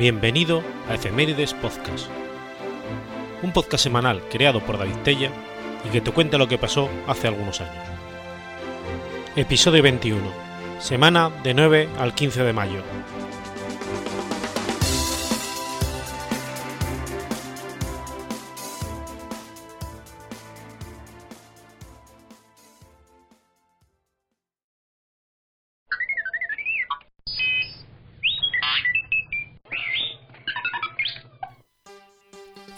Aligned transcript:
Bienvenido 0.00 0.62
a 0.88 0.94
Efemérides 0.94 1.52
Podcast, 1.52 2.08
un 3.42 3.52
podcast 3.52 3.84
semanal 3.84 4.22
creado 4.30 4.60
por 4.60 4.78
David 4.78 4.96
Tella 5.04 5.30
y 5.86 5.90
que 5.90 6.00
te 6.00 6.10
cuenta 6.10 6.38
lo 6.38 6.48
que 6.48 6.56
pasó 6.56 6.88
hace 7.06 7.28
algunos 7.28 7.60
años. 7.60 7.84
Episodio 9.36 9.82
21, 9.82 10.18
semana 10.78 11.28
de 11.42 11.52
9 11.52 11.90
al 11.98 12.14
15 12.14 12.44
de 12.44 12.52
mayo. 12.54 12.82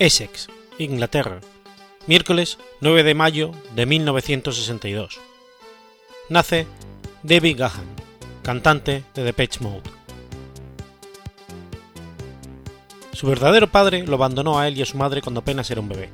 Essex, 0.03 0.49
Inglaterra, 0.79 1.39
miércoles 2.09 2.59
9 2.81 3.05
de 3.05 3.15
mayo 3.15 3.53
de 3.77 3.87
1962. 3.87 5.21
Nace 6.29 6.67
David 7.23 7.57
Gahan, 7.57 7.87
cantante 8.43 9.05
de 9.15 9.23
Depeche 9.23 9.61
Mode. 9.61 9.89
Su 13.13 13.29
verdadero 13.29 13.71
padre 13.71 14.05
lo 14.05 14.17
abandonó 14.17 14.59
a 14.59 14.67
él 14.67 14.77
y 14.77 14.83
a 14.83 14.87
su 14.87 14.97
madre 14.97 15.23
cuando 15.23 15.39
apenas 15.39 15.71
era 15.71 15.81
un 15.81 15.89
bebé. 15.89 16.11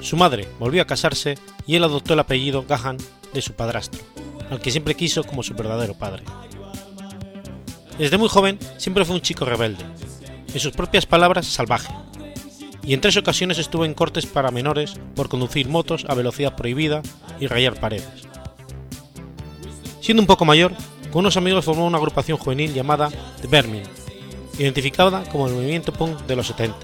Su 0.00 0.16
madre 0.16 0.46
volvió 0.60 0.80
a 0.80 0.86
casarse 0.86 1.36
y 1.66 1.74
él 1.74 1.82
adoptó 1.82 2.12
el 2.12 2.20
apellido 2.20 2.66
Gahan 2.68 2.98
de 3.34 3.42
su 3.42 3.54
padrastro, 3.54 4.00
al 4.48 4.60
que 4.60 4.70
siempre 4.70 4.94
quiso 4.94 5.24
como 5.24 5.42
su 5.42 5.54
verdadero 5.54 5.94
padre. 5.94 6.22
Desde 7.98 8.16
muy 8.16 8.28
joven 8.28 8.60
siempre 8.76 9.04
fue 9.04 9.16
un 9.16 9.22
chico 9.22 9.44
rebelde, 9.44 9.84
en 10.54 10.60
sus 10.60 10.70
propias 10.70 11.04
palabras 11.04 11.46
salvaje, 11.46 11.92
y 12.86 12.94
en 12.94 13.00
tres 13.00 13.16
ocasiones 13.16 13.58
estuvo 13.58 13.84
en 13.84 13.94
cortes 13.94 14.26
para 14.26 14.52
menores 14.52 14.94
por 15.16 15.28
conducir 15.28 15.68
motos 15.68 16.06
a 16.08 16.14
velocidad 16.14 16.54
prohibida 16.54 17.02
y 17.40 17.48
rayar 17.48 17.78
paredes. 17.80 18.06
Siendo 20.00 20.22
un 20.22 20.28
poco 20.28 20.44
mayor, 20.44 20.72
con 21.10 21.20
unos 21.20 21.36
amigos 21.36 21.64
formó 21.64 21.84
una 21.84 21.98
agrupación 21.98 22.38
juvenil 22.38 22.72
llamada 22.72 23.10
The 23.42 23.48
Vermin, 23.48 23.82
identificada 24.58 25.24
como 25.24 25.48
el 25.48 25.54
movimiento 25.54 25.92
punk 25.92 26.20
de 26.26 26.36
los 26.36 26.46
70, 26.46 26.76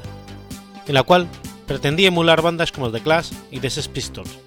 en 0.88 0.94
la 0.94 1.04
cual 1.04 1.28
pretendía 1.68 2.08
emular 2.08 2.42
bandas 2.42 2.72
como 2.72 2.90
The 2.90 3.00
Clash 3.00 3.30
y 3.52 3.60
The 3.60 3.70
Sex 3.70 3.86
Pistols, 3.86 4.38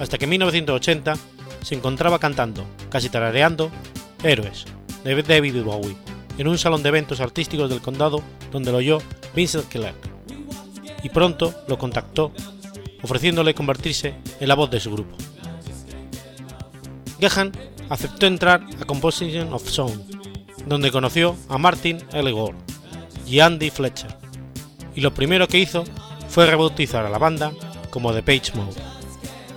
hasta 0.00 0.16
que 0.16 0.24
en 0.24 0.30
1980 0.30 1.16
se 1.62 1.74
encontraba 1.74 2.18
cantando, 2.18 2.64
casi 2.88 3.10
tarareando, 3.10 3.70
Héroes, 4.22 4.64
de 5.04 5.22
David 5.22 5.62
Bowie, 5.62 5.96
en 6.38 6.48
un 6.48 6.56
salón 6.56 6.82
de 6.82 6.88
eventos 6.88 7.20
artísticos 7.20 7.68
del 7.68 7.82
condado 7.82 8.22
donde 8.50 8.72
lo 8.72 8.78
oyó 8.78 9.02
Vincent 9.34 9.68
Clark 9.68 10.13
y 11.04 11.10
pronto 11.10 11.54
lo 11.68 11.78
contactó, 11.78 12.32
ofreciéndole 13.02 13.54
convertirse 13.54 14.14
en 14.40 14.48
la 14.48 14.54
voz 14.54 14.70
de 14.70 14.80
su 14.80 14.90
grupo. 14.90 15.16
Gehan 17.20 17.52
aceptó 17.90 18.26
entrar 18.26 18.66
a 18.80 18.84
Composition 18.86 19.52
of 19.52 19.68
Sound, 19.68 20.02
donde 20.66 20.90
conoció 20.90 21.36
a 21.48 21.58
Martin 21.58 22.02
L. 22.12 22.32
Gore 22.32 22.56
y 23.26 23.40
Andy 23.40 23.70
Fletcher, 23.70 24.16
y 24.94 25.02
lo 25.02 25.12
primero 25.12 25.46
que 25.46 25.58
hizo 25.58 25.84
fue 26.28 26.46
rebautizar 26.46 27.04
a 27.04 27.10
la 27.10 27.18
banda 27.18 27.52
como 27.90 28.12
The 28.12 28.22
Page 28.22 28.56
Mode, 28.56 28.80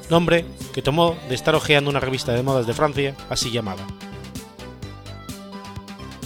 nombre 0.09 0.46
que 0.74 0.81
tomó 0.81 1.16
de 1.29 1.35
estar 1.35 1.56
hojeando 1.56 1.90
una 1.90 2.02
revista 2.02 2.34
de 2.34 2.44
modas 2.44 2.68
de 2.68 2.74
Francia 2.74 3.16
así 3.29 3.52
llamada. 3.52 3.88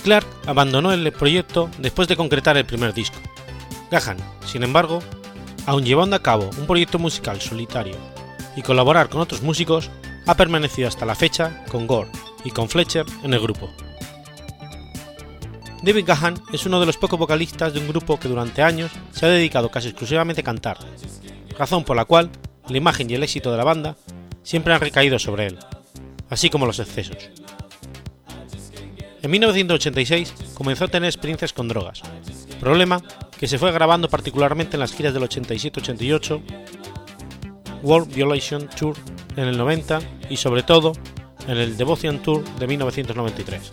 Clark 0.04 0.26
abandonó 0.48 0.92
el 0.92 1.12
proyecto 1.12 1.70
después 1.78 2.08
de 2.08 2.16
concretar 2.16 2.58
el 2.58 2.66
primer 2.66 2.92
disco, 2.94 3.18
Gahan, 3.92 4.18
sin 4.46 4.64
embargo, 4.64 5.04
aun 5.66 5.84
llevando 5.84 6.16
a 6.16 6.24
cabo 6.24 6.50
un 6.58 6.66
proyecto 6.66 6.98
musical 6.98 7.42
solitario 7.42 7.96
y 8.56 8.62
colaborar 8.62 9.10
con 9.10 9.20
otros 9.20 9.42
músicos, 9.42 9.92
ha 10.26 10.36
permanecido 10.36 10.88
hasta 10.88 11.06
la 11.06 11.14
fecha 11.14 11.64
con 11.70 11.88
Gore 11.88 12.10
y 12.46 12.52
con 12.52 12.70
Fletcher 12.70 13.06
en 13.24 13.34
el 13.34 13.42
grupo. 13.42 13.70
David 15.84 16.06
Gahan 16.06 16.42
es 16.54 16.66
uno 16.66 16.80
de 16.80 16.86
los 16.86 16.96
pocos 16.96 17.20
vocalistas 17.20 17.74
de 17.74 17.80
un 17.80 17.88
grupo 17.88 18.18
que 18.18 18.30
durante 18.30 18.62
años 18.62 18.92
se 19.12 19.26
ha 19.26 19.30
dedicado 19.30 19.70
casi 19.70 19.90
exclusivamente 19.90 20.42
a 20.42 20.46
cantar, 20.46 20.78
razón 21.58 21.84
por 21.84 21.98
la 21.98 22.06
cual 22.06 22.30
la 22.70 22.78
imagen 22.78 23.10
y 23.10 23.16
el 23.16 23.24
éxito 23.24 23.52
de 23.52 23.58
la 23.58 23.64
banda 23.66 23.98
siempre 24.42 24.74
han 24.74 24.80
recaído 24.80 25.20
sobre 25.20 25.48
él, 25.48 25.60
así 26.30 26.50
como 26.50 26.66
los 26.66 26.80
excesos. 26.80 27.30
En 29.22 29.30
1986 29.30 30.34
comenzó 30.54 30.86
a 30.86 30.88
tener 30.88 31.08
experiencias 31.08 31.52
con 31.52 31.68
drogas, 31.68 32.02
problema 32.60 33.02
que 33.42 33.48
se 33.48 33.58
fue 33.58 33.70
agravando 33.70 34.08
particularmente 34.08 34.76
en 34.76 34.82
las 34.82 34.94
giras 34.94 35.16
del 35.16 35.24
87-88, 35.24 36.42
World 37.82 38.14
Violation 38.14 38.70
Tour 38.70 38.96
en 39.36 39.48
el 39.48 39.58
90 39.58 40.00
y 40.30 40.38
sobre 40.38 40.62
todo 40.62 40.94
en 41.48 41.58
el 41.58 41.76
Devotion 41.76 42.20
Tour 42.20 42.46
de 42.60 42.68
1993, 42.68 43.72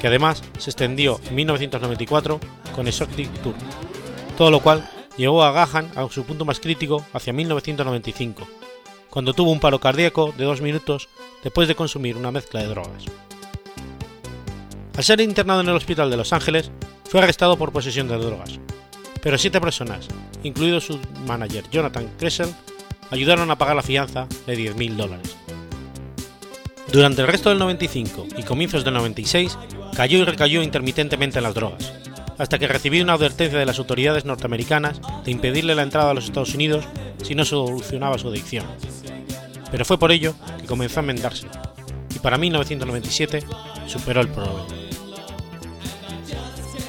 que 0.00 0.06
además 0.06 0.42
se 0.58 0.70
extendió 0.70 1.20
en 1.28 1.34
1994 1.34 2.40
con 2.74 2.88
Exotic 2.88 3.30
Tour, 3.42 3.54
todo 4.38 4.50
lo 4.50 4.60
cual 4.60 4.88
llevó 5.18 5.44
a 5.44 5.52
Gahan 5.52 5.90
a 5.96 6.08
su 6.08 6.24
punto 6.24 6.46
más 6.46 6.58
crítico 6.58 7.04
hacia 7.12 7.34
1995, 7.34 8.48
cuando 9.10 9.34
tuvo 9.34 9.52
un 9.52 9.60
paro 9.60 9.80
cardíaco 9.80 10.32
de 10.34 10.46
dos 10.46 10.62
minutos 10.62 11.10
después 11.42 11.68
de 11.68 11.74
consumir 11.74 12.16
una 12.16 12.30
mezcla 12.30 12.62
de 12.62 12.68
drogas. 12.68 13.04
Al 14.96 15.04
ser 15.04 15.20
internado 15.20 15.60
en 15.60 15.68
el 15.68 15.76
hospital 15.76 16.08
de 16.08 16.16
Los 16.16 16.32
Ángeles, 16.32 16.70
fue 17.04 17.20
arrestado 17.20 17.58
por 17.58 17.70
posesión 17.70 18.08
de 18.08 18.16
drogas, 18.16 18.58
pero 19.24 19.38
siete 19.38 19.58
personas, 19.58 20.06
incluido 20.42 20.82
su 20.82 21.00
manager 21.26 21.64
Jonathan 21.72 22.06
Kressel, 22.18 22.54
ayudaron 23.10 23.50
a 23.50 23.56
pagar 23.56 23.74
la 23.74 23.82
fianza 23.82 24.28
de 24.46 24.54
10.000 24.54 24.96
dólares. 24.96 25.34
Durante 26.92 27.22
el 27.22 27.28
resto 27.28 27.48
del 27.48 27.58
95 27.58 28.26
y 28.36 28.42
comienzos 28.42 28.84
del 28.84 28.92
96 28.92 29.58
cayó 29.96 30.18
y 30.18 30.24
recayó 30.24 30.62
intermitentemente 30.62 31.38
en 31.38 31.44
las 31.44 31.54
drogas, 31.54 31.94
hasta 32.36 32.58
que 32.58 32.68
recibió 32.68 33.02
una 33.02 33.14
advertencia 33.14 33.58
de 33.58 33.64
las 33.64 33.78
autoridades 33.78 34.26
norteamericanas 34.26 35.00
de 35.24 35.30
impedirle 35.30 35.74
la 35.74 35.84
entrada 35.84 36.10
a 36.10 36.14
los 36.14 36.26
Estados 36.26 36.54
Unidos 36.54 36.84
si 37.22 37.34
no 37.34 37.46
solucionaba 37.46 38.18
su 38.18 38.28
adicción. 38.28 38.66
Pero 39.70 39.86
fue 39.86 39.98
por 39.98 40.12
ello 40.12 40.34
que 40.60 40.66
comenzó 40.66 41.00
a 41.00 41.02
enmendarse, 41.02 41.46
y 42.14 42.18
para 42.18 42.36
1997 42.36 43.42
superó 43.86 44.20
el 44.20 44.28
problema. 44.28 44.66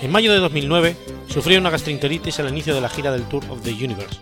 En 0.01 0.11
mayo 0.11 0.33
de 0.33 0.39
2009 0.39 1.14
sufrió 1.27 1.59
una 1.59 1.69
gastroenteritis 1.69 2.39
al 2.39 2.49
inicio 2.49 2.73
de 2.73 2.81
la 2.81 2.89
gira 2.89 3.11
del 3.11 3.23
Tour 3.23 3.43
of 3.49 3.61
the 3.61 3.71
Universe, 3.71 4.19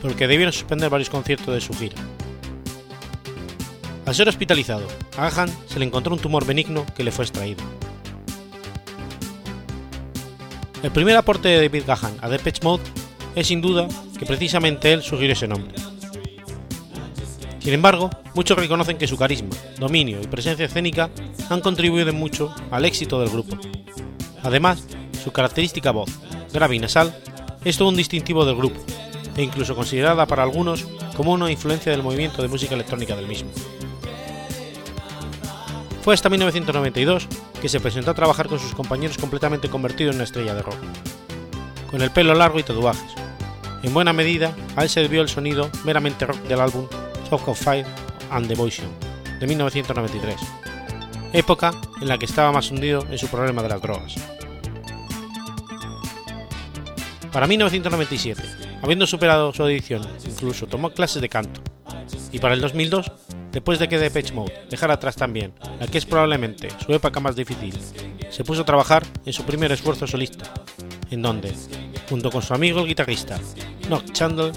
por 0.00 0.10
lo 0.10 0.16
que 0.16 0.26
debieron 0.26 0.52
suspender 0.52 0.90
varios 0.90 1.10
conciertos 1.10 1.54
de 1.54 1.60
su 1.60 1.74
gira. 1.74 1.96
Al 4.04 4.14
ser 4.14 4.28
hospitalizado, 4.28 4.86
a 5.16 5.30
Gahan 5.30 5.48
se 5.68 5.78
le 5.78 5.84
encontró 5.84 6.14
un 6.14 6.20
tumor 6.20 6.44
benigno 6.44 6.84
que 6.96 7.04
le 7.04 7.12
fue 7.12 7.24
extraído. 7.24 7.62
El 10.82 10.90
primer 10.90 11.16
aporte 11.16 11.48
de 11.48 11.62
David 11.62 11.84
Gahan 11.86 12.16
a 12.20 12.28
Depeche 12.28 12.62
Mode 12.62 12.82
es 13.36 13.46
sin 13.46 13.60
duda 13.60 13.86
que 14.18 14.26
precisamente 14.26 14.92
él 14.92 15.02
sugirió 15.02 15.32
ese 15.32 15.46
nombre. 15.46 15.74
Sin 17.60 17.72
embargo, 17.72 18.10
muchos 18.34 18.58
reconocen 18.58 18.98
que 18.98 19.06
su 19.06 19.16
carisma, 19.16 19.50
dominio 19.78 20.20
y 20.20 20.26
presencia 20.26 20.66
escénica 20.66 21.10
han 21.48 21.60
contribuido 21.60 22.12
mucho 22.12 22.52
al 22.72 22.84
éxito 22.84 23.20
del 23.20 23.30
grupo. 23.30 23.56
Además, 24.42 24.84
su 25.22 25.30
característica 25.30 25.92
voz, 25.92 26.10
grave 26.52 26.76
y 26.76 26.78
nasal, 26.78 27.14
es 27.64 27.76
todo 27.76 27.88
un 27.88 27.96
distintivo 27.96 28.44
del 28.44 28.56
grupo, 28.56 28.80
e 29.36 29.42
incluso 29.42 29.74
considerada 29.74 30.26
para 30.26 30.42
algunos 30.42 30.86
como 31.16 31.32
una 31.32 31.50
influencia 31.50 31.92
del 31.92 32.02
movimiento 32.02 32.42
de 32.42 32.48
música 32.48 32.74
electrónica 32.74 33.16
del 33.16 33.26
mismo. 33.26 33.50
Fue 36.02 36.14
hasta 36.14 36.28
1992 36.28 37.28
que 37.60 37.68
se 37.68 37.78
presentó 37.78 38.10
a 38.10 38.14
trabajar 38.14 38.48
con 38.48 38.58
sus 38.58 38.74
compañeros 38.74 39.18
completamente 39.18 39.68
convertido 39.68 40.10
en 40.10 40.16
una 40.16 40.24
estrella 40.24 40.54
de 40.54 40.62
rock. 40.62 40.78
Con 41.90 42.02
el 42.02 42.10
pelo 42.10 42.34
largo 42.34 42.58
y 42.58 42.64
tatuajes. 42.64 43.12
En 43.84 43.94
buena 43.94 44.12
medida, 44.12 44.56
a 44.74 44.84
él 44.84 44.90
debió 44.94 45.22
el 45.22 45.28
sonido 45.28 45.70
meramente 45.84 46.26
rock 46.26 46.40
del 46.42 46.60
álbum 46.60 46.86
Talk 47.30 47.46
of 47.48 47.60
Fire 47.60 47.86
and 48.30 48.46
Devotion 48.46 48.88
de 49.38 49.46
1993, 49.46 50.36
época 51.32 51.72
en 52.00 52.08
la 52.08 52.16
que 52.16 52.26
estaba 52.26 52.52
más 52.52 52.70
hundido 52.70 53.04
en 53.10 53.18
su 53.18 53.26
problema 53.26 53.62
de 53.62 53.68
las 53.68 53.82
drogas. 53.82 54.14
Para 57.32 57.46
1997, 57.46 58.42
habiendo 58.82 59.06
superado 59.06 59.54
su 59.54 59.62
adicción, 59.62 60.06
incluso 60.26 60.66
tomó 60.66 60.90
clases 60.90 61.22
de 61.22 61.30
canto. 61.30 61.62
Y 62.30 62.38
para 62.38 62.52
el 62.52 62.60
2002, 62.60 63.10
después 63.50 63.78
de 63.78 63.88
que 63.88 63.98
Depeche 63.98 64.34
Mode 64.34 64.66
dejara 64.68 64.94
atrás 64.94 65.16
también 65.16 65.54
la 65.80 65.86
que 65.86 65.96
es 65.96 66.04
probablemente 66.04 66.68
su 66.84 66.92
época 66.92 67.20
más 67.20 67.34
difícil, 67.34 67.74
se 68.28 68.44
puso 68.44 68.62
a 68.62 68.66
trabajar 68.66 69.02
en 69.24 69.32
su 69.32 69.44
primer 69.44 69.72
esfuerzo 69.72 70.06
solista, 70.06 70.52
en 71.10 71.22
donde, 71.22 71.54
junto 72.10 72.30
con 72.30 72.42
su 72.42 72.52
amigo 72.52 72.84
guitarrista 72.84 73.40
Nock 73.88 74.12
Chandler, 74.12 74.52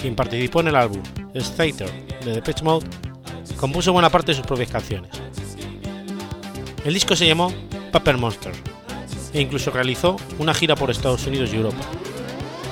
quien 0.00 0.16
participó 0.16 0.60
en 0.60 0.68
el 0.68 0.76
álbum 0.76 1.02
Theater 1.34 1.90
de 2.24 2.32
Depeche 2.32 2.64
Mode, 2.64 2.86
compuso 3.58 3.92
buena 3.92 4.08
parte 4.08 4.32
de 4.32 4.36
sus 4.36 4.46
propias 4.46 4.70
canciones. 4.70 5.10
El 6.82 6.94
disco 6.94 7.14
se 7.14 7.26
llamó 7.26 7.52
Paper 7.92 8.16
Monster 8.16 8.73
e 9.34 9.40
incluso 9.40 9.70
realizó 9.70 10.16
una 10.38 10.54
gira 10.54 10.76
por 10.76 10.90
Estados 10.90 11.26
Unidos 11.26 11.50
y 11.52 11.56
Europa, 11.56 11.84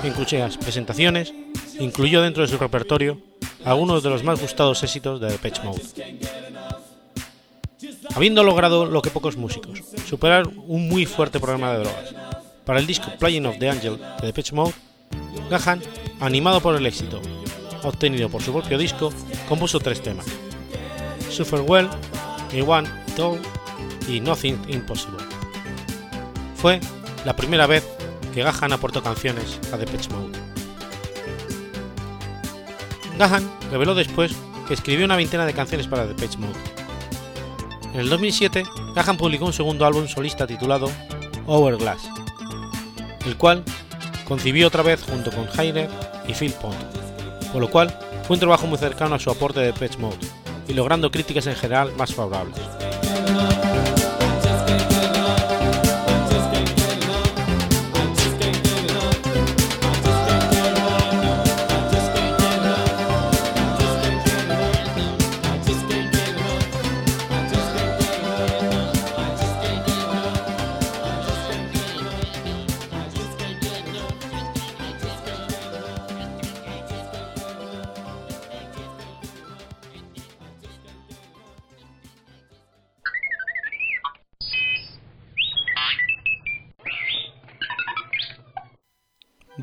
en 0.02 0.12
cuyas 0.14 0.56
presentaciones 0.56 1.34
incluyó 1.78 2.22
dentro 2.22 2.42
de 2.42 2.48
su 2.48 2.56
repertorio 2.56 3.18
algunos 3.64 4.02
de 4.02 4.10
los 4.10 4.24
más 4.24 4.40
gustados 4.40 4.82
éxitos 4.82 5.20
de 5.20 5.28
Depeche 5.28 5.62
Mode. 5.62 5.82
Habiendo 8.14 8.44
logrado 8.44 8.86
lo 8.86 9.02
que 9.02 9.10
pocos 9.10 9.36
músicos, 9.36 9.82
superar 10.08 10.46
un 10.46 10.88
muy 10.88 11.04
fuerte 11.04 11.40
problema 11.40 11.72
de 11.72 11.80
drogas, 11.80 12.14
para 12.64 12.78
el 12.78 12.86
disco 12.86 13.12
Playing 13.18 13.46
of 13.46 13.58
the 13.58 13.68
Angel 13.68 13.98
de 14.20 14.26
Depeche 14.26 14.54
Mode, 14.54 14.72
Gahan, 15.50 15.82
animado 16.20 16.60
por 16.60 16.76
el 16.76 16.86
éxito 16.86 17.20
obtenido 17.84 18.28
por 18.28 18.42
su 18.42 18.52
propio 18.52 18.78
disco, 18.78 19.12
compuso 19.48 19.80
tres 19.80 20.02
temas: 20.02 20.26
Suffer 21.30 21.60
Well, 21.60 21.88
Me 22.52 22.62
All 22.62 23.40
y 24.08 24.20
Nothing 24.20 24.60
Impossible. 24.68 25.31
Fue 26.62 26.78
la 27.24 27.34
primera 27.34 27.66
vez 27.66 27.84
que 28.32 28.44
Gahan 28.44 28.72
aportó 28.72 29.02
canciones 29.02 29.58
a 29.72 29.76
Depeche 29.76 30.08
Mode. 30.10 30.38
Gahan 33.18 33.50
reveló 33.72 33.96
después 33.96 34.32
que 34.68 34.74
escribió 34.74 35.04
una 35.04 35.16
veintena 35.16 35.44
de 35.44 35.54
canciones 35.54 35.88
para 35.88 36.06
Depeche 36.06 36.38
Mode. 36.38 36.54
En 37.92 37.98
el 37.98 38.08
2007, 38.08 38.62
Gahan 38.94 39.16
publicó 39.16 39.44
un 39.44 39.52
segundo 39.52 39.84
álbum 39.84 40.06
solista 40.06 40.46
titulado 40.46 40.88
Hourglass, 41.46 42.08
el 43.26 43.36
cual 43.36 43.64
concibió 44.28 44.68
otra 44.68 44.84
vez 44.84 45.02
junto 45.02 45.32
con 45.32 45.48
Heiner 45.58 45.90
y 46.28 46.32
Phil 46.32 46.52
Pond, 46.52 46.78
por 47.50 47.60
lo 47.60 47.70
cual 47.72 47.92
fue 48.22 48.34
un 48.34 48.40
trabajo 48.40 48.68
muy 48.68 48.78
cercano 48.78 49.16
a 49.16 49.18
su 49.18 49.32
aporte 49.32 49.58
de 49.58 49.66
Depeche 49.66 49.98
Mode 49.98 50.28
y 50.68 50.74
logrando 50.74 51.10
críticas 51.10 51.48
en 51.48 51.56
general 51.56 51.92
más 51.96 52.14
favorables. 52.14 52.81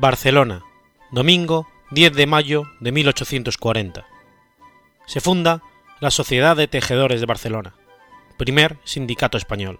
Barcelona, 0.00 0.64
domingo 1.10 1.68
10 1.90 2.14
de 2.14 2.26
mayo 2.26 2.62
de 2.80 2.90
1840. 2.90 4.06
Se 5.04 5.20
funda 5.20 5.62
la 6.00 6.10
Sociedad 6.10 6.56
de 6.56 6.68
Tejedores 6.68 7.20
de 7.20 7.26
Barcelona, 7.26 7.74
primer 8.38 8.78
sindicato 8.84 9.36
español. 9.36 9.78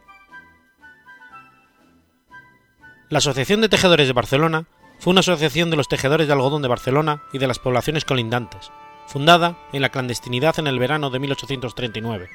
La 3.09 3.17
Asociación 3.17 3.63
de 3.63 3.71
Tejedores 3.71 4.09
de 4.09 4.13
Barcelona 4.13 4.67
fue 4.99 5.13
una 5.13 5.21
asociación 5.21 5.71
de 5.71 5.79
los 5.79 5.89
tejedores 5.89 6.27
de 6.27 6.35
algodón 6.35 6.61
de 6.61 6.69
Barcelona 6.69 7.23
y 7.33 7.39
de 7.39 7.47
las 7.47 7.59
poblaciones 7.59 8.05
colindantes, 8.05 8.71
fundada 9.07 9.57
en 9.73 9.81
la 9.81 9.89
clandestinidad 9.89 10.59
en 10.59 10.67
el 10.67 10.79
verano 10.79 11.09
de 11.09 11.19
1839 11.19 12.29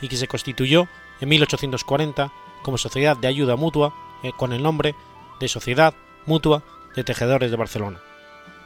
y 0.00 0.08
que 0.08 0.16
se 0.16 0.26
constituyó 0.26 0.88
en 1.20 1.28
1840 1.28 2.32
como 2.62 2.78
Sociedad 2.78 3.14
de 3.14 3.28
Ayuda 3.28 3.56
Mutua 3.56 3.92
eh, 4.22 4.32
con 4.34 4.54
el 4.54 4.62
nombre 4.62 4.94
de 5.38 5.48
Sociedad 5.48 5.92
Mutua 6.24 6.62
de 6.96 7.04
Tejedores 7.04 7.50
de 7.50 7.56
Barcelona, 7.56 8.00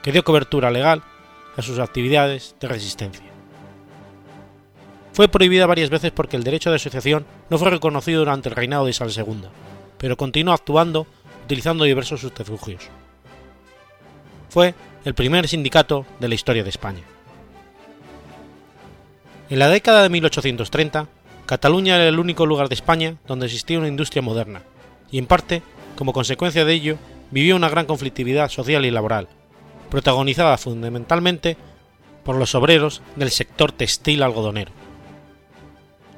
que 0.03 0.13
dio 0.13 0.25
cobertura 0.25 0.71
legal 0.71 1.03
a 1.57 1.63
sus 1.63 1.79
actividades 1.79 2.57
de 2.61 2.69
resistencia. 2.69 3.27
Fue 5.13 5.29
prohibida 5.29 5.67
varias 5.67 5.91
veces 5.91 6.13
porque 6.13 6.37
el 6.37 6.45
derecho 6.45 6.71
de 6.71 6.77
asociación 6.77 7.27
no 7.51 7.59
fue 7.59 7.71
reconocido 7.71 8.21
durante 8.21 8.49
el 8.49 8.55
reinado 8.55 8.85
de 8.85 8.93
Isabel 8.93 9.15
II, 9.15 9.49
pero 9.99 10.17
continuó 10.17 10.55
actuando 10.55 11.07
utilizando 11.45 11.85
diversos 11.85 12.21
subterfugios. 12.21 12.89
Fue 14.49 14.75
el 15.05 15.15
primer 15.15 15.49
sindicato 15.49 16.07
de 16.21 16.29
la 16.29 16.35
historia 16.35 16.63
de 16.63 16.71
España. 16.71 17.03
En 19.49 19.59
la 19.59 19.69
década 19.69 20.05
de 20.05 20.11
1830, 20.11 21.09
Cataluña 21.47 21.97
era 21.97 22.07
el 22.07 22.21
único 22.21 22.47
lugar 22.47 22.69
de 22.69 22.77
España 22.77 23.17
donde 23.27 23.47
existía 23.47 23.79
una 23.79 23.89
industria 23.89 24.23
moderna, 24.23 24.63
y 25.11 25.19
en 25.19 25.27
parte, 25.27 25.63
como 25.97 26.13
consecuencia 26.13 26.65
de 26.65 26.73
ello, 26.73 26.99
vivió 27.31 27.57
una 27.57 27.69
gran 27.69 27.87
conflictividad 27.87 28.49
social 28.49 28.85
y 28.85 28.91
laboral, 28.91 29.29
protagonizada 29.91 30.59
fundamentalmente 30.59 31.57
por 32.25 32.37
los 32.37 32.55
obreros 32.55 33.03
del 33.17 33.31
sector 33.31 33.73
textil 33.73 34.23
algodonero. 34.23 34.73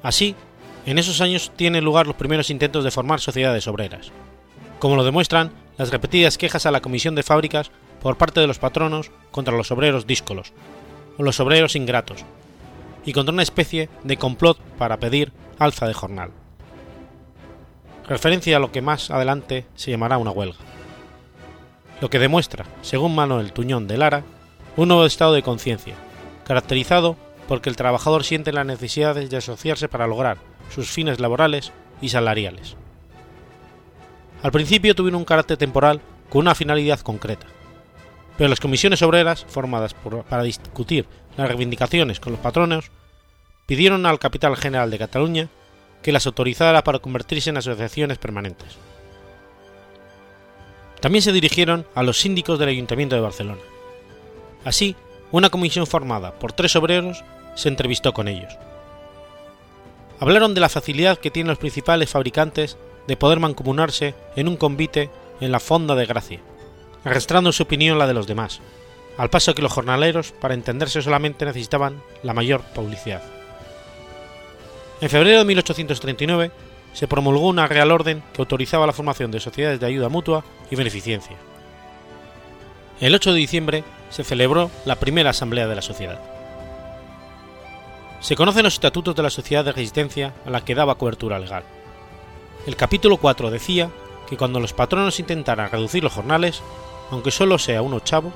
Así, 0.03 0.35
en 0.87 0.99
esos 0.99 1.20
años 1.20 1.53
tienen 1.55 1.85
lugar 1.85 2.06
los 2.06 2.17
primeros 2.17 2.50
intentos 2.50 2.85
de 2.85 2.91
formar 2.91 3.20
sociedades 3.20 3.69
obreras, 3.69 4.11
como 4.79 4.97
lo 4.97 5.05
demuestran 5.05 5.53
las 5.79 5.91
repetidas 5.91 6.38
quejas 6.38 6.67
a 6.67 6.70
la 6.70 6.81
Comisión 6.81 7.15
de 7.15 7.23
Fábricas 7.23 7.70
por 8.00 8.17
parte 8.17 8.41
de 8.41 8.47
los 8.47 8.58
patronos 8.58 9.11
contra 9.31 9.56
los 9.56 9.70
obreros 9.70 10.06
díscolos, 10.06 10.53
o 11.19 11.23
los 11.23 11.38
obreros 11.41 11.76
ingratos, 11.76 12.25
y 13.05 13.12
contra 13.12 13.32
una 13.32 13.43
especie 13.43 13.88
de 14.03 14.17
complot 14.17 14.58
para 14.79 14.97
pedir 14.97 15.32
alza 15.58 15.87
de 15.87 15.94
jornal. 15.94 16.31
Referencia 18.08 18.56
a 18.56 18.61
lo 18.61 18.73
que 18.73 18.82
más 18.82 19.11
adelante 19.11 19.67
se 19.76 19.93
llamará 19.93 20.19
una 20.19 20.32
huelga 20.32 20.58
lo 22.03 22.11
que 22.11 22.19
demuestra, 22.19 22.67
según 22.83 23.15
Manuel 23.15 23.53
Tuñón 23.53 23.87
de 23.87 23.97
Lara, 23.97 24.25
un 24.77 24.89
nuevo 24.89 25.07
estado 25.07 25.35
de 25.35 25.45
conciencia, 25.45 25.95
caracterizado 26.45 27.17
porque 27.47 27.71
el 27.71 27.77
trabajador 27.77 28.25
siente 28.25 28.53
la 28.53 28.65
necesidad 28.65 29.15
de 29.15 29.37
asociarse 29.37 29.87
para 29.87 30.09
lograr 30.09 30.39
sus 30.75 30.91
fines 30.91 31.21
laborales 31.21 31.71
y 32.01 32.09
salariales. 32.09 32.75
Al 34.43 34.51
principio 34.51 34.97
tuvieron 34.97 35.21
un 35.21 35.25
carácter 35.25 35.57
temporal 35.57 36.01
con 36.29 36.41
una 36.41 36.56
finalidad 36.56 36.99
concreta, 36.99 37.47
pero 38.37 38.51
las 38.51 38.59
comisiones 38.59 39.01
obreras, 39.03 39.47
formadas 39.49 39.94
para 40.29 40.43
discutir 40.43 41.06
las 41.37 41.47
reivindicaciones 41.47 42.19
con 42.19 42.32
los 42.32 42.43
patronos, 42.43 42.91
pidieron 43.67 44.06
al 44.06 44.19
capital 44.19 44.56
general 44.56 44.91
de 44.91 44.99
Cataluña 44.99 45.49
que 46.03 46.11
las 46.11 46.27
autorizara 46.27 46.82
para 46.82 46.99
convertirse 46.99 47.51
en 47.51 47.59
asociaciones 47.59 48.19
permanentes. 48.19 48.77
También 51.03 51.23
se 51.23 51.32
dirigieron 51.32 51.85
a 51.97 52.05
los 52.05 52.21
síndicos 52.21 52.61
del 52.61 52.69
Ayuntamiento 52.69 53.17
de 53.17 53.23
Barcelona. 53.23 53.61
Así, 54.65 54.94
una 55.32 55.51
comisión 55.51 55.85
formada 55.89 56.32
por 56.39 56.53
tres 56.53 56.77
obreros 56.77 57.25
se 57.56 57.69
entrevistó 57.69 58.15
con 58.15 58.29
ellos. 58.29 58.56
Hablaron 60.21 60.55
de 60.55 60.61
la 60.61 60.69
facilidad 60.69 61.19
que 61.19 61.32
tienen 61.32 61.49
los 61.49 61.59
principales 61.59 62.09
fabricantes 62.09 62.79
de 63.09 63.17
poder 63.17 63.41
mancomunarse 63.41 64.15
en 64.37 64.47
un 64.47 64.56
convite 64.56 65.11
en 65.41 65.51
la 65.51 65.59
Fonda 65.59 65.97
de 65.97 66.06
Gracia, 66.06 66.39
arrastrando 67.05 67.51
su 67.51 67.65
opinión 67.65 67.99
la 67.99 68.06
de 68.06 68.15
los 68.15 68.29
demás, 68.29 68.61
al 69.19 69.29
paso 69.29 69.56
que 69.56 69.63
los 69.63 69.73
jornaleros, 69.73 70.31
para 70.31 70.55
entenderse 70.55 71.03
solamente, 71.03 71.44
necesitaban 71.44 72.01
la 72.23 72.32
mayor 72.32 72.63
publicidad. 72.75 73.23
En 75.01 75.11
febrero 75.11 75.41
de 75.41 75.44
1839 75.47 76.53
se 76.93 77.08
promulgó 77.08 77.49
una 77.49 77.67
Real 77.67 77.91
Orden 77.91 78.22
que 78.32 78.43
autorizaba 78.43 78.87
la 78.87 78.93
formación 78.93 79.31
de 79.31 79.41
sociedades 79.41 79.81
de 79.81 79.87
ayuda 79.87 80.08
mutua 80.08 80.44
y 80.70 80.77
beneficencia. 80.77 81.37
El 83.01 83.15
8 83.15 83.32
de 83.32 83.39
diciembre 83.39 83.84
se 84.11 84.25
celebró 84.25 84.70
la 84.84 84.96
primera 84.96 85.31
asamblea 85.31 85.67
de 85.67 85.75
la 85.75 85.82
sociedad. 85.82 86.20
Se 88.20 88.37
conocen 88.37 88.63
los 88.63 88.75
estatutos 88.75 89.17
de 89.17 89.22
la 89.22 89.31
sociedad 89.31 89.65
de 89.65 89.72
resistencia 89.72 90.32
a 90.46 90.51
la 90.51 90.65
que 90.65 90.75
daba 90.75 90.94
cobertura 90.94 91.39
legal. 91.39 91.65
El 92.67 92.77
capítulo 92.77 93.17
4 93.17 93.51
decía 93.51 93.91
que 94.29 94.37
cuando 94.37 94.61
los 94.61 94.72
patronos 94.72 95.19
intentaran 95.19 95.70
reducir 95.70 96.05
los 96.05 96.13
jornales, 96.13 96.63
aunque 97.11 97.32
solo 97.32 97.58
sea 97.58 97.82
un 97.82 97.94
ochavo, 97.94 98.32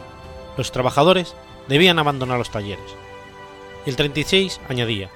los 0.57 0.73
trabajadores 0.73 1.37
debían 1.69 1.99
abandonar 1.99 2.39
los 2.39 2.51
talleres. 2.51 2.97
El 3.87 3.95
36 3.95 4.61
añadía, 4.69 5.11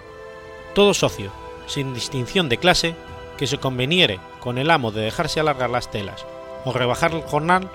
todo 0.74 0.94
socio, 0.94 1.32
sin 1.66 1.92
distinción 1.92 2.48
de 2.48 2.58
clase, 2.58 2.94
que 3.40 3.46
se 3.46 3.56
conveniere 3.56 4.20
con 4.38 4.58
el 4.58 4.70
amo 4.70 4.92
de 4.92 5.00
dejarse 5.00 5.40
alargar 5.40 5.70
las 5.70 5.90
telas 5.90 6.26
o 6.66 6.74
rebajar 6.74 7.12
el 7.12 7.22
jornal, 7.22 7.70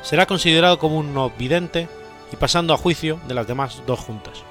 será 0.00 0.26
considerado 0.26 0.78
como 0.78 0.96
un 0.96 1.12
no 1.12 1.30
vidente 1.30 1.88
y 2.32 2.36
pasando 2.36 2.72
a 2.72 2.76
juicio 2.76 3.18
de 3.26 3.34
las 3.34 3.48
demás 3.48 3.82
dos 3.84 3.98
juntas. 3.98 4.44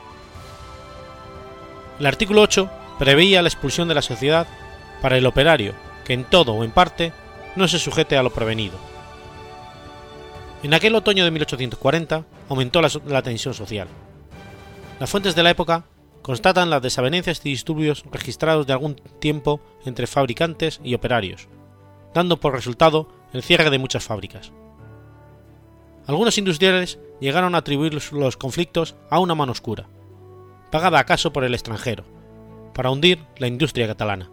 El 2.02 2.06
artículo 2.06 2.42
8 2.42 2.70
preveía 3.00 3.42
la 3.42 3.48
expulsión 3.48 3.88
de 3.88 3.96
la 3.96 4.02
sociedad 4.02 4.46
para 5.02 5.18
el 5.18 5.26
operario 5.26 5.74
que 6.04 6.12
en 6.12 6.26
todo 6.26 6.52
o 6.52 6.66
en 6.66 6.72
parte 6.72 7.14
no 7.56 7.70
se 7.70 7.80
sujete 7.80 8.18
a 8.18 8.24
lo 8.24 8.34
prevenido. 8.34 8.78
En 10.64 10.74
aquel 10.74 10.96
otoño 10.96 11.24
de 11.24 11.32
1840 11.32 12.26
aumentó 12.50 12.82
la, 12.82 12.92
la 13.06 13.22
tensión 13.22 13.54
social. 13.54 13.88
Las 15.00 15.10
fuentes 15.10 15.34
de 15.34 15.44
la 15.44 15.52
época 15.52 15.86
constatan 16.28 16.70
las 16.70 16.82
desavenencias 16.82 17.40
y 17.46 17.52
disturbios 17.52 18.04
registrados 18.12 18.68
de 18.68 18.74
algún 18.74 18.96
tiempo 18.96 19.62
entre 19.86 20.08
fabricantes 20.08 20.82
y 20.84 20.94
operarios, 20.94 21.48
dando 22.14 22.38
por 22.38 22.54
resultado 22.54 23.08
el 23.32 23.44
cierre 23.44 23.70
de 23.70 23.80
muchas 23.80 24.04
fábricas. 24.04 24.52
Algunos 26.06 26.38
industriales 26.38 27.00
llegaron 27.22 27.56
a 27.56 27.60
atribuir 27.60 27.94
los 27.94 28.36
conflictos 28.36 28.98
a 29.10 29.20
una 29.20 29.36
mano 29.36 29.54
oscura, 29.54 29.88
pagada 30.70 31.00
acaso 31.00 31.32
por 31.32 31.46
el 31.46 31.54
extranjero, 31.54 32.04
para 32.74 32.92
hundir 32.92 33.24
la 33.38 33.48
industria 33.48 33.88
catalana. 33.88 34.30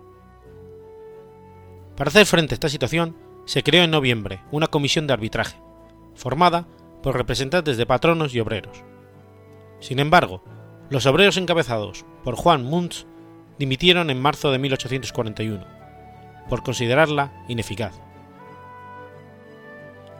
Para 1.97 2.09
hacer 2.09 2.27
frente 2.27 2.55
a 2.55 2.57
esta 2.57 2.69
situación, 2.69 3.17
se 3.45 3.63
creó 3.63 3.85
en 3.85 3.93
noviembre 3.93 4.41
una 4.51 4.67
comisión 4.67 5.07
de 5.07 5.13
arbitraje, 5.13 5.61
formada 6.17 6.67
por 7.05 7.17
representantes 7.17 7.77
de 7.77 7.87
patronos 7.87 8.35
y 8.35 8.41
obreros. 8.41 8.83
Sin 9.79 10.01
embargo, 10.01 10.43
los 10.91 11.07
obreros 11.07 11.37
encabezados 11.37 12.05
por 12.23 12.37
Juan 12.37 12.65
Munz 12.65 13.07
dimitieron 13.59 14.11
en 14.11 14.21
marzo 14.21 14.51
de 14.51 14.59
1841, 14.59 15.65
por 16.49 16.63
considerarla 16.63 17.33
ineficaz. 17.49 18.01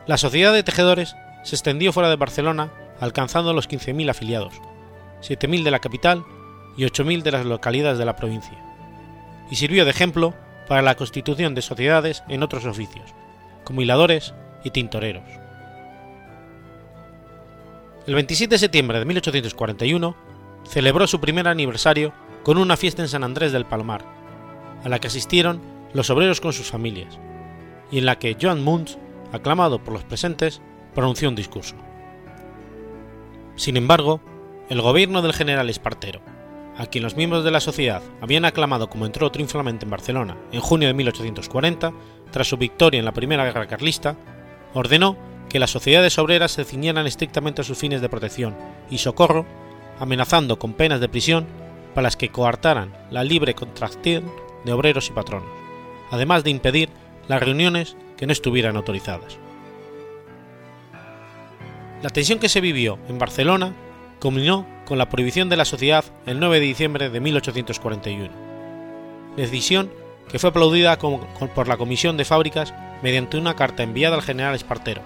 La 0.07 0.17
Sociedad 0.17 0.53
de 0.53 0.63
Tejedores 0.63 1.15
se 1.43 1.55
extendió 1.55 1.91
fuera 1.93 2.09
de 2.09 2.15
Barcelona 2.15 2.71
alcanzando 2.99 3.53
los 3.53 3.69
15.000 3.69 4.09
afiliados, 4.09 4.53
7.000 5.21 5.63
de 5.63 5.71
la 5.71 5.79
capital 5.79 6.23
y 6.77 6.83
8.000 6.83 7.21
de 7.23 7.31
las 7.31 7.45
localidades 7.45 7.97
de 7.97 8.05
la 8.05 8.15
provincia, 8.15 8.57
y 9.49 9.55
sirvió 9.55 9.85
de 9.85 9.91
ejemplo 9.91 10.33
para 10.67 10.81
la 10.81 10.95
constitución 10.95 11.55
de 11.55 11.61
sociedades 11.61 12.23
en 12.27 12.43
otros 12.43 12.65
oficios, 12.65 13.13
como 13.63 13.81
hiladores 13.81 14.33
y 14.63 14.71
tintoreros. 14.71 15.23
El 18.07 18.13
27 18.13 18.55
de 18.55 18.59
septiembre 18.59 18.99
de 18.99 19.05
1841 19.05 20.15
celebró 20.65 21.07
su 21.07 21.19
primer 21.19 21.47
aniversario 21.47 22.13
con 22.43 22.57
una 22.57 22.77
fiesta 22.77 23.01
en 23.01 23.07
San 23.07 23.23
Andrés 23.23 23.51
del 23.51 23.65
Palmar, 23.65 24.05
a 24.83 24.89
la 24.89 24.99
que 24.99 25.07
asistieron 25.07 25.61
los 25.93 26.09
obreros 26.09 26.41
con 26.41 26.53
sus 26.53 26.69
familias, 26.69 27.19
y 27.91 27.99
en 27.99 28.05
la 28.05 28.19
que 28.19 28.37
Joan 28.39 28.63
Munz, 28.63 28.97
aclamado 29.31 29.79
por 29.79 29.93
los 29.93 30.03
presentes, 30.03 30.61
pronunció 30.93 31.29
un 31.29 31.35
discurso. 31.35 31.75
Sin 33.55 33.77
embargo, 33.77 34.21
el 34.69 34.81
gobierno 34.81 35.21
del 35.21 35.33
general 35.33 35.69
Espartero, 35.69 36.21
a 36.77 36.87
quien 36.87 37.03
los 37.03 37.15
miembros 37.15 37.43
de 37.43 37.51
la 37.51 37.61
sociedad 37.61 38.01
habían 38.21 38.45
aclamado 38.45 38.89
como 38.89 39.05
entró 39.05 39.31
triunfalmente 39.31 39.85
en 39.85 39.91
Barcelona 39.91 40.37
en 40.51 40.59
junio 40.59 40.87
de 40.87 40.93
1840, 40.93 41.93
tras 42.31 42.47
su 42.47 42.57
victoria 42.57 42.99
en 42.99 43.05
la 43.05 43.13
Primera 43.13 43.45
Guerra 43.45 43.67
Carlista, 43.67 44.17
ordenó 44.73 45.17
que 45.49 45.59
las 45.59 45.71
sociedades 45.71 46.17
obreras 46.17 46.51
se 46.51 46.65
ciñeran 46.65 47.07
estrictamente 47.07 47.61
a 47.61 47.63
sus 47.63 47.77
fines 47.77 48.01
de 48.01 48.09
protección 48.09 48.55
y 48.89 48.97
socorro, 48.97 49.45
amenazando 49.99 50.59
con 50.59 50.73
penas 50.73 50.99
de 50.99 51.09
prisión 51.09 51.45
para 51.93 52.03
las 52.03 52.17
que 52.17 52.29
coartaran 52.29 52.93
la 53.09 53.23
libre 53.23 53.55
contracción 53.55 54.31
de 54.65 54.73
obreros 54.73 55.09
y 55.09 55.13
patronos, 55.13 55.49
además 56.11 56.43
de 56.43 56.49
impedir 56.49 56.89
las 57.27 57.41
reuniones 57.41 57.95
que 58.17 58.25
no 58.25 58.33
estuvieran 58.33 58.75
autorizadas. 58.75 59.37
La 62.01 62.09
tensión 62.09 62.39
que 62.39 62.49
se 62.49 62.61
vivió 62.61 62.99
en 63.07 63.17
Barcelona 63.17 63.73
culminó 64.19 64.67
con 64.85 64.97
la 64.97 65.09
prohibición 65.09 65.49
de 65.49 65.57
la 65.57 65.65
sociedad 65.65 66.05
el 66.25 66.39
9 66.39 66.59
de 66.59 66.65
diciembre 66.65 67.09
de 67.09 67.19
1841, 67.19 68.29
decisión 69.37 69.91
que 70.29 70.39
fue 70.39 70.49
aplaudida 70.49 70.97
por 70.97 71.67
la 71.67 71.77
Comisión 71.77 72.17
de 72.17 72.25
Fábricas 72.25 72.73
mediante 73.01 73.37
una 73.37 73.55
carta 73.55 73.83
enviada 73.83 74.15
al 74.15 74.21
general 74.21 74.55
Espartero, 74.55 75.01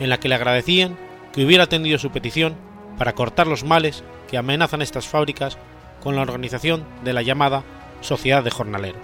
en 0.00 0.08
la 0.08 0.18
que 0.18 0.28
le 0.28 0.34
agradecían 0.34 0.96
que 1.32 1.44
hubiera 1.44 1.64
atendido 1.64 1.98
su 1.98 2.10
petición 2.10 2.54
para 2.98 3.14
cortar 3.14 3.46
los 3.46 3.64
males 3.64 4.04
que 4.28 4.38
amenazan 4.38 4.82
estas 4.82 5.06
fábricas 5.06 5.58
con 6.02 6.16
la 6.16 6.22
organización 6.22 6.84
de 7.04 7.12
la 7.12 7.22
llamada 7.22 7.62
Sociedad 8.00 8.42
de 8.42 8.50
Jornaleros. 8.50 9.02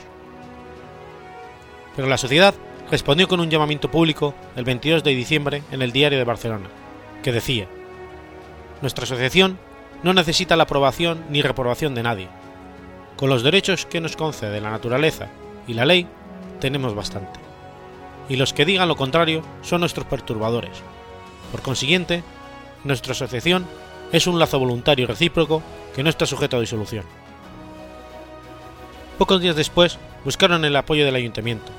Pero 1.97 2.09
la 2.09 2.19
sociedad 2.19 2.55
respondió 2.91 3.29
con 3.29 3.41
un 3.41 3.51
llamamiento 3.51 3.91
público 3.91 4.35
el 4.57 4.65
22 4.65 5.03
de 5.03 5.15
diciembre 5.15 5.63
en 5.71 5.83
el 5.83 5.93
Diario 5.93 6.19
de 6.19 6.25
Barcelona, 6.25 6.69
que 7.23 7.33
decía, 7.33 7.67
Nuestra 8.81 9.05
asociación 9.05 9.59
no 10.03 10.13
necesita 10.13 10.57
la 10.57 10.65
aprobación 10.65 11.25
ni 11.31 11.43
reprobación 11.43 11.95
de 11.95 12.03
nadie. 12.03 12.29
Con 13.17 13.29
los 13.29 13.43
derechos 13.43 13.87
que 13.87 14.01
nos 14.01 14.17
concede 14.17 14.61
la 14.61 14.71
naturaleza 14.71 15.29
y 15.67 15.75
la 15.75 15.85
ley, 15.85 16.07
tenemos 16.61 16.95
bastante. 16.95 17.41
Y 18.29 18.37
los 18.37 18.53
que 18.53 18.65
digan 18.65 18.89
lo 18.89 18.97
contrario 18.97 19.43
son 19.63 19.81
nuestros 19.81 20.07
perturbadores. 20.07 20.83
Por 21.51 21.63
consiguiente, 21.63 22.23
nuestra 22.85 23.13
asociación 23.13 23.67
es 24.13 24.27
un 24.27 24.39
lazo 24.39 24.59
voluntario 24.59 25.05
y 25.05 25.07
recíproco 25.07 25.63
que 25.95 26.03
no 26.03 26.11
está 26.11 26.27
sujeto 26.27 26.57
a 26.57 26.61
disolución. 26.61 27.05
Pocos 29.19 29.41
días 29.41 29.57
después 29.57 29.99
buscaron 30.25 30.65
el 30.65 30.77
apoyo 30.77 31.05
del 31.05 31.17
ayuntamiento 31.17 31.73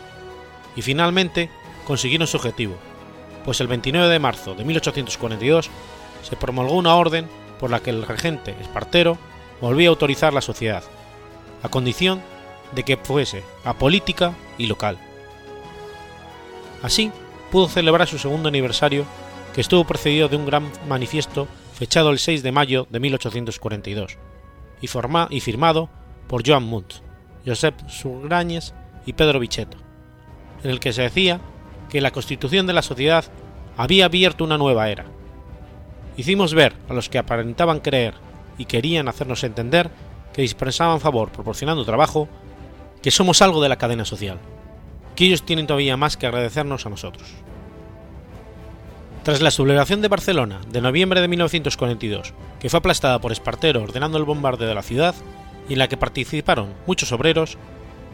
y 0.75 0.81
finalmente 0.81 1.49
consiguieron 1.85 2.27
su 2.27 2.37
objetivo, 2.37 2.75
pues 3.45 3.61
el 3.61 3.67
29 3.67 4.07
de 4.07 4.19
marzo 4.19 4.55
de 4.55 4.63
1842 4.63 5.69
se 6.23 6.35
promulgó 6.35 6.75
una 6.75 6.95
orden 6.95 7.27
por 7.59 7.69
la 7.69 7.79
que 7.79 7.91
el 7.91 8.05
regente 8.05 8.55
Espartero 8.61 9.17
volvía 9.61 9.89
a 9.89 9.91
autorizar 9.91 10.33
la 10.33 10.41
sociedad, 10.41 10.83
a 11.61 11.69
condición 11.69 12.21
de 12.73 12.83
que 12.83 12.97
fuese 12.97 13.43
apolítica 13.63 14.33
y 14.57 14.67
local. 14.67 14.97
Así 16.81 17.11
pudo 17.51 17.67
celebrar 17.67 18.07
su 18.07 18.17
segundo 18.17 18.49
aniversario, 18.49 19.05
que 19.53 19.61
estuvo 19.61 19.85
precedido 19.85 20.27
de 20.27 20.37
un 20.37 20.45
gran 20.45 20.71
manifiesto 20.87 21.47
fechado 21.73 22.11
el 22.11 22.19
6 22.19 22.43
de 22.43 22.51
mayo 22.51 22.87
de 22.89 22.99
1842 22.99 24.17
y, 24.81 25.39
firmado 25.39 25.89
por 26.27 26.47
Joan 26.47 26.63
Munt, 26.63 26.95
Josep 27.45 27.87
Surgrañes 27.89 28.73
y 29.05 29.13
Pedro 29.13 29.39
Bicheto, 29.39 29.77
en 30.63 30.69
el 30.69 30.79
que 30.79 30.93
se 30.93 31.03
decía 31.03 31.41
que 31.89 32.01
la 32.01 32.11
constitución 32.11 32.67
de 32.67 32.73
la 32.73 32.81
sociedad 32.81 33.25
había 33.77 34.05
abierto 34.05 34.43
una 34.43 34.57
nueva 34.57 34.89
era. 34.89 35.05
Hicimos 36.17 36.53
ver 36.53 36.73
a 36.89 36.93
los 36.93 37.09
que 37.09 37.17
aparentaban 37.17 37.79
creer 37.79 38.13
y 38.57 38.65
querían 38.65 39.07
hacernos 39.07 39.43
entender 39.43 39.89
que 40.33 40.41
dispensaban 40.41 40.99
favor 40.99 41.31
proporcionando 41.31 41.85
trabajo, 41.85 42.27
que 43.01 43.11
somos 43.11 43.41
algo 43.41 43.61
de 43.61 43.69
la 43.69 43.77
cadena 43.77 44.05
social, 44.05 44.39
que 45.15 45.25
ellos 45.25 45.43
tienen 45.43 45.67
todavía 45.67 45.97
más 45.97 46.17
que 46.17 46.27
agradecernos 46.27 46.85
a 46.85 46.89
nosotros. 46.89 47.33
Tras 49.23 49.41
la 49.41 49.51
sublevación 49.51 50.01
de 50.01 50.09
Barcelona 50.09 50.59
de 50.67 50.81
noviembre 50.81 51.21
de 51.21 51.29
1942, 51.29 52.33
que 52.59 52.69
fue 52.69 52.79
aplastada 52.79 53.19
por 53.19 53.31
Espartero 53.31 53.81
ordenando 53.81 54.17
el 54.17 54.25
bombardeo 54.25 54.67
de 54.67 54.75
la 54.75 54.83
ciudad 54.83 55.15
y 55.69 55.73
en 55.73 55.79
la 55.79 55.87
que 55.87 55.95
participaron 55.95 56.73
muchos 56.85 57.13
obreros, 57.13 57.57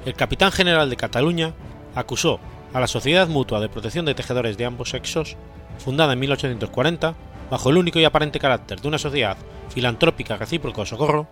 el 0.05 0.13
capitán 0.13 0.51
general 0.51 0.87
de 0.87 0.97
Cataluña 0.97 1.55
acusó 1.95 2.39
a 2.73 2.79
la 2.79 2.85
Sociedad 2.85 3.27
Mutua 3.27 3.59
de 3.59 3.69
Protección 3.69 4.05
de 4.05 4.13
Tejedores 4.13 4.55
de 4.57 4.65
ambos 4.65 4.91
sexos, 4.91 5.35
fundada 5.79 6.13
en 6.13 6.19
1840, 6.19 7.15
bajo 7.49 7.69
el 7.71 7.77
único 7.77 7.97
y 7.97 8.05
aparente 8.05 8.39
carácter 8.39 8.79
de 8.79 8.87
una 8.87 8.99
sociedad 8.99 9.35
filantrópica 9.69 10.37
recíproco 10.37 10.85
socorro, 10.85 11.27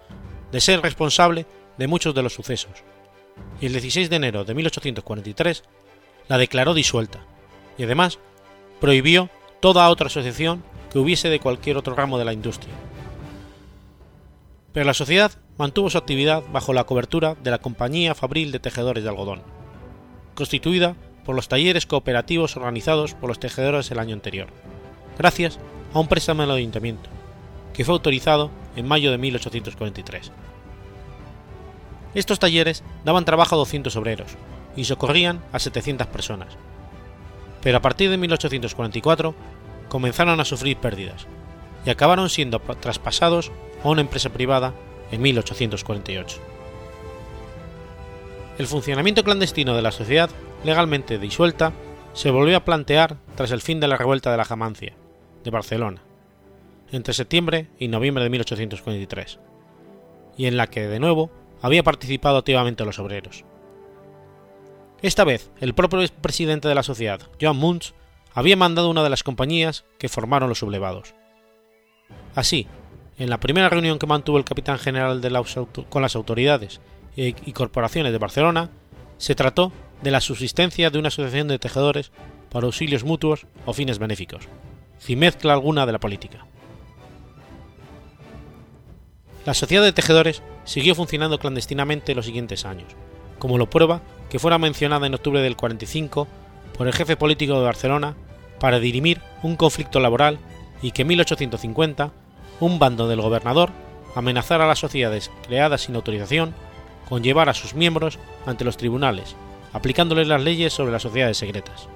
de 0.51 0.59
ser 0.59 0.81
responsable 0.81 1.45
de 1.77 1.87
muchos 1.87 2.15
de 2.15 2.23
los 2.23 2.33
sucesos, 2.33 2.83
y 3.61 3.67
el 3.67 3.73
16 3.73 4.09
de 4.09 4.15
enero 4.15 4.43
de 4.43 4.55
1843 4.55 5.63
la 6.29 6.39
declaró 6.39 6.73
disuelta, 6.73 7.19
y 7.77 7.83
además 7.83 8.17
prohibió 8.81 9.29
toda 9.59 9.89
otra 9.89 10.07
asociación 10.07 10.63
que 10.91 10.99
hubiese 10.99 11.29
de 11.29 11.39
cualquier 11.39 11.77
otro 11.77 11.95
ramo 11.95 12.17
de 12.17 12.25
la 12.25 12.33
industria. 12.33 12.73
Pero 14.73 14.85
la 14.85 14.93
sociedad 14.93 15.31
mantuvo 15.57 15.89
su 15.89 15.97
actividad 15.97 16.43
bajo 16.51 16.73
la 16.73 16.83
cobertura 16.85 17.35
de 17.43 17.51
la 17.51 17.57
Compañía 17.59 18.15
Fabril 18.15 18.51
de 18.51 18.59
Tejedores 18.59 19.03
de 19.03 19.09
Algodón, 19.09 19.41
constituida 20.35 20.95
por 21.25 21.35
los 21.35 21.47
talleres 21.47 21.85
cooperativos 21.85 22.55
organizados 22.55 23.13
por 23.15 23.27
los 23.27 23.39
tejedores 23.39 23.91
el 23.91 23.99
año 23.99 24.13
anterior, 24.13 24.47
gracias 25.17 25.59
a 25.93 25.99
un 25.99 26.07
préstamo 26.07 26.43
del 26.43 26.51
ayuntamiento, 26.51 27.09
que 27.73 27.83
fue 27.83 27.93
autorizado 27.93 28.51
en 28.75 28.87
mayo 28.87 29.11
de 29.11 29.17
1843. 29.17 30.31
Estos 32.13 32.39
talleres 32.39 32.83
daban 33.03 33.25
trabajo 33.25 33.55
a 33.55 33.57
200 33.57 33.95
obreros 33.95 34.31
y 34.75 34.85
socorrían 34.85 35.43
a 35.51 35.59
700 35.59 36.07
personas, 36.07 36.55
pero 37.67 37.79
a 37.79 37.81
partir 37.81 38.09
de 38.09 38.15
1844 38.15 39.35
comenzaron 39.89 40.39
a 40.39 40.45
sufrir 40.45 40.77
pérdidas 40.77 41.27
y 41.85 41.89
acabaron 41.89 42.29
siendo 42.29 42.61
traspasados 42.61 43.51
a 43.83 43.89
una 43.89 43.99
empresa 43.99 44.29
privada 44.29 44.73
en 45.11 45.21
1848. 45.21 46.37
El 48.57 48.67
funcionamiento 48.67 49.25
clandestino 49.25 49.75
de 49.75 49.81
la 49.81 49.91
sociedad, 49.91 50.29
legalmente 50.63 51.19
disuelta, 51.19 51.73
se 52.13 52.31
volvió 52.31 52.55
a 52.55 52.63
plantear 52.63 53.17
tras 53.35 53.51
el 53.51 53.59
fin 53.59 53.81
de 53.81 53.89
la 53.89 53.97
revuelta 53.97 54.31
de 54.31 54.37
la 54.37 54.45
Jamancia, 54.45 54.93
de 55.43 55.51
Barcelona, 55.51 56.01
entre 56.93 57.13
septiembre 57.13 57.67
y 57.77 57.89
noviembre 57.89 58.23
de 58.23 58.29
1843, 58.29 59.39
y 60.37 60.45
en 60.45 60.55
la 60.55 60.67
que 60.67 60.87
de 60.87 61.01
nuevo 61.01 61.31
había 61.61 61.83
participado 61.83 62.37
activamente 62.37 62.85
los 62.85 62.97
obreros. 62.99 63.43
Esta 65.01 65.23
vez, 65.23 65.51
el 65.59 65.75
propio 65.75 65.99
presidente 66.21 66.67
de 66.67 66.75
la 66.75 66.83
sociedad, 66.83 67.21
Joan 67.39 67.57
Munch, 67.57 67.93
había 68.33 68.55
mandado 68.55 68.89
una 68.89 69.03
de 69.03 69.09
las 69.09 69.23
compañías 69.23 69.85
que 69.99 70.09
formaron 70.09 70.49
los 70.49 70.59
sublevados. 70.59 71.13
Así, 72.33 72.67
en 73.17 73.29
la 73.29 73.39
primera 73.39 73.69
reunión 73.69 73.99
que 73.99 74.07
mantuvo 74.07 74.37
el 74.37 74.43
capitán 74.43 74.79
general 74.79 75.21
con 75.89 76.01
las 76.01 76.15
autoridades 76.15 76.81
y 77.15 77.51
corporaciones 77.53 78.11
de 78.11 78.17
Barcelona, 78.17 78.69
se 79.17 79.35
trató 79.35 79.71
de 80.01 80.11
la 80.11 80.21
subsistencia 80.21 80.89
de 80.89 80.99
una 80.99 81.07
asociación 81.07 81.47
de 81.47 81.59
tejedores 81.59 82.11
para 82.51 82.65
auxilios 82.65 83.03
mutuos 83.03 83.45
o 83.65 83.73
fines 83.73 83.99
benéficos, 83.99 84.47
sin 84.99 85.19
mezcla 85.19 85.53
alguna 85.53 85.85
de 85.85 85.91
la 85.91 85.99
política. 85.99 86.45
La 89.45 89.53
Sociedad 89.53 89.83
de 89.83 89.93
Tejedores 89.93 90.43
siguió 90.65 90.93
funcionando 90.93 91.39
clandestinamente 91.39 92.13
los 92.13 92.25
siguientes 92.25 92.65
años, 92.65 92.95
como 93.39 93.57
lo 93.57 93.69
prueba 93.69 94.01
que 94.29 94.39
fuera 94.39 94.57
mencionada 94.57 95.07
en 95.07 95.13
octubre 95.13 95.41
del 95.41 95.55
45 95.55 96.27
por 96.77 96.87
el 96.87 96.93
jefe 96.93 97.15
político 97.15 97.57
de 97.57 97.65
Barcelona 97.65 98.15
para 98.59 98.79
dirimir 98.79 99.21
un 99.43 99.55
conflicto 99.55 99.99
laboral 99.99 100.39
y 100.81 100.91
que 100.91 101.03
en 101.03 101.09
1850 101.09 102.11
un 102.59 102.79
bando 102.79 103.07
del 103.07 103.21
gobernador 103.21 103.71
amenazara 104.15 104.65
a 104.65 104.67
las 104.67 104.79
sociedades 104.79 105.31
creadas 105.45 105.81
sin 105.81 105.95
autorización 105.95 106.53
con 107.07 107.23
llevar 107.23 107.49
a 107.49 107.53
sus 107.53 107.73
miembros 107.73 108.19
ante 108.45 108.65
los 108.65 108.77
tribunales, 108.77 109.35
aplicándoles 109.73 110.27
las 110.27 110.41
leyes 110.41 110.73
sobre 110.73 110.91
las 110.91 111.03
sociedades 111.03 111.37
secretas. 111.37 111.87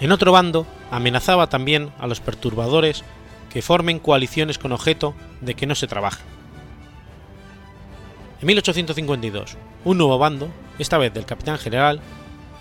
En 0.00 0.12
otro 0.12 0.32
bando 0.32 0.66
amenazaba 0.90 1.48
también 1.48 1.90
a 1.98 2.06
los 2.06 2.20
perturbadores 2.20 3.02
que 3.52 3.62
formen 3.62 3.98
coaliciones 3.98 4.58
con 4.58 4.72
objeto 4.72 5.14
de 5.40 5.54
que 5.54 5.66
no 5.66 5.74
se 5.74 5.86
trabaje. 5.86 6.22
En 8.40 8.46
1852, 8.46 9.56
un 9.84 9.98
nuevo 9.98 10.18
bando, 10.18 10.48
esta 10.78 10.98
vez 10.98 11.12
del 11.14 11.24
capitán 11.24 11.58
general, 11.58 12.00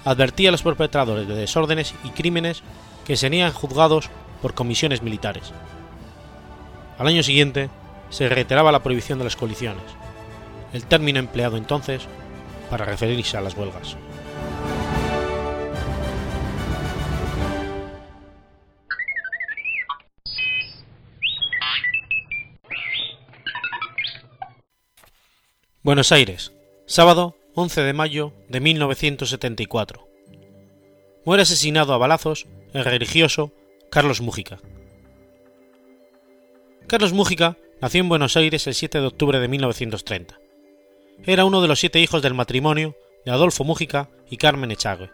advertía 0.05 0.49
a 0.49 0.51
los 0.51 0.63
perpetradores 0.63 1.27
de 1.27 1.35
desórdenes 1.35 1.93
y 2.03 2.09
crímenes 2.09 2.63
que 3.05 3.17
serían 3.17 3.51
juzgados 3.51 4.09
por 4.41 4.53
comisiones 4.53 5.01
militares. 5.01 5.51
Al 6.97 7.07
año 7.07 7.23
siguiente, 7.23 7.69
se 8.09 8.29
reiteraba 8.29 8.71
la 8.71 8.83
prohibición 8.83 9.17
de 9.17 9.25
las 9.25 9.35
coaliciones, 9.35 9.83
el 10.71 10.85
término 10.85 11.19
empleado 11.19 11.57
entonces 11.57 12.03
para 12.69 12.85
referirse 12.85 13.35
a 13.35 13.41
las 13.41 13.55
huelgas. 13.55 13.97
Buenos 25.85 26.11
Aires, 26.11 26.51
sábado 26.87 27.37
11 27.53 27.81
de 27.81 27.93
mayo 27.93 28.33
de 28.49 28.59
1974. 28.59 30.09
Muere 31.25 31.43
asesinado 31.43 31.93
a 31.93 31.99
balazos 31.99 32.47
el 32.73 32.83
religioso 32.83 33.51
Carlos 33.91 34.19
Mújica. 34.19 34.57
Carlos 36.87 37.13
Mújica 37.13 37.55
nació 37.83 38.01
en 38.01 38.09
Buenos 38.09 38.35
Aires 38.35 38.65
el 38.65 38.73
7 38.73 38.99
de 38.99 39.05
octubre 39.05 39.39
de 39.39 39.47
1930. 39.47 40.39
Era 41.23 41.45
uno 41.45 41.61
de 41.61 41.67
los 41.67 41.79
siete 41.79 41.99
hijos 41.99 42.23
del 42.23 42.33
matrimonio 42.33 42.97
de 43.23 43.31
Adolfo 43.33 43.63
Mújica 43.63 44.09
y 44.27 44.37
Carmen 44.37 44.71
Echagüe. 44.71 45.11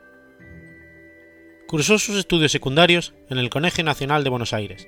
Cursó 1.67 1.99
sus 1.99 2.15
estudios 2.15 2.53
secundarios 2.53 3.13
en 3.29 3.39
el 3.39 3.49
Colegio 3.49 3.83
Nacional 3.83 4.23
de 4.23 4.29
Buenos 4.29 4.53
Aires. 4.53 4.87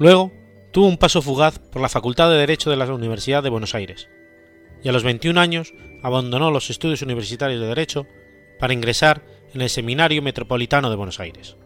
Luego, 0.00 0.32
tuvo 0.72 0.88
un 0.88 0.98
paso 0.98 1.22
fugaz 1.22 1.60
por 1.60 1.80
la 1.80 1.88
Facultad 1.88 2.30
de 2.30 2.38
Derecho 2.38 2.68
de 2.70 2.76
la 2.76 2.92
Universidad 2.92 3.44
de 3.44 3.50
Buenos 3.50 3.76
Aires, 3.76 4.08
y 4.84 4.88
a 4.88 4.92
los 4.92 5.02
21 5.02 5.40
años 5.40 5.74
abandonó 6.02 6.50
los 6.50 6.70
estudios 6.70 7.02
universitarios 7.02 7.60
de 7.60 7.66
Derecho 7.66 8.06
para 8.60 8.74
ingresar 8.74 9.22
en 9.54 9.62
el 9.62 9.70
Seminario 9.70 10.22
Metropolitano 10.22 10.90
de 10.90 10.96
Buenos 10.96 11.18
Aires. 11.18 11.56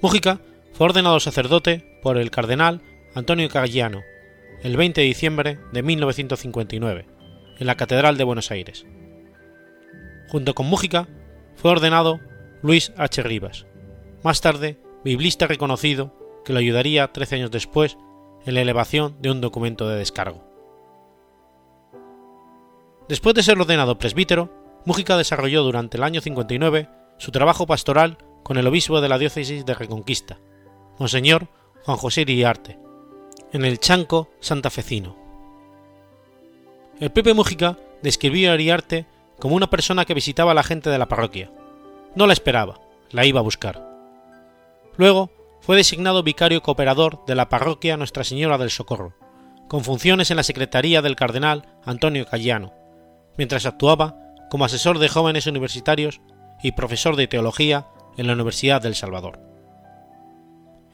Mújica 0.00 0.40
fue 0.72 0.86
ordenado 0.86 1.18
sacerdote 1.18 1.98
por 2.02 2.16
el 2.16 2.30
cardenal 2.30 2.80
Antonio 3.14 3.48
Caggiano 3.48 4.02
el 4.62 4.76
20 4.76 5.00
de 5.00 5.06
diciembre 5.06 5.58
de 5.72 5.82
1959 5.82 7.06
en 7.58 7.66
la 7.66 7.76
Catedral 7.76 8.16
de 8.16 8.24
Buenos 8.24 8.50
Aires. 8.50 8.86
Junto 10.28 10.54
con 10.54 10.66
Mújica 10.66 11.08
fue 11.56 11.72
ordenado 11.72 12.20
Luis 12.62 12.92
H. 12.96 13.22
Rivas, 13.22 13.66
más 14.22 14.40
tarde 14.40 14.78
biblista 15.04 15.46
reconocido 15.46 16.14
que 16.44 16.52
lo 16.52 16.58
ayudaría 16.58 17.12
13 17.12 17.36
años 17.36 17.50
después 17.50 17.96
en 18.46 18.54
la 18.54 18.62
elevación 18.62 19.16
de 19.20 19.30
un 19.30 19.40
documento 19.40 19.88
de 19.88 19.96
descargo. 19.96 20.47
Después 23.08 23.34
de 23.34 23.42
ser 23.42 23.58
ordenado 23.58 23.98
presbítero, 23.98 24.52
Mújica 24.84 25.16
desarrolló 25.16 25.62
durante 25.62 25.96
el 25.96 26.02
año 26.02 26.20
59 26.20 26.88
su 27.16 27.32
trabajo 27.32 27.66
pastoral 27.66 28.18
con 28.42 28.58
el 28.58 28.66
obispo 28.66 29.00
de 29.00 29.08
la 29.08 29.18
diócesis 29.18 29.64
de 29.64 29.74
Reconquista, 29.74 30.38
Monseñor 30.98 31.48
Juan 31.84 31.96
José 31.96 32.22
Iriarte, 32.22 32.78
en 33.52 33.64
el 33.64 33.78
Chanco 33.80 34.30
santafecino. 34.40 35.16
El 37.00 37.10
Pepe 37.10 37.32
Mújica 37.32 37.78
describió 38.02 38.52
a 38.52 38.54
Iriarte 38.54 39.06
como 39.38 39.56
una 39.56 39.70
persona 39.70 40.04
que 40.04 40.14
visitaba 40.14 40.52
a 40.52 40.54
la 40.54 40.62
gente 40.62 40.90
de 40.90 40.98
la 40.98 41.08
parroquia. 41.08 41.50
No 42.14 42.26
la 42.26 42.32
esperaba, 42.32 42.80
la 43.10 43.24
iba 43.24 43.40
a 43.40 43.44
buscar. 43.44 43.88
Luego 44.96 45.30
fue 45.60 45.76
designado 45.76 46.22
vicario 46.22 46.62
cooperador 46.62 47.24
de 47.26 47.34
la 47.34 47.48
parroquia 47.48 47.96
Nuestra 47.96 48.24
Señora 48.24 48.58
del 48.58 48.70
Socorro, 48.70 49.14
con 49.68 49.84
funciones 49.84 50.30
en 50.30 50.36
la 50.36 50.42
secretaría 50.42 51.02
del 51.02 51.16
cardenal 51.16 51.78
Antonio 51.84 52.26
Cayano, 52.26 52.77
mientras 53.38 53.64
actuaba 53.64 54.16
como 54.50 54.64
asesor 54.66 54.98
de 54.98 55.08
jóvenes 55.08 55.46
universitarios 55.46 56.20
y 56.62 56.72
profesor 56.72 57.16
de 57.16 57.28
teología 57.28 57.86
en 58.16 58.26
la 58.26 58.34
Universidad 58.34 58.82
del 58.82 58.94
Salvador. 58.94 59.40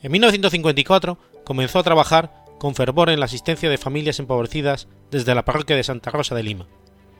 En 0.02 0.12
1954 0.12 1.18
comenzó 1.44 1.78
a 1.78 1.82
trabajar 1.82 2.44
con 2.58 2.74
fervor 2.74 3.10
en 3.10 3.18
la 3.18 3.26
asistencia 3.26 3.70
de 3.70 3.78
familias 3.78 4.18
empobrecidas 4.18 4.86
desde 5.10 5.34
la 5.34 5.44
parroquia 5.44 5.76
de 5.76 5.82
Santa 5.82 6.10
Rosa 6.10 6.34
de 6.34 6.42
Lima, 6.42 6.66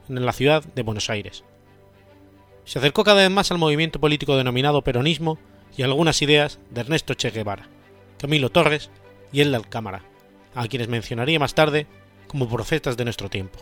en 0.08 0.24
la 0.24 0.32
ciudad 0.32 0.62
de 0.62 0.82
Buenos 0.82 1.08
Aires. 1.10 1.44
Se 2.64 2.78
acercó 2.78 3.04
cada 3.04 3.22
vez 3.22 3.30
más 3.30 3.50
al 3.50 3.58
movimiento 3.58 4.00
político 4.00 4.36
denominado 4.36 4.82
peronismo 4.82 5.38
y 5.76 5.82
a 5.82 5.86
algunas 5.86 6.20
ideas 6.22 6.60
de 6.70 6.82
Ernesto 6.82 7.14
Che 7.14 7.30
Guevara, 7.30 7.68
Camilo 8.18 8.50
Torres 8.50 8.90
y 9.32 9.40
El 9.40 9.54
Alcámara, 9.54 10.02
a 10.54 10.66
quienes 10.68 10.88
mencionaría 10.88 11.38
más 11.38 11.54
tarde 11.54 11.86
como 12.26 12.48
profetas 12.48 12.96
de 12.96 13.04
nuestro 13.04 13.28
tiempo. 13.28 13.58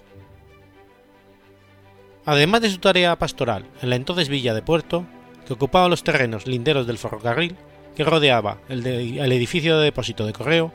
Además 2.24 2.60
de 2.60 2.70
su 2.70 2.78
tarea 2.78 3.18
pastoral 3.18 3.66
en 3.80 3.90
la 3.90 3.96
entonces 3.96 4.28
villa 4.28 4.54
de 4.54 4.62
Puerto, 4.62 5.04
que 5.46 5.54
ocupaba 5.54 5.88
los 5.88 6.04
terrenos 6.04 6.46
linderos 6.46 6.86
del 6.86 6.98
ferrocarril 6.98 7.56
que 7.96 8.04
rodeaba 8.04 8.58
el, 8.68 8.86
edificio 8.86 9.78
de 9.78 9.84
depósito 9.84 10.24
de 10.24 10.32
correo, 10.32 10.72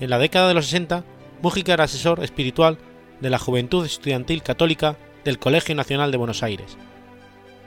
en 0.00 0.08
la 0.08 0.18
década 0.18 0.48
de 0.48 0.54
los 0.54 0.66
60, 0.66 1.04
Mújica 1.42 1.74
era 1.74 1.84
asesor 1.84 2.22
espiritual 2.24 2.78
de 3.20 3.28
la 3.28 3.38
Juventud 3.38 3.84
Estudiantil 3.84 4.42
Católica 4.42 4.96
del 5.24 5.38
Colegio 5.38 5.74
Nacional 5.74 6.10
de 6.10 6.16
Buenos 6.16 6.42
Aires 6.42 6.78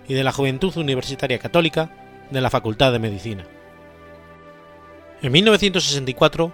y 0.08 0.14
de 0.14 0.24
la 0.24 0.32
Juventud 0.32 0.76
Universitaria 0.78 1.38
Católica 1.38 1.92
de 2.32 2.42
la 2.42 2.50
Facultad 2.50 2.92
de 2.92 3.00
Medicina. 3.00 3.46
En 5.22 5.32
1964, 5.32 6.54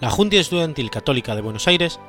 la 0.00 0.10
Junta 0.10 0.36
Estudiantil 0.36 0.90
Católica 0.90 1.34
de 1.36 1.42
Buenos 1.42 1.68
Aires 1.68 2.00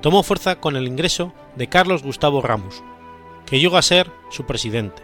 tomó 0.00 0.22
fuerza 0.22 0.60
con 0.60 0.76
el 0.76 0.86
ingreso 0.86 1.32
de 1.56 1.68
Carlos 1.68 2.02
Gustavo 2.02 2.42
Ramos, 2.42 2.82
que 3.46 3.60
llegó 3.60 3.76
a 3.76 3.82
ser 3.82 4.10
su 4.30 4.44
presidente, 4.44 5.02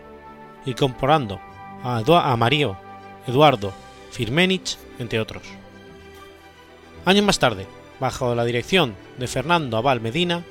incorporando 0.66 1.40
a, 1.82 1.98
a 1.98 2.36
Mario 2.36 2.76
Eduardo 3.26 3.72
Firmenich, 4.10 4.76
entre 4.98 5.20
otros. 5.20 5.42
Años 7.04 7.24
más 7.24 7.38
tarde, 7.38 7.66
bajo 7.98 8.34
la 8.34 8.44
dirección 8.44 8.94
de 9.16 9.26
Fernando 9.26 9.76
Aval 9.76 10.00
Medina, 10.00 10.44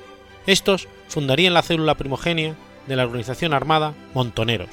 estos 0.46 0.88
fundarían 1.08 1.54
la 1.54 1.62
célula 1.62 1.96
primogenia 1.96 2.56
de 2.86 2.96
la 2.96 3.04
organización 3.04 3.54
armada 3.54 3.94
Montoneros. 4.14 4.70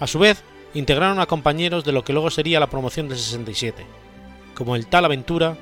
A 0.00 0.06
su 0.06 0.18
vez, 0.18 0.42
integraron 0.74 1.20
a 1.20 1.26
compañeros 1.26 1.84
de 1.84 1.92
lo 1.92 2.04
que 2.04 2.12
luego 2.12 2.30
sería 2.30 2.60
la 2.60 2.70
promoción 2.70 3.08
del 3.08 3.18
67, 3.18 3.84
como 4.54 4.74
el 4.74 4.86
Tal 4.86 5.04
Aventura 5.04 5.56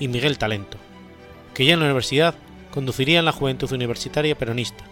y 0.00 0.08
Miguel 0.08 0.38
Talento, 0.38 0.78
que 1.52 1.64
ya 1.64 1.74
en 1.74 1.80
la 1.80 1.86
universidad 1.86 2.34
conducirían 2.72 3.24
la 3.24 3.32
juventud 3.32 3.70
universitaria 3.72 4.36
peronista, 4.36 4.84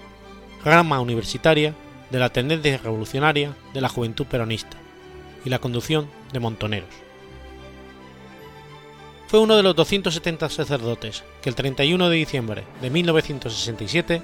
rama 0.65 1.01
universitaria 1.01 1.75
de 2.11 2.19
la 2.19 2.31
tendencia 2.31 2.79
revolucionaria 2.79 3.57
de 3.73 3.81
la 3.81 3.89
juventud 3.89 4.27
peronista 4.27 4.77
y 5.45 5.51
la 5.51 5.59
conducción 5.59 6.09
de 6.33 6.41
Montoneros. 6.41 6.91
Fue 9.27 9.41
uno 9.41 9.57
de 9.57 9.63
los 9.63 9.75
270 9.75 10.51
sacerdotes 10.51 11.25
que 11.41 11.49
el 11.49 11.55
31 11.55 12.09
de 12.11 12.17
diciembre 12.17 12.65
de 12.83 12.91
1967 12.91 14.23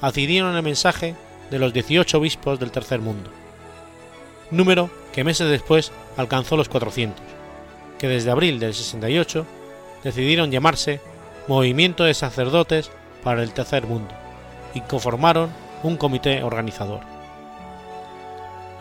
adquirieron 0.00 0.54
el 0.54 0.62
mensaje 0.62 1.16
de 1.50 1.58
los 1.58 1.72
18 1.72 2.18
obispos 2.18 2.60
del 2.60 2.70
Tercer 2.70 3.00
Mundo, 3.00 3.30
número 4.50 4.90
que 5.12 5.24
meses 5.24 5.50
después 5.50 5.92
alcanzó 6.16 6.56
los 6.56 6.68
400, 6.68 7.20
que 7.98 8.08
desde 8.08 8.30
abril 8.30 8.60
del 8.60 8.74
68 8.74 9.44
decidieron 10.04 10.50
llamarse 10.50 11.00
Movimiento 11.48 12.04
de 12.04 12.14
Sacerdotes 12.14 12.90
para 13.22 13.42
el 13.42 13.52
Tercer 13.52 13.86
Mundo 13.86 14.14
y 14.72 14.80
conformaron 14.82 15.50
un 15.84 15.96
comité 15.96 16.42
organizador. 16.42 17.00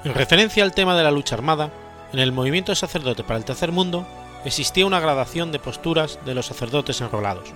En 0.03 0.13
referencia 0.13 0.63
al 0.63 0.73
tema 0.73 0.97
de 0.97 1.03
la 1.03 1.11
lucha 1.11 1.35
armada, 1.35 1.69
en 2.11 2.19
el 2.19 2.31
movimiento 2.31 2.71
de 2.71 2.77
sacerdotes 2.77 3.25
para 3.25 3.37
el 3.37 3.45
tercer 3.45 3.71
mundo 3.71 4.07
existía 4.45 4.85
una 4.85 4.99
gradación 4.99 5.51
de 5.51 5.59
posturas 5.59 6.19
de 6.25 6.33
los 6.33 6.45
sacerdotes 6.45 7.01
enrolados, 7.01 7.49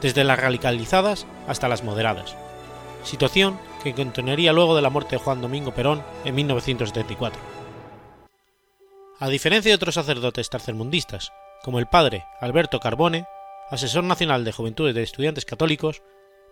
desde 0.00 0.24
las 0.24 0.38
radicalizadas 0.38 1.26
hasta 1.46 1.68
las 1.68 1.84
moderadas, 1.84 2.36
situación 3.04 3.58
que 3.82 3.94
continuaría 3.94 4.52
luego 4.52 4.74
de 4.74 4.82
la 4.82 4.90
muerte 4.90 5.16
de 5.16 5.22
Juan 5.22 5.40
Domingo 5.40 5.72
Perón 5.72 6.02
en 6.24 6.34
1974. 6.34 7.40
A 9.20 9.28
diferencia 9.28 9.70
de 9.70 9.76
otros 9.76 9.94
sacerdotes 9.94 10.50
tercermundistas, 10.50 11.32
como 11.62 11.78
el 11.78 11.86
padre 11.86 12.24
Alberto 12.40 12.80
Carbone, 12.80 13.26
asesor 13.70 14.04
nacional 14.04 14.44
de 14.44 14.52
Juventudes 14.52 14.94
de 14.94 15.02
Estudiantes 15.02 15.44
Católicos, 15.44 16.02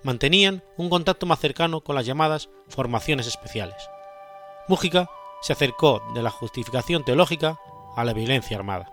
mantenían 0.02 0.62
un 0.76 0.90
contacto 0.90 1.26
más 1.26 1.40
cercano 1.40 1.80
con 1.80 1.94
las 1.94 2.06
llamadas 2.06 2.48
formaciones 2.68 3.26
especiales. 3.26 3.88
Mújica 4.68 5.08
se 5.40 5.52
acercó 5.52 6.02
de 6.14 6.22
la 6.22 6.30
justificación 6.30 7.04
teológica 7.04 7.58
a 7.96 8.04
la 8.04 8.12
violencia 8.12 8.56
armada. 8.56 8.92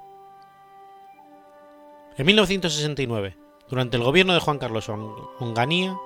En 2.17 2.25
1969, 2.25 3.37
durante 3.69 3.97
el 3.97 4.03
gobierno 4.03 4.33
de 4.33 4.39
Juan 4.39 4.57
Carlos 4.57 4.89
Onganía, 4.89 5.97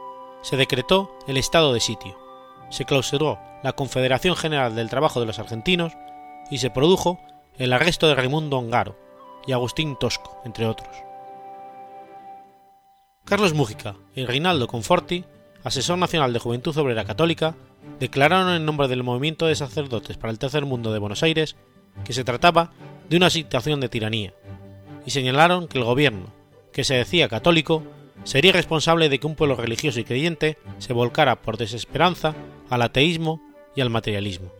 se 0.41 0.57
decretó 0.57 1.17
el 1.27 1.37
estado 1.37 1.73
de 1.73 1.79
sitio, 1.79 2.17
se 2.69 2.85
clausuró 2.85 3.39
la 3.63 3.73
Confederación 3.73 4.35
General 4.35 4.75
del 4.75 4.89
Trabajo 4.89 5.19
de 5.19 5.25
los 5.25 5.39
Argentinos 5.39 5.93
y 6.51 6.57
se 6.57 6.69
produjo 6.69 7.19
el 7.57 7.71
arresto 7.71 8.07
de 8.07 8.15
Raimundo 8.15 8.57
Ongaro 8.57 8.97
y 9.45 9.53
Agustín 9.53 9.95
Tosco, 9.95 10.41
entre 10.43 10.65
otros. 10.65 10.89
Carlos 13.25 13.53
Mújica 13.53 13.95
y 14.15 14.25
Reinaldo 14.25 14.67
Conforti, 14.67 15.23
asesor 15.63 15.97
nacional 15.97 16.33
de 16.33 16.39
Juventud 16.39 16.77
Obrera 16.77 17.05
Católica, 17.05 17.55
declararon 17.99 18.53
en 18.53 18.65
nombre 18.65 18.89
del 18.89 19.03
Movimiento 19.03 19.45
de 19.45 19.55
Sacerdotes 19.55 20.17
para 20.17 20.31
el 20.31 20.39
Tercer 20.39 20.65
Mundo 20.65 20.91
de 20.91 20.99
Buenos 20.99 21.23
Aires 21.23 21.55
que 22.03 22.11
se 22.11 22.25
trataba 22.25 22.71
de 23.09 23.15
una 23.15 23.29
situación 23.29 23.79
de 23.79 23.87
tiranía, 23.87 24.33
y 25.05 25.11
señalaron 25.11 25.69
que 25.69 25.77
el 25.77 25.85
gobierno, 25.85 26.33
que 26.73 26.83
se 26.83 26.95
decía 26.95 27.29
católico, 27.29 27.83
sería 28.25 28.51
responsable 28.51 29.07
de 29.07 29.19
que 29.19 29.27
un 29.27 29.35
pueblo 29.35 29.55
religioso 29.55 30.01
y 30.01 30.03
creyente 30.03 30.57
se 30.79 30.91
volcara 30.91 31.41
por 31.41 31.57
desesperanza 31.57 32.35
al 32.69 32.81
ateísmo 32.81 33.41
y 33.73 33.81
al 33.81 33.89
materialismo. 33.89 34.51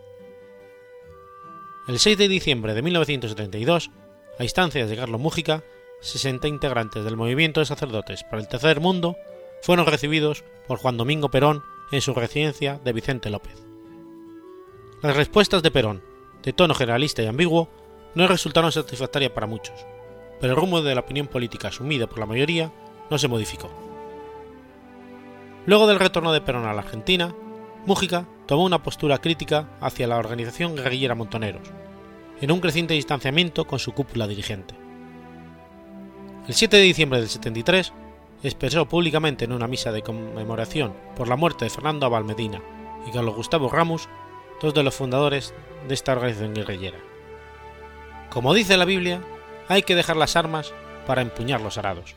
El 1.90 2.00
6 2.00 2.18
de 2.18 2.28
diciembre 2.30 2.74
de 2.74 2.82
1972, 2.82 3.92
a 4.40 4.44
instancias 4.44 4.90
de 4.90 4.96
Carlos 4.96 5.20
Mújica, 5.20 5.64
60 6.04 6.50
integrantes 6.50 7.06
del 7.06 7.16
movimiento 7.16 7.62
de 7.62 7.66
sacerdotes 7.66 8.24
para 8.24 8.42
el 8.42 8.48
tercer 8.50 8.82
mundo 8.82 9.16
fueron 9.62 9.86
recibidos 9.86 10.44
por 10.68 10.78
Juan 10.78 10.98
Domingo 10.98 11.30
Perón 11.30 11.64
en 11.94 12.02
su 12.02 12.14
residencia 12.14 12.78
de 12.84 12.92
Vicente 12.92 13.30
López. 13.30 13.66
Las 15.02 15.16
respuestas 15.16 15.64
de 15.64 15.72
Perón, 15.72 16.04
de 16.44 16.52
tono 16.52 16.74
generalista 16.74 17.24
y 17.24 17.28
ambiguo, 17.28 17.70
no 18.16 18.28
resultaron 18.28 18.74
satisfactorias 18.74 19.32
para 19.32 19.48
muchos, 19.48 19.86
pero 20.42 20.54
el 20.54 20.60
rumbo 20.60 20.82
de 20.82 20.94
la 20.94 21.02
opinión 21.02 21.28
política 21.28 21.70
asumida 21.70 22.06
por 22.08 22.20
la 22.20 22.26
mayoría 22.26 22.72
no 23.10 23.18
se 23.18 23.30
modificó. 23.30 23.72
Luego 25.66 25.88
del 25.88 26.00
retorno 26.00 26.34
de 26.34 26.42
Perón 26.42 26.66
a 26.66 26.74
la 26.74 26.82
Argentina, 26.82 27.34
Mújica 27.86 28.28
tomó 28.46 28.66
una 28.66 28.84
postura 28.84 29.20
crítica 29.20 29.70
hacia 29.80 30.08
la 30.08 30.18
organización 30.18 30.76
guerrillera 30.76 31.16
Montoneros, 31.16 31.70
en 32.42 32.52
un 32.52 32.60
creciente 32.60 32.94
distanciamiento 32.94 33.66
con 33.66 33.80
su 33.80 33.94
cúpula 33.94 34.28
dirigente. 34.28 34.83
El 36.46 36.54
7 36.54 36.76
de 36.76 36.84
diciembre 36.84 37.20
del 37.20 37.30
73, 37.30 37.94
expresó 38.44 38.86
públicamente 38.86 39.46
en 39.46 39.54
una 39.54 39.68
misa 39.68 39.94
de 39.94 40.02
conmemoración 40.02 40.94
por 41.16 41.30
la 41.30 41.38
muerte 41.38 41.64
de 41.64 41.70
Fernando 41.70 42.06
Abal 42.06 42.26
Medina 42.26 42.62
y 43.08 43.12
Carlos 43.12 43.36
Gustavo 43.36 43.70
Ramos, 43.70 44.10
dos 44.62 44.74
de 44.74 44.84
los 44.84 44.94
fundadores 44.94 45.54
de 45.88 45.94
esta 45.94 46.12
organización 46.12 46.54
guerrillera. 46.54 47.00
Como 48.30 48.54
dice 48.54 48.76
la 48.76 48.84
Biblia, 48.84 49.22
hay 49.70 49.84
que 49.84 49.96
dejar 49.96 50.18
las 50.18 50.36
armas 50.36 50.74
para 51.08 51.22
empuñar 51.22 51.62
los 51.62 51.78
arados. 51.78 52.14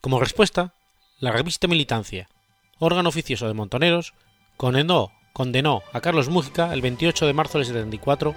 Como 0.00 0.20
respuesta, 0.20 0.72
la 1.20 1.32
revista 1.32 1.68
Militancia, 1.68 2.30
órgano 2.78 3.10
oficioso 3.10 3.46
de 3.46 3.52
Montoneros, 3.52 4.14
condenó, 4.56 5.12
condenó 5.34 5.82
a 5.92 6.00
Carlos 6.00 6.30
Mújica 6.30 6.72
el 6.72 6.80
28 6.80 7.26
de 7.26 7.32
marzo 7.34 7.58
del 7.58 7.66
74, 7.66 8.34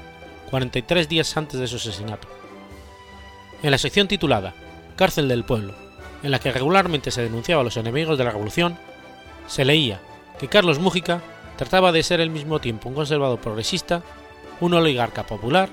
43 0.49 1.07
días 1.07 1.37
antes 1.37 1.57
de 1.61 1.67
su 1.67 1.77
asesinato 1.77 2.40
en 3.63 3.71
la 3.71 3.77
sección 3.77 4.07
titulada 4.07 4.53
Cárcel 4.95 5.27
del 5.27 5.43
Pueblo, 5.43 5.73
en 6.23 6.31
la 6.31 6.39
que 6.39 6.51
regularmente 6.51 7.11
se 7.11 7.21
denunciaba 7.21 7.61
a 7.61 7.63
los 7.63 7.77
enemigos 7.77 8.17
de 8.17 8.23
la 8.23 8.31
revolución, 8.31 8.77
se 9.47 9.65
leía 9.65 10.01
que 10.39 10.47
Carlos 10.47 10.79
Mújica 10.79 11.21
trataba 11.57 11.91
de 11.91 12.03
ser 12.03 12.21
al 12.21 12.29
mismo 12.29 12.59
tiempo 12.59 12.89
un 12.89 12.95
conservador 12.95 13.39
progresista, 13.39 14.01
un 14.59 14.73
oligarca 14.73 15.25
popular, 15.25 15.69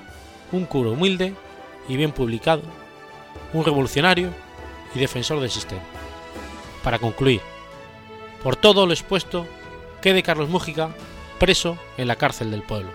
un 0.51 0.65
curo 0.65 0.91
humilde 0.91 1.33
y 1.87 1.97
bien 1.97 2.11
publicado, 2.11 2.61
un 3.53 3.65
revolucionario 3.65 4.29
y 4.93 4.99
defensor 4.99 5.39
del 5.39 5.49
sistema. 5.49 5.81
Para 6.83 6.99
concluir, 6.99 7.41
por 8.43 8.55
todo 8.55 8.85
lo 8.85 8.93
expuesto, 8.93 9.45
quede 10.01 10.23
Carlos 10.23 10.49
Mújica 10.49 10.89
preso 11.39 11.77
en 11.97 12.07
la 12.07 12.15
cárcel 12.15 12.51
del 12.51 12.63
pueblo. 12.63 12.89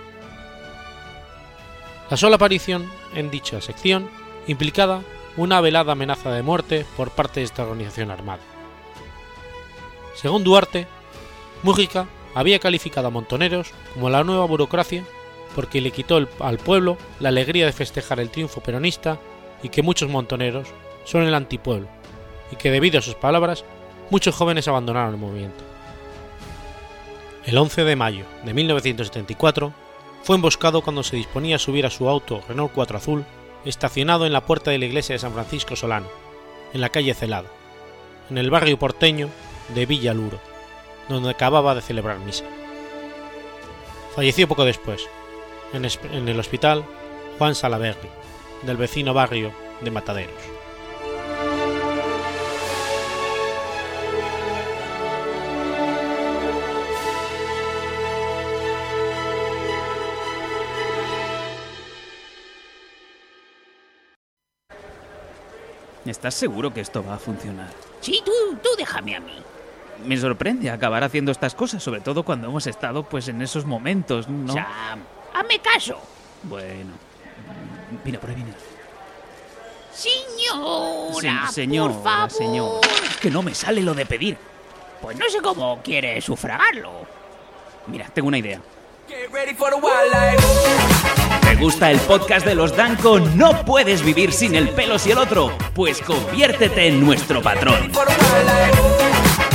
La 2.10 2.16
sola 2.16 2.36
aparición 2.36 2.90
en 3.14 3.30
dicha 3.30 3.60
sección 3.60 4.08
implicada 4.46 5.02
una 5.36 5.60
velada 5.60 5.92
amenaza 5.92 6.30
de 6.30 6.42
muerte 6.42 6.86
por 6.96 7.10
parte 7.10 7.40
de 7.40 7.46
esta 7.46 7.62
organización 7.62 8.10
armada. 8.10 8.42
Según 10.14 10.44
Duarte, 10.44 10.86
Mújica 11.62 12.06
había 12.34 12.58
calificado 12.58 13.08
a 13.08 13.10
Montoneros 13.10 13.72
como 13.94 14.10
la 14.10 14.24
nueva 14.24 14.44
burocracia 14.44 15.04
porque 15.54 15.80
le 15.80 15.92
quitó 15.92 16.16
al 16.40 16.58
pueblo 16.58 16.98
la 17.20 17.28
alegría 17.28 17.66
de 17.66 17.72
festejar 17.72 18.20
el 18.20 18.30
triunfo 18.30 18.60
peronista 18.60 19.18
y 19.62 19.68
que 19.68 19.82
muchos 19.82 20.10
montoneros 20.10 20.68
son 21.04 21.22
el 21.22 21.34
antipueblo 21.34 21.88
y 22.50 22.56
que 22.56 22.70
debido 22.70 22.98
a 22.98 23.02
sus 23.02 23.14
palabras 23.14 23.64
muchos 24.10 24.34
jóvenes 24.34 24.68
abandonaron 24.68 25.14
el 25.14 25.20
movimiento. 25.20 25.64
El 27.46 27.56
11 27.56 27.84
de 27.84 27.96
mayo 27.96 28.24
de 28.44 28.54
1974 28.54 29.72
fue 30.22 30.36
emboscado 30.36 30.82
cuando 30.82 31.02
se 31.02 31.16
disponía 31.16 31.56
a 31.56 31.60
subir 31.60 31.86
a 31.86 31.90
su 31.90 32.08
auto 32.08 32.42
Renault 32.48 32.72
4 32.74 32.98
azul 32.98 33.24
estacionado 33.64 34.26
en 34.26 34.32
la 34.32 34.44
puerta 34.44 34.70
de 34.70 34.78
la 34.78 34.84
iglesia 34.86 35.14
de 35.14 35.18
San 35.18 35.32
Francisco 35.32 35.76
Solano, 35.76 36.08
en 36.72 36.80
la 36.80 36.90
calle 36.90 37.14
Celada, 37.14 37.48
en 38.30 38.38
el 38.38 38.50
barrio 38.50 38.78
porteño 38.78 39.28
de 39.74 39.86
Villa 39.86 40.14
Luro, 40.14 40.40
donde 41.08 41.30
acababa 41.30 41.74
de 41.74 41.80
celebrar 41.80 42.18
misa. 42.18 42.44
Falleció 44.14 44.46
poco 44.48 44.64
después, 44.64 45.02
en 45.72 46.28
el 46.28 46.38
hospital 46.38 46.84
Juan 47.38 47.54
Salaberry, 47.54 48.08
del 48.62 48.76
vecino 48.76 49.12
barrio 49.14 49.52
de 49.80 49.90
Mataderos. 49.90 50.34
¿Estás 66.04 66.34
seguro 66.34 66.72
que 66.72 66.80
esto 66.80 67.02
va 67.04 67.14
a 67.14 67.18
funcionar? 67.18 67.70
Sí, 68.00 68.20
tú, 68.24 68.32
tú 68.62 68.68
déjame 68.76 69.16
a 69.16 69.20
mí. 69.20 69.42
Me 70.04 70.16
sorprende 70.18 70.68
acabar 70.70 71.02
haciendo 71.04 71.32
estas 71.32 71.54
cosas, 71.54 71.82
sobre 71.82 72.00
todo 72.00 72.24
cuando 72.24 72.48
hemos 72.48 72.66
estado 72.66 73.04
pues 73.04 73.28
en 73.28 73.40
esos 73.40 73.64
momentos, 73.64 74.28
¿no? 74.28 74.52
Sam, 74.52 75.00
hazme 75.32 75.58
caso. 75.60 75.98
Bueno. 76.42 76.90
Mira, 78.04 78.20
por 78.20 78.28
ahí 78.30 78.36
viene. 78.36 78.52
Señora, 79.92 81.46
Se- 81.48 81.52
señora, 81.54 81.94
por 81.94 82.02
favor. 82.02 82.30
señor. 82.30 82.80
Es 83.08 83.16
que 83.18 83.30
no 83.30 83.42
me 83.42 83.54
sale 83.54 83.80
lo 83.82 83.94
de 83.94 84.04
pedir. 84.04 84.36
Pues 85.00 85.16
no 85.18 85.28
sé 85.30 85.40
cómo 85.40 85.80
quiere 85.82 86.20
sufragarlo. 86.20 86.90
Mira, 87.86 88.06
tengo 88.12 88.28
una 88.28 88.38
idea. 88.38 88.60
Get 89.08 89.30
ready 89.32 89.54
for 89.54 89.70
the 89.70 89.76
wildlife. 89.76 91.33
¿Te 91.54 91.60
gusta 91.60 91.88
el 91.92 92.00
podcast 92.00 92.44
de 92.44 92.56
los 92.56 92.76
Danco? 92.76 93.20
¿No 93.20 93.64
puedes 93.64 94.04
vivir 94.04 94.32
sin 94.32 94.56
el 94.56 94.70
pelo 94.70 94.96
y 95.06 95.12
el 95.12 95.18
otro? 95.18 95.56
Pues 95.72 96.00
conviértete 96.00 96.88
en 96.88 96.98
nuestro 96.98 97.40
patrón. 97.42 97.92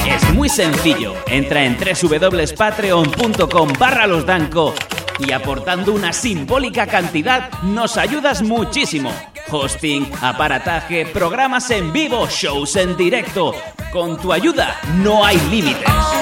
Es 0.07 0.33
muy 0.33 0.47
sencillo. 0.47 1.13
Entra 1.27 1.65
en 1.65 1.75
www.patreon.com 1.77 3.73
barra 3.77 4.07
los 4.07 4.25
Danco 4.25 4.73
y 5.19 5.33
aportando 5.33 5.91
una 5.91 6.13
simbólica 6.13 6.87
cantidad 6.87 7.51
nos 7.63 7.97
ayudas 7.97 8.43
muchísimo. 8.43 9.11
Hosting, 9.51 10.09
aparataje, 10.21 11.05
programas 11.05 11.69
en 11.69 11.91
vivo, 11.91 12.29
shows 12.29 12.77
en 12.77 12.95
directo. 12.95 13.53
Con 13.91 14.17
tu 14.17 14.31
ayuda 14.31 14.79
no 15.03 15.25
hay 15.25 15.37
límites. 15.51 16.18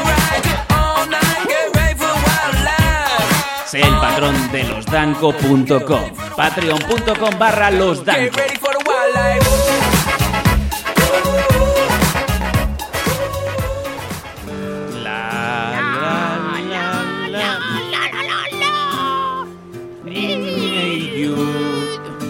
El 3.78 3.94
patrón 4.00 4.52
de 4.52 4.64
losdanco.com. 4.64 6.12
Patreon.com 6.36 7.38
barra 7.40 7.70
losdanco. 7.72 8.38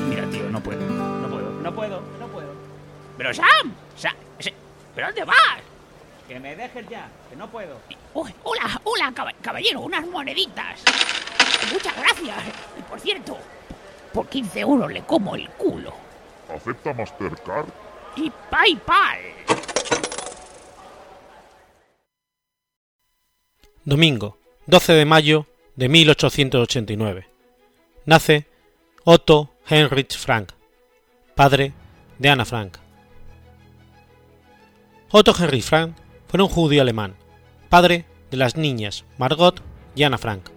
Mira, 0.10 0.26
no 0.52 0.62
puedo. 0.62 0.80
No 0.82 1.30
puedo, 1.30 1.50
no 1.62 1.74
puedo, 1.76 2.02
no 2.20 2.28
puedo. 2.28 2.50
Pero 3.18 3.34
Sam, 3.34 3.74
Sam, 3.98 4.14
¿pero 4.96 5.08
dónde 5.08 5.24
vas? 5.26 5.38
Que 6.28 6.40
me 6.40 6.56
dejes 6.56 6.88
ya, 6.90 7.08
que 7.30 7.36
no 7.36 7.48
puedo. 7.50 7.80
Hola, 8.14 8.82
hola, 8.84 9.12
caba- 9.14 9.34
caballero, 9.42 9.82
unas 9.82 10.06
moneditas. 10.08 10.82
Muchas 11.72 11.96
gracias. 11.96 12.38
Y 12.78 12.82
por 12.84 13.00
cierto, 13.00 13.38
por 14.14 14.28
15 14.28 14.60
euros 14.60 14.92
le 14.92 15.02
como 15.04 15.36
el 15.36 15.50
culo. 15.52 15.94
¿Acepta 16.54 16.94
Mastercard? 16.94 17.68
Y 18.16 18.32
PayPal. 18.50 19.20
Domingo, 23.84 24.38
12 24.66 24.94
de 24.94 25.06
mayo 25.06 25.46
de 25.76 25.88
1889. 25.88 27.28
Nace 28.06 28.46
Otto 29.04 29.50
Heinrich 29.70 30.18
Frank, 30.18 30.52
padre 31.36 31.74
de 32.20 32.30
Anna 32.30 32.44
Frank. 32.44 32.78
Otto 35.10 35.34
Heinrich 35.38 35.64
Frank 35.64 35.96
fue 36.28 36.42
un 36.42 36.50
judío 36.50 36.82
alemán, 36.82 37.16
padre 37.70 38.06
de 38.30 38.38
las 38.38 38.58
niñas 38.58 39.06
Margot 39.18 39.62
y 39.96 40.04
Anna 40.04 40.18
Frank, 40.18 40.50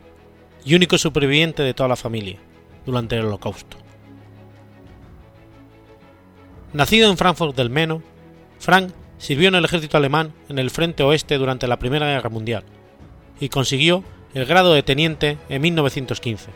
y 0.64 0.74
único 0.74 0.98
superviviente 0.98 1.62
de 1.62 1.74
toda 1.74 1.88
la 1.88 1.96
familia 1.96 2.38
durante 2.86 3.16
el 3.16 3.26
Holocausto. 3.26 3.76
Nacido 6.72 7.10
en 7.10 7.16
Frankfurt 7.16 7.56
del 7.56 7.70
Meno, 7.70 8.02
Frank 8.58 8.92
sirvió 9.18 9.48
en 9.48 9.56
el 9.56 9.64
ejército 9.64 9.96
alemán 9.96 10.32
en 10.48 10.58
el 10.58 10.70
frente 10.70 11.02
oeste 11.02 11.36
durante 11.36 11.66
la 11.66 11.78
Primera 11.78 12.06
Guerra 12.06 12.30
Mundial 12.30 12.64
y 13.40 13.48
consiguió 13.48 14.04
el 14.34 14.46
grado 14.46 14.72
de 14.72 14.82
teniente 14.82 15.38
en 15.48 15.62
1915, 15.62 16.50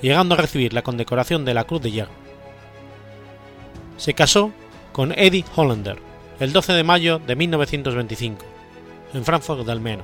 llegando 0.00 0.34
a 0.34 0.38
recibir 0.38 0.72
la 0.72 0.82
condecoración 0.82 1.44
de 1.44 1.54
la 1.54 1.64
Cruz 1.64 1.82
de 1.82 1.90
Hierro. 1.90 2.12
Se 3.96 4.14
casó 4.14 4.52
con 4.92 5.12
Eddie 5.12 5.44
Hollander 5.56 5.98
el 6.38 6.52
12 6.52 6.72
de 6.72 6.84
mayo 6.84 7.18
de 7.18 7.36
1925, 7.36 8.44
en 9.14 9.24
Frankfurt 9.24 9.66
del 9.66 9.80
Meno, 9.80 10.02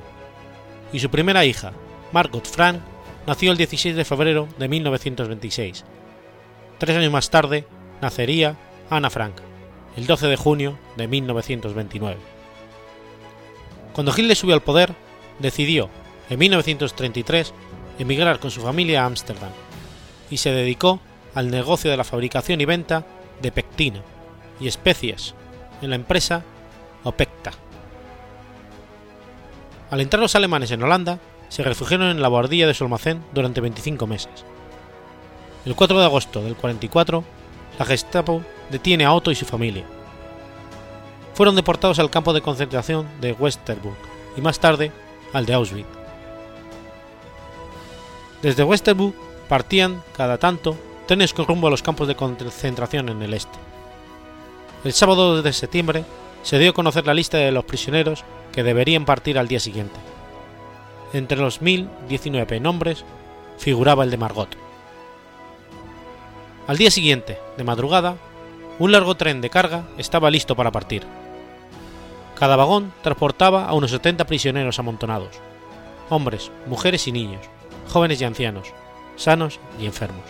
y 0.93 0.99
su 0.99 1.09
primera 1.09 1.45
hija, 1.45 1.73
Margot 2.11 2.45
Frank, 2.47 2.81
nació 3.29 3.51
el 3.51 3.57
16 3.57 3.95
de 3.95 4.05
febrero 4.05 4.47
de 4.57 4.67
1926. 4.67 5.85
Tres 6.79 6.97
años 6.97 7.11
más 7.11 7.29
tarde 7.29 7.67
nacería 8.01 8.57
Anna 8.89 9.11
Frank, 9.11 9.35
el 9.95 10.07
12 10.07 10.25
de 10.25 10.35
junio 10.35 10.79
de 10.97 11.07
1929. 11.07 12.17
Cuando 13.93 14.11
Hitler 14.17 14.35
subió 14.35 14.55
al 14.55 14.63
poder, 14.63 14.95
decidió, 15.37 15.91
en 16.31 16.39
1933, 16.39 17.53
emigrar 17.99 18.39
con 18.39 18.49
su 18.49 18.61
familia 18.61 19.03
a 19.03 19.05
Ámsterdam 19.05 19.51
y 20.31 20.37
se 20.37 20.51
dedicó 20.51 20.99
al 21.35 21.51
negocio 21.51 21.91
de 21.91 21.97
la 21.97 22.03
fabricación 22.03 22.61
y 22.61 22.65
venta 22.65 23.05
de 23.43 23.51
pectina 23.51 24.01
y 24.59 24.67
especias 24.67 25.35
en 25.83 25.91
la 25.91 25.97
empresa 25.97 26.43
Opecta. 27.03 27.51
Al 29.91 30.01
entrar 30.01 30.19
los 30.19 30.33
alemanes 30.33 30.71
en 30.71 30.81
Holanda, 30.81 31.19
se 31.49 31.63
refugiaron 31.63 32.09
en 32.09 32.21
la 32.21 32.27
bordilla 32.29 32.67
de 32.67 32.73
su 32.73 32.83
almacén 32.83 33.23
durante 33.33 33.61
25 33.61 34.07
meses. 34.07 34.45
El 35.65 35.75
4 35.75 35.99
de 35.99 36.05
agosto 36.05 36.41
del 36.41 36.55
44, 36.55 37.23
la 37.77 37.85
Gestapo 37.85 38.41
detiene 38.69 39.05
a 39.05 39.13
Otto 39.13 39.31
y 39.31 39.35
su 39.35 39.45
familia. 39.45 39.83
Fueron 41.33 41.55
deportados 41.55 41.99
al 41.99 42.09
campo 42.09 42.33
de 42.33 42.41
concentración 42.41 43.07
de 43.19 43.33
Westerburg 43.33 43.97
y 44.37 44.41
más 44.41 44.59
tarde 44.59 44.91
al 45.33 45.45
de 45.45 45.53
Auschwitz. 45.53 45.87
Desde 48.41 48.63
Westerburg 48.63 49.13
partían 49.47 50.01
cada 50.15 50.37
tanto 50.37 50.77
trenes 51.07 51.33
con 51.33 51.47
rumbo 51.47 51.67
a 51.67 51.71
los 51.71 51.81
campos 51.81 52.07
de 52.07 52.15
concentración 52.15 53.09
en 53.09 53.21
el 53.21 53.33
este. 53.33 53.57
El 54.83 54.93
sábado 54.93 55.35
2 55.35 55.43
de 55.43 55.53
septiembre 55.53 56.05
se 56.43 56.59
dio 56.59 56.69
a 56.69 56.73
conocer 56.73 57.05
la 57.05 57.13
lista 57.13 57.37
de 57.37 57.51
los 57.51 57.65
prisioneros 57.65 58.23
que 58.53 58.63
deberían 58.63 59.05
partir 59.05 59.37
al 59.37 59.47
día 59.47 59.59
siguiente. 59.59 59.99
Entre 61.13 61.37
los 61.37 61.61
1019 61.61 62.59
nombres 62.59 63.03
figuraba 63.57 64.03
el 64.03 64.11
de 64.11 64.17
Margot. 64.17 64.49
Al 66.67 66.77
día 66.77 66.91
siguiente, 66.91 67.39
de 67.57 67.63
madrugada, 67.63 68.15
un 68.77 68.91
largo 68.91 69.15
tren 69.15 69.41
de 69.41 69.49
carga 69.49 69.83
estaba 69.97 70.29
listo 70.29 70.55
para 70.55 70.71
partir. 70.71 71.03
Cada 72.37 72.55
vagón 72.55 72.93
transportaba 73.01 73.67
a 73.67 73.73
unos 73.73 73.91
70 73.91 74.25
prisioneros 74.25 74.77
amontonados, 74.77 75.39
hombres, 76.09 76.51
mujeres 76.67 77.07
y 77.07 77.11
niños, 77.11 77.41
jóvenes 77.91 78.21
y 78.21 78.25
ancianos, 78.25 78.71
sanos 79.15 79.59
y 79.79 79.85
enfermos. 79.87 80.23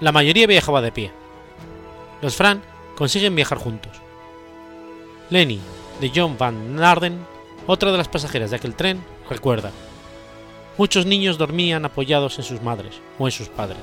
La 0.00 0.10
mayoría 0.10 0.46
viajaba 0.46 0.82
de 0.82 0.92
pie. 0.92 1.12
Los 2.22 2.34
Fran 2.34 2.62
consiguen 2.96 3.36
viajar 3.36 3.58
juntos. 3.58 3.92
Lenny, 5.30 5.60
de 6.00 6.10
John 6.14 6.36
Van 6.38 6.76
Narden, 6.76 7.18
otra 7.66 7.90
de 7.92 7.98
las 7.98 8.08
pasajeras 8.08 8.50
de 8.50 8.56
aquel 8.56 8.74
tren, 8.74 9.02
recuerda. 9.28 9.72
Muchos 10.78 11.06
niños 11.06 11.38
dormían 11.38 11.84
apoyados 11.84 12.38
en 12.38 12.44
sus 12.44 12.62
madres 12.62 13.00
o 13.18 13.26
en 13.26 13.32
sus 13.32 13.48
padres, 13.48 13.80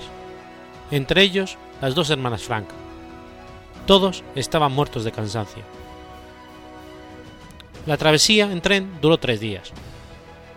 entre 0.91 1.21
ellos 1.21 1.57
las 1.81 1.95
dos 1.95 2.09
hermanas 2.09 2.43
Frank. 2.43 2.67
Todos 3.85 4.23
estaban 4.35 4.71
muertos 4.71 5.03
de 5.03 5.11
cansancio. 5.11 5.63
La 7.85 7.97
travesía 7.97 8.49
en 8.51 8.61
tren 8.61 8.89
duró 9.01 9.17
tres 9.17 9.39
días. 9.39 9.73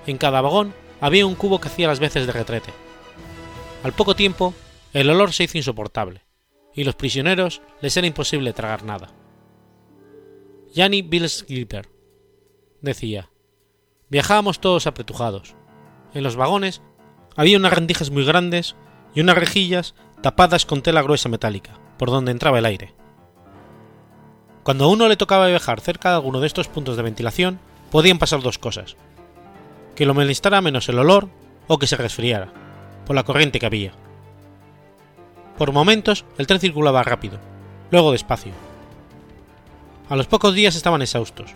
En 0.07 0.19
cada 0.19 0.41
vagón 0.41 0.75
había 1.01 1.27
un 1.27 1.35
cubo 1.35 1.61
que 1.61 1.69
hacía 1.69 1.89
las 1.89 1.99
veces 1.99 2.27
de 2.27 2.33
retrete. 2.33 2.73
Al 3.83 3.93
poco 3.93 4.15
tiempo, 4.15 4.55
el 4.93 5.11
olor 5.11 5.33
se 5.33 5.45
hizo 5.45 5.59
insoportable, 5.59 6.23
y 6.75 6.85
los 6.85 6.95
prisioneros 6.95 7.62
les 7.81 7.97
era 7.97 8.07
imposible 8.07 8.53
tragar 8.53 8.85
nada. 8.85 9.09
Janny 10.75 11.03
Bilsgilper 11.03 11.95
decía: 12.87 13.29
Viajábamos 14.09 14.61
todos 14.61 14.87
apretujados. 14.87 15.55
En 16.14 16.22
los 16.22 16.37
vagones 16.37 16.81
había 17.37 17.59
unas 17.59 17.75
rendijas 17.75 18.11
muy 18.11 18.25
grandes 18.25 18.77
y 19.14 19.20
unas 19.20 19.37
rejillas 19.37 19.94
tapadas 20.22 20.64
con 20.64 20.83
tela 20.83 21.03
gruesa 21.03 21.29
metálica, 21.29 21.79
por 21.99 22.11
donde 22.11 22.33
entraba 22.33 22.59
el 22.59 22.64
aire. 22.64 22.94
Cuando 24.62 24.85
a 24.85 24.88
uno 24.88 25.09
le 25.09 25.16
tocaba 25.16 25.46
viajar 25.46 25.81
cerca 25.81 26.09
de 26.09 26.16
alguno 26.16 26.40
de 26.40 26.46
estos 26.46 26.68
puntos 26.68 26.96
de 26.96 27.03
ventilación, 27.03 27.61
podían 27.90 28.18
pasar 28.18 28.40
dos 28.40 28.59
cosas. 28.59 28.96
Que 29.94 30.07
lo 30.07 30.14
molestara 30.14 30.61
menos 30.61 30.88
el 30.88 30.99
olor 30.99 31.29
o 31.68 31.79
que 31.79 31.87
se 31.87 31.96
resfriara, 31.96 32.53
por 33.07 33.14
la 33.14 33.25
corriente 33.25 33.61
que 33.61 33.66
había. 33.66 33.92
Por 35.57 35.72
momentos 35.72 36.25
el 36.37 36.46
tren 36.46 36.61
circulaba 36.61 37.03
rápido, 37.03 37.38
luego 37.90 38.12
despacio. 38.12 38.53
A 40.09 40.16
los 40.16 40.27
pocos 40.27 40.55
días 40.55 40.77
estaban 40.77 41.03
exhaustos. 41.03 41.53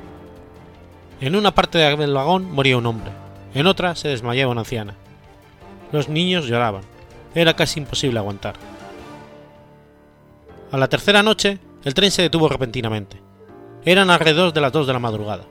En 1.21 1.37
una 1.37 1.55
parte 1.55 1.77
del 1.77 2.15
vagón 2.15 2.51
moría 2.51 2.79
un 2.79 2.87
hombre, 2.87 3.13
en 3.53 3.67
otra 3.67 3.95
se 3.95 4.09
desmayaba 4.09 4.53
una 4.53 4.63
anciana. 4.63 4.95
Los 5.93 6.09
niños 6.09 6.47
lloraban, 6.47 6.83
era 7.35 7.55
casi 7.55 7.79
imposible 7.79 8.19
aguantar. 8.19 8.55
A 10.73 10.79
la 10.79 10.89
tercera 10.89 11.23
noche, 11.23 11.59
el 11.85 11.93
tren 11.93 12.11
se 12.11 12.23
detuvo 12.23 12.49
repentinamente. 12.49 13.21
Eran 13.85 14.09
alrededor 14.09 14.55
de 14.55 14.63
las 14.63 14.73
dos 14.73 14.87
de 14.87 14.95
la 14.95 14.99
madrugada. 14.99 15.45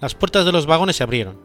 Las 0.00 0.14
puertas 0.14 0.44
de 0.44 0.52
los 0.52 0.66
vagones 0.66 0.96
se 0.96 1.02
abrieron. 1.02 1.38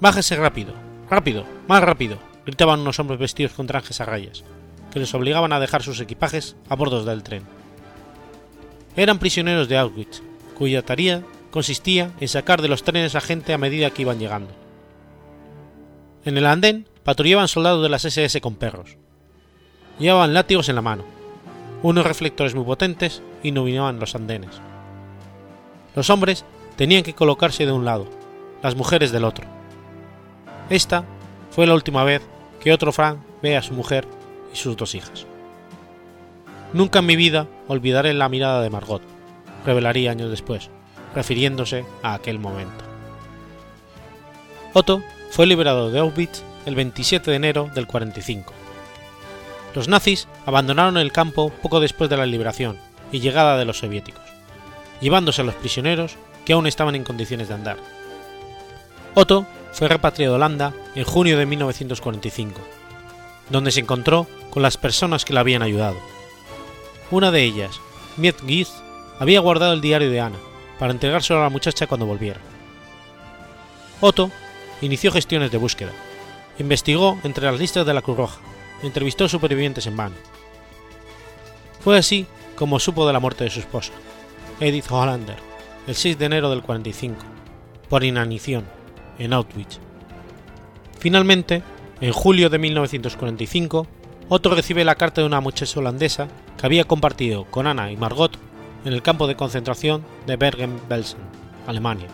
Bájese 0.00 0.34
rápido, 0.34 0.72
rápido, 1.08 1.44
más 1.68 1.82
rápido, 1.84 2.18
gritaban 2.44 2.80
unos 2.80 2.98
hombres 2.98 3.20
vestidos 3.20 3.52
con 3.52 3.68
trajes 3.68 4.00
a 4.00 4.06
rayas, 4.06 4.42
que 4.90 4.98
les 4.98 5.14
obligaban 5.14 5.52
a 5.52 5.60
dejar 5.60 5.84
sus 5.84 6.00
equipajes 6.00 6.56
a 6.68 6.74
bordo 6.74 7.04
del 7.04 7.22
tren. 7.22 7.44
Eran 8.96 9.20
prisioneros 9.20 9.68
de 9.68 9.78
Auschwitz, 9.78 10.20
cuya 10.56 10.82
tarea 10.82 11.22
consistía 11.50 12.12
en 12.20 12.28
sacar 12.28 12.62
de 12.62 12.68
los 12.68 12.82
trenes 12.82 13.14
a 13.14 13.20
gente 13.20 13.52
a 13.52 13.58
medida 13.58 13.90
que 13.90 14.02
iban 14.02 14.18
llegando. 14.18 14.50
En 16.24 16.36
el 16.36 16.46
andén 16.46 16.86
patrullaban 17.04 17.48
soldados 17.48 17.82
de 17.82 17.88
las 17.88 18.04
SS 18.04 18.40
con 18.40 18.56
perros. 18.56 18.96
Llevaban 19.98 20.34
látigos 20.34 20.68
en 20.68 20.76
la 20.76 20.82
mano, 20.82 21.04
unos 21.82 22.06
reflectores 22.06 22.54
muy 22.54 22.64
potentes 22.64 23.22
iluminaban 23.42 24.00
los 24.00 24.14
andenes. 24.14 24.60
Los 25.94 26.10
hombres 26.10 26.44
tenían 26.76 27.02
que 27.02 27.14
colocarse 27.14 27.66
de 27.66 27.72
un 27.72 27.84
lado, 27.84 28.06
las 28.62 28.74
mujeres 28.74 29.12
del 29.12 29.24
otro. 29.24 29.46
Esta 30.70 31.04
fue 31.50 31.66
la 31.66 31.74
última 31.74 32.04
vez 32.04 32.22
que 32.60 32.72
otro 32.72 32.92
Frank 32.92 33.18
ve 33.42 33.56
a 33.56 33.62
su 33.62 33.74
mujer 33.74 34.06
y 34.52 34.56
sus 34.56 34.76
dos 34.76 34.94
hijas. 34.94 35.26
Nunca 36.72 36.98
en 36.98 37.06
mi 37.06 37.16
vida 37.16 37.46
olvidaré 37.68 38.12
la 38.12 38.28
mirada 38.28 38.60
de 38.60 38.70
Margot, 38.70 39.02
revelaría 39.64 40.10
años 40.10 40.30
después, 40.30 40.70
refiriéndose 41.18 41.84
a 42.04 42.14
aquel 42.14 42.38
momento. 42.38 42.84
Otto 44.72 45.02
fue 45.32 45.48
liberado 45.48 45.90
de 45.90 45.98
Auschwitz 45.98 46.44
el 46.64 46.76
27 46.76 47.32
de 47.32 47.36
enero 47.36 47.68
del 47.74 47.88
45. 47.88 48.52
Los 49.74 49.88
nazis 49.88 50.28
abandonaron 50.46 50.96
el 50.96 51.10
campo 51.10 51.50
poco 51.60 51.80
después 51.80 52.08
de 52.08 52.16
la 52.16 52.24
liberación 52.24 52.78
y 53.10 53.18
llegada 53.18 53.58
de 53.58 53.64
los 53.64 53.78
soviéticos, 53.78 54.22
llevándose 55.00 55.40
a 55.40 55.44
los 55.44 55.56
prisioneros 55.56 56.14
que 56.44 56.52
aún 56.52 56.68
estaban 56.68 56.94
en 56.94 57.02
condiciones 57.02 57.48
de 57.48 57.54
andar. 57.54 57.78
Otto 59.14 59.44
fue 59.72 59.88
repatriado 59.88 60.34
a 60.34 60.36
Holanda 60.36 60.72
en 60.94 61.02
junio 61.02 61.36
de 61.36 61.46
1945, 61.46 62.60
donde 63.50 63.72
se 63.72 63.80
encontró 63.80 64.28
con 64.50 64.62
las 64.62 64.76
personas 64.76 65.24
que 65.24 65.34
le 65.34 65.40
habían 65.40 65.62
ayudado. 65.62 65.96
Una 67.10 67.32
de 67.32 67.42
ellas, 67.42 67.80
Miet 68.16 68.36
Gies, 68.46 68.72
había 69.18 69.40
guardado 69.40 69.72
el 69.72 69.80
diario 69.80 70.10
de 70.10 70.20
Ana 70.20 70.38
para 70.78 70.92
entregárselo 70.92 71.40
a 71.40 71.44
la 71.44 71.50
muchacha 71.50 71.86
cuando 71.86 72.06
volviera. 72.06 72.40
Otto 74.00 74.30
inició 74.80 75.10
gestiones 75.10 75.50
de 75.50 75.58
búsqueda, 75.58 75.92
investigó 76.58 77.18
entre 77.24 77.46
las 77.46 77.58
listas 77.58 77.84
de 77.84 77.94
la 77.94 78.02
Cruz 78.02 78.16
Roja, 78.16 78.40
entrevistó 78.82 79.28
supervivientes 79.28 79.86
en 79.86 79.96
vano. 79.96 80.14
Fue 81.80 81.98
así 81.98 82.26
como 82.56 82.78
supo 82.78 83.06
de 83.06 83.12
la 83.12 83.20
muerte 83.20 83.44
de 83.44 83.50
su 83.50 83.60
esposa, 83.60 83.92
Edith 84.60 84.90
Hollander, 84.90 85.38
el 85.86 85.94
6 85.94 86.18
de 86.18 86.24
enero 86.26 86.50
del 86.50 86.62
45, 86.62 87.16
por 87.88 88.04
inanición, 88.04 88.64
en 89.18 89.32
Auschwitz. 89.32 89.78
Finalmente, 90.98 91.62
en 92.00 92.12
julio 92.12 92.50
de 92.50 92.58
1945, 92.58 93.86
Otto 94.28 94.54
recibe 94.54 94.84
la 94.84 94.96
carta 94.96 95.20
de 95.20 95.26
una 95.26 95.40
muchacha 95.40 95.80
holandesa 95.80 96.28
que 96.58 96.66
había 96.66 96.84
compartido 96.84 97.44
con 97.44 97.66
Ana 97.66 97.90
y 97.90 97.96
Margot 97.96 98.38
en 98.84 98.92
el 98.92 99.02
campo 99.02 99.26
de 99.26 99.36
concentración 99.36 100.04
de 100.26 100.36
Bergen-Belsen, 100.36 101.20
Alemania. 101.66 102.08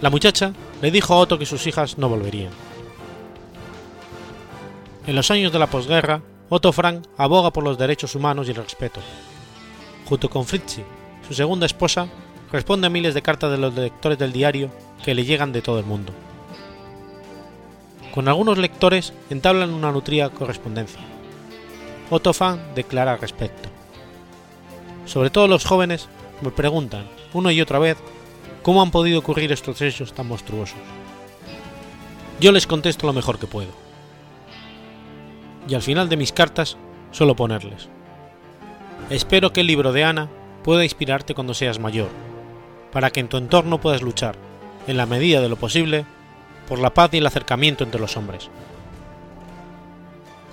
La 0.00 0.10
muchacha 0.10 0.52
le 0.80 0.90
dijo 0.90 1.14
a 1.14 1.18
Otto 1.18 1.38
que 1.38 1.46
sus 1.46 1.66
hijas 1.66 1.98
no 1.98 2.08
volverían. 2.08 2.52
En 5.06 5.14
los 5.16 5.30
años 5.30 5.52
de 5.52 5.58
la 5.58 5.66
posguerra, 5.66 6.22
Otto 6.48 6.72
Frank 6.72 7.04
aboga 7.16 7.52
por 7.52 7.64
los 7.64 7.78
derechos 7.78 8.14
humanos 8.14 8.48
y 8.48 8.50
el 8.50 8.56
respeto. 8.56 9.00
Junto 10.06 10.28
con 10.28 10.46
Fritzi, 10.46 10.82
su 11.26 11.34
segunda 11.34 11.66
esposa, 11.66 12.08
responde 12.50 12.86
a 12.86 12.90
miles 12.90 13.14
de 13.14 13.22
cartas 13.22 13.50
de 13.50 13.58
los 13.58 13.74
lectores 13.74 14.18
del 14.18 14.32
diario 14.32 14.70
que 15.04 15.14
le 15.14 15.24
llegan 15.24 15.52
de 15.52 15.62
todo 15.62 15.78
el 15.78 15.84
mundo. 15.84 16.12
Con 18.12 18.26
algunos 18.26 18.58
lectores 18.58 19.12
entablan 19.30 19.72
una 19.72 19.92
nutrida 19.92 20.30
correspondencia. 20.30 21.00
Otto 22.10 22.32
Frank 22.32 22.58
declara 22.74 23.12
al 23.12 23.20
respecto. 23.20 23.68
Sobre 25.10 25.30
todo 25.30 25.48
los 25.48 25.64
jóvenes 25.64 26.08
me 26.40 26.52
preguntan, 26.52 27.04
una 27.34 27.52
y 27.52 27.60
otra 27.60 27.80
vez, 27.80 27.98
cómo 28.62 28.80
han 28.80 28.92
podido 28.92 29.18
ocurrir 29.18 29.50
estos 29.50 29.82
hechos 29.82 30.12
tan 30.12 30.28
monstruosos. 30.28 30.78
Yo 32.38 32.52
les 32.52 32.68
contesto 32.68 33.08
lo 33.08 33.12
mejor 33.12 33.40
que 33.40 33.48
puedo. 33.48 33.72
Y 35.68 35.74
al 35.74 35.82
final 35.82 36.08
de 36.08 36.16
mis 36.16 36.30
cartas 36.30 36.76
suelo 37.10 37.34
ponerles. 37.34 37.88
Espero 39.10 39.52
que 39.52 39.62
el 39.62 39.66
libro 39.66 39.92
de 39.92 40.04
Ana 40.04 40.28
pueda 40.62 40.84
inspirarte 40.84 41.34
cuando 41.34 41.54
seas 41.54 41.80
mayor, 41.80 42.10
para 42.92 43.10
que 43.10 43.18
en 43.18 43.26
tu 43.26 43.36
entorno 43.36 43.80
puedas 43.80 44.02
luchar, 44.02 44.36
en 44.86 44.96
la 44.96 45.06
medida 45.06 45.40
de 45.40 45.48
lo 45.48 45.56
posible, 45.56 46.04
por 46.68 46.78
la 46.78 46.94
paz 46.94 47.10
y 47.14 47.18
el 47.18 47.26
acercamiento 47.26 47.82
entre 47.82 48.00
los 48.00 48.16
hombres. 48.16 48.48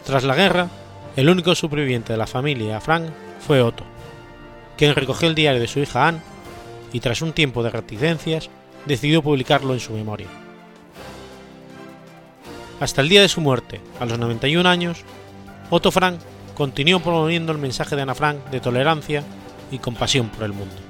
Tras 0.03 0.23
la 0.23 0.33
guerra, 0.33 0.67
el 1.15 1.29
único 1.29 1.53
superviviente 1.53 2.13
de 2.13 2.17
la 2.17 2.25
familia 2.25 2.81
Frank 2.81 3.05
fue 3.39 3.61
Otto, 3.61 3.83
quien 4.77 4.95
recogió 4.95 5.27
el 5.27 5.35
diario 5.35 5.59
de 5.59 5.67
su 5.67 5.79
hija 5.79 6.07
Anne 6.07 6.21
y 6.93 6.99
tras 6.99 7.21
un 7.21 7.33
tiempo 7.33 7.63
de 7.63 7.69
reticencias 7.69 8.49
decidió 8.85 9.21
publicarlo 9.21 9.73
en 9.73 9.79
su 9.79 9.93
memoria. 9.93 10.27
Hasta 12.79 13.01
el 13.01 13.09
día 13.09 13.21
de 13.21 13.27
su 13.27 13.41
muerte, 13.41 13.81
a 13.99 14.05
los 14.05 14.19
91 14.19 14.69
años, 14.69 15.03
Otto 15.69 15.91
Frank 15.91 16.19
continuó 16.55 16.99
promoviendo 16.99 17.51
el 17.51 17.57
mensaje 17.57 17.95
de 17.95 18.03
Ana 18.03 18.15
Frank 18.15 18.37
de 18.51 18.59
tolerancia 18.59 19.23
y 19.71 19.79
compasión 19.79 20.29
por 20.29 20.43
el 20.43 20.53
mundo. 20.53 20.86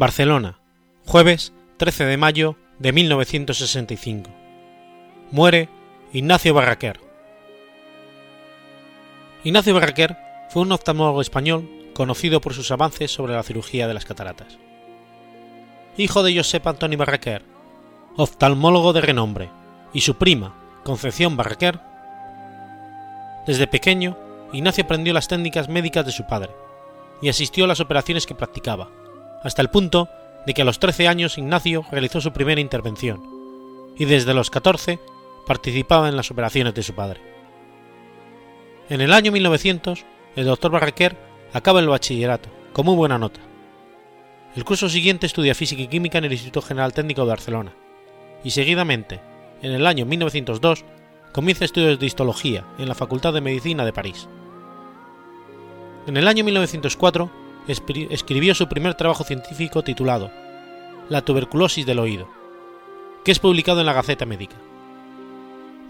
Barcelona, 0.00 0.58
jueves 1.04 1.52
13 1.76 2.06
de 2.06 2.16
mayo 2.16 2.56
de 2.78 2.90
1965. 2.90 4.30
Muere 5.30 5.68
Ignacio 6.14 6.54
Barraquer. 6.54 6.98
Ignacio 9.44 9.74
Barraquer 9.74 10.16
fue 10.48 10.62
un 10.62 10.72
oftalmólogo 10.72 11.20
español 11.20 11.68
conocido 11.92 12.40
por 12.40 12.54
sus 12.54 12.70
avances 12.70 13.12
sobre 13.12 13.34
la 13.34 13.42
cirugía 13.42 13.86
de 13.88 13.92
las 13.92 14.06
cataratas. 14.06 14.56
Hijo 15.98 16.22
de 16.22 16.34
Josep 16.34 16.66
Antoni 16.66 16.96
Barraquer, 16.96 17.44
oftalmólogo 18.16 18.94
de 18.94 19.02
renombre, 19.02 19.50
y 19.92 20.00
su 20.00 20.14
prima, 20.14 20.54
Concepción 20.82 21.36
Barraquer, 21.36 21.78
desde 23.46 23.66
pequeño, 23.66 24.16
Ignacio 24.54 24.84
aprendió 24.84 25.12
las 25.12 25.28
técnicas 25.28 25.68
médicas 25.68 26.06
de 26.06 26.12
su 26.12 26.26
padre 26.26 26.52
y 27.20 27.28
asistió 27.28 27.66
a 27.66 27.68
las 27.68 27.80
operaciones 27.80 28.24
que 28.24 28.34
practicaba, 28.34 28.88
hasta 29.42 29.62
el 29.62 29.70
punto 29.70 30.08
de 30.46 30.54
que 30.54 30.62
a 30.62 30.64
los 30.64 30.78
13 30.78 31.08
años 31.08 31.38
Ignacio 31.38 31.84
realizó 31.90 32.20
su 32.20 32.32
primera 32.32 32.60
intervención, 32.60 33.22
y 33.96 34.04
desde 34.04 34.34
los 34.34 34.50
14 34.50 34.98
participaba 35.46 36.08
en 36.08 36.16
las 36.16 36.30
operaciones 36.30 36.74
de 36.74 36.82
su 36.82 36.94
padre. 36.94 37.20
En 38.88 39.00
el 39.00 39.12
año 39.12 39.32
1900, 39.32 40.04
el 40.36 40.44
doctor 40.46 40.70
Barraquer 40.70 41.16
acaba 41.52 41.80
el 41.80 41.88
bachillerato, 41.88 42.48
con 42.72 42.86
muy 42.86 42.96
buena 42.96 43.18
nota. 43.18 43.40
El 44.56 44.64
curso 44.64 44.88
siguiente 44.88 45.26
estudia 45.26 45.54
física 45.54 45.82
y 45.82 45.88
química 45.88 46.18
en 46.18 46.24
el 46.24 46.32
Instituto 46.32 46.62
General 46.62 46.92
Técnico 46.92 47.22
de 47.22 47.28
Barcelona, 47.28 47.72
y 48.42 48.50
seguidamente, 48.50 49.20
en 49.62 49.72
el 49.72 49.86
año 49.86 50.06
1902, 50.06 50.84
comienza 51.32 51.64
estudios 51.64 51.98
de 51.98 52.06
histología 52.06 52.64
en 52.78 52.88
la 52.88 52.94
Facultad 52.94 53.32
de 53.32 53.40
Medicina 53.40 53.84
de 53.84 53.92
París. 53.92 54.28
En 56.06 56.16
el 56.16 56.26
año 56.26 56.44
1904 56.44 57.30
escribió 57.66 58.54
su 58.54 58.68
primer 58.68 58.94
trabajo 58.94 59.24
científico 59.24 59.82
titulado 59.82 60.30
La 61.08 61.22
tuberculosis 61.22 61.86
del 61.86 61.98
oído, 61.98 62.28
que 63.24 63.32
es 63.32 63.38
publicado 63.38 63.80
en 63.80 63.86
la 63.86 63.92
Gaceta 63.92 64.26
Médica. 64.26 64.56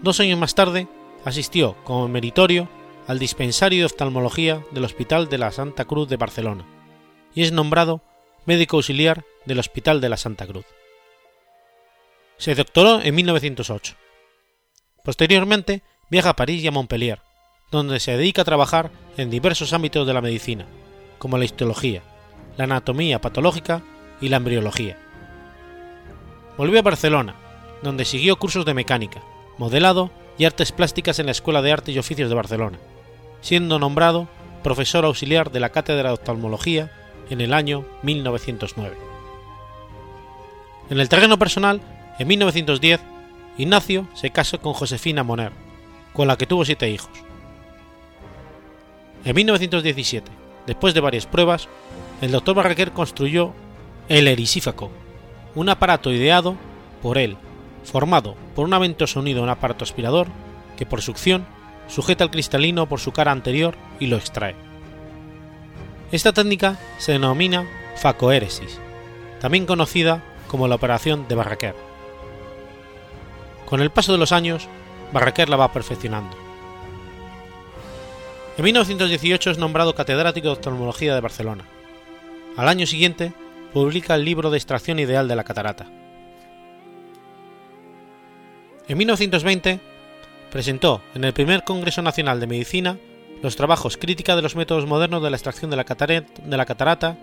Dos 0.01 0.19
años 0.19 0.39
más 0.39 0.55
tarde, 0.55 0.87
asistió 1.25 1.75
como 1.83 2.07
meritorio 2.07 2.67
al 3.07 3.19
dispensario 3.19 3.79
de 3.79 3.85
oftalmología 3.85 4.63
del 4.71 4.85
Hospital 4.85 5.29
de 5.29 5.37
la 5.37 5.51
Santa 5.51 5.85
Cruz 5.85 6.07
de 6.09 6.17
Barcelona 6.17 6.65
y 7.33 7.43
es 7.43 7.51
nombrado 7.51 8.01
médico 8.45 8.77
auxiliar 8.77 9.23
del 9.45 9.59
Hospital 9.59 10.01
de 10.01 10.09
la 10.09 10.17
Santa 10.17 10.47
Cruz. 10.47 10.65
Se 12.37 12.55
doctoró 12.55 13.01
en 13.01 13.15
1908. 13.15 13.95
Posteriormente 15.03 15.83
viaja 16.09 16.29
a 16.29 16.35
París 16.35 16.63
y 16.63 16.67
a 16.67 16.71
Montpellier, 16.71 17.21
donde 17.71 17.99
se 17.99 18.17
dedica 18.17 18.41
a 18.41 18.45
trabajar 18.45 18.91
en 19.17 19.29
diversos 19.29 19.73
ámbitos 19.73 20.05
de 20.07 20.13
la 20.13 20.21
medicina, 20.21 20.65
como 21.21 21.37
la 21.37 21.45
histología, 21.45 22.01
la 22.57 22.63
anatomía 22.63 23.21
patológica 23.21 23.83
y 24.21 24.29
la 24.29 24.37
embriología. 24.37 24.97
Volvió 26.57 26.79
a 26.79 26.81
Barcelona, 26.81 27.35
donde 27.83 28.05
siguió 28.05 28.37
cursos 28.37 28.65
de 28.65 28.73
mecánica, 28.73 29.21
modelado 29.59 30.09
y 30.39 30.45
artes 30.45 30.71
plásticas 30.71 31.19
en 31.19 31.27
la 31.27 31.31
Escuela 31.31 31.61
de 31.61 31.71
Artes 31.71 31.95
y 31.95 31.99
Oficios 31.99 32.27
de 32.27 32.33
Barcelona, 32.33 32.79
siendo 33.41 33.77
nombrado 33.77 34.27
profesor 34.63 35.05
auxiliar 35.05 35.51
de 35.51 35.59
la 35.59 35.69
Cátedra 35.69 36.09
de 36.09 36.15
Oftalmología 36.15 36.91
en 37.29 37.39
el 37.39 37.53
año 37.53 37.85
1909. 38.01 38.97
En 40.89 40.99
el 40.99 41.07
terreno 41.07 41.37
personal, 41.37 41.81
en 42.17 42.27
1910, 42.27 42.99
Ignacio 43.59 44.07
se 44.15 44.31
casó 44.31 44.59
con 44.59 44.73
Josefina 44.73 45.21
Moner, 45.21 45.51
con 46.13 46.27
la 46.27 46.35
que 46.35 46.47
tuvo 46.47 46.65
siete 46.65 46.89
hijos. 46.89 47.11
En 49.23 49.35
1917, 49.35 50.40
después 50.71 50.93
de 50.93 51.01
varias 51.01 51.25
pruebas, 51.25 51.67
el 52.21 52.31
doctor 52.31 52.55
Barraquer 52.55 52.93
construyó 52.93 53.51
el 54.07 54.29
erisífaco, 54.29 54.89
un 55.53 55.67
aparato 55.67 56.13
ideado 56.13 56.55
por 57.01 57.17
él, 57.17 57.35
formado 57.83 58.35
por 58.55 58.65
un 58.65 58.73
aventoso 58.73 59.19
unido 59.19 59.41
a 59.41 59.43
un 59.43 59.49
aparato 59.49 59.83
aspirador 59.83 60.27
que 60.77 60.85
por 60.85 61.01
succión 61.01 61.45
sujeta 61.89 62.23
el 62.23 62.31
cristalino 62.31 62.87
por 62.87 63.01
su 63.01 63.11
cara 63.11 63.33
anterior 63.33 63.75
y 63.99 64.07
lo 64.07 64.15
extrae. 64.15 64.55
Esta 66.13 66.31
técnica 66.31 66.79
se 66.99 67.11
denomina 67.11 67.67
facoéresis, 67.97 68.79
también 69.41 69.65
conocida 69.65 70.23
como 70.47 70.69
la 70.69 70.75
operación 70.75 71.27
de 71.27 71.35
Barraquer. 71.35 71.75
Con 73.65 73.81
el 73.81 73.89
paso 73.89 74.13
de 74.13 74.19
los 74.19 74.31
años, 74.31 74.69
Barraquer 75.11 75.49
la 75.49 75.57
va 75.57 75.73
perfeccionando. 75.73 76.40
En 78.61 78.65
1918 78.65 79.49
es 79.49 79.57
nombrado 79.57 79.95
catedrático 79.95 80.45
de 80.45 80.53
oftalmología 80.53 81.15
de 81.15 81.21
Barcelona. 81.21 81.63
Al 82.55 82.67
año 82.67 82.85
siguiente, 82.85 83.33
publica 83.73 84.13
el 84.13 84.23
libro 84.23 84.51
de 84.51 84.57
extracción 84.57 84.99
ideal 84.99 85.27
de 85.27 85.35
la 85.35 85.43
catarata. 85.43 85.87
En 88.87 88.99
1920, 88.99 89.79
presentó 90.51 91.01
en 91.15 91.23
el 91.23 91.33
primer 91.33 91.63
Congreso 91.63 92.03
Nacional 92.03 92.39
de 92.39 92.45
Medicina 92.45 92.99
los 93.41 93.55
trabajos 93.55 93.97
Crítica 93.97 94.35
de 94.35 94.43
los 94.43 94.55
métodos 94.55 94.85
modernos 94.85 95.23
de 95.23 95.31
la 95.31 95.37
extracción 95.37 95.71
de 95.71 95.77
la, 95.77 96.65
catarata 96.65 97.17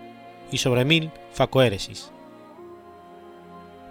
y 0.51 0.57
sobre 0.57 0.83
mil 0.83 1.09
facoéresis. 1.31 2.11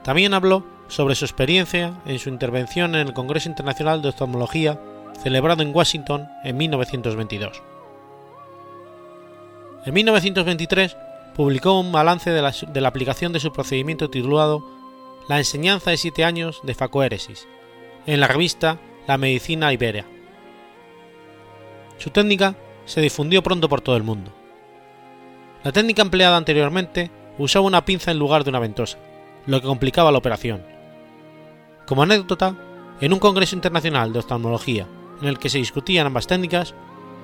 También 0.05 0.35
habló 0.35 0.67
sobre 0.89 1.15
su 1.15 1.25
experiencia 1.25 1.95
en 2.05 2.19
su 2.19 2.29
intervención 2.29 2.95
en 2.95 3.07
el 3.07 3.15
Congreso 3.15 3.49
Internacional 3.49 4.03
de 4.03 4.11
Oftalmología 4.11 4.79
celebrado 5.23 5.63
en 5.63 5.75
Washington 5.75 6.29
en 6.45 6.57
1922. 6.57 7.63
En 9.85 9.95
1923 9.95 10.97
publicó 11.35 11.79
un 11.79 11.93
balance 11.93 12.31
de 12.31 12.43
la, 12.43 12.89
aplicación 12.89 13.33
de 13.33 13.41
su 13.41 13.53
procedimiento 13.53 14.11
titulado 14.11 14.65
La 15.29 15.39
enseñanza 15.39 15.91
de 15.91 15.97
siete 15.97 16.25
años 16.25 16.61
de 16.63 16.75
facoéresis, 16.75 17.47
en 18.07 18.21
la 18.21 18.27
revista 18.27 18.79
La 19.07 19.19
Medicina 19.19 19.73
Iberia. 19.73 20.05
Su 21.99 22.11
técnica 22.11 22.57
se 22.85 23.01
difundió 23.01 23.43
pronto 23.43 23.69
por 23.69 23.81
todo 23.81 23.97
el 23.97 24.03
mundo. 24.03 24.33
La 25.65 25.73
técnica 25.73 26.03
empleada 26.03 26.37
anteriormente 26.37 27.11
usaba 27.39 27.67
una 27.67 27.85
pinza 27.85 28.11
en 28.11 28.19
lugar 28.19 28.45
de 28.45 28.51
una 28.51 28.61
ventosa, 28.61 28.99
lo 29.47 29.61
que 29.61 29.67
complicaba 29.67 30.13
la 30.13 30.19
operación. 30.19 30.63
Como 31.87 32.03
anécdota, 32.03 32.57
en 33.01 33.13
un 33.13 33.19
congreso 33.19 33.55
internacional 33.55 34.13
de 34.13 34.19
oftalmología 34.19 34.87
en 35.21 35.29
el 35.29 35.39
que 35.39 35.49
se 35.49 35.59
discutían 35.59 36.07
ambas 36.07 36.27
técnicas, 36.27 36.75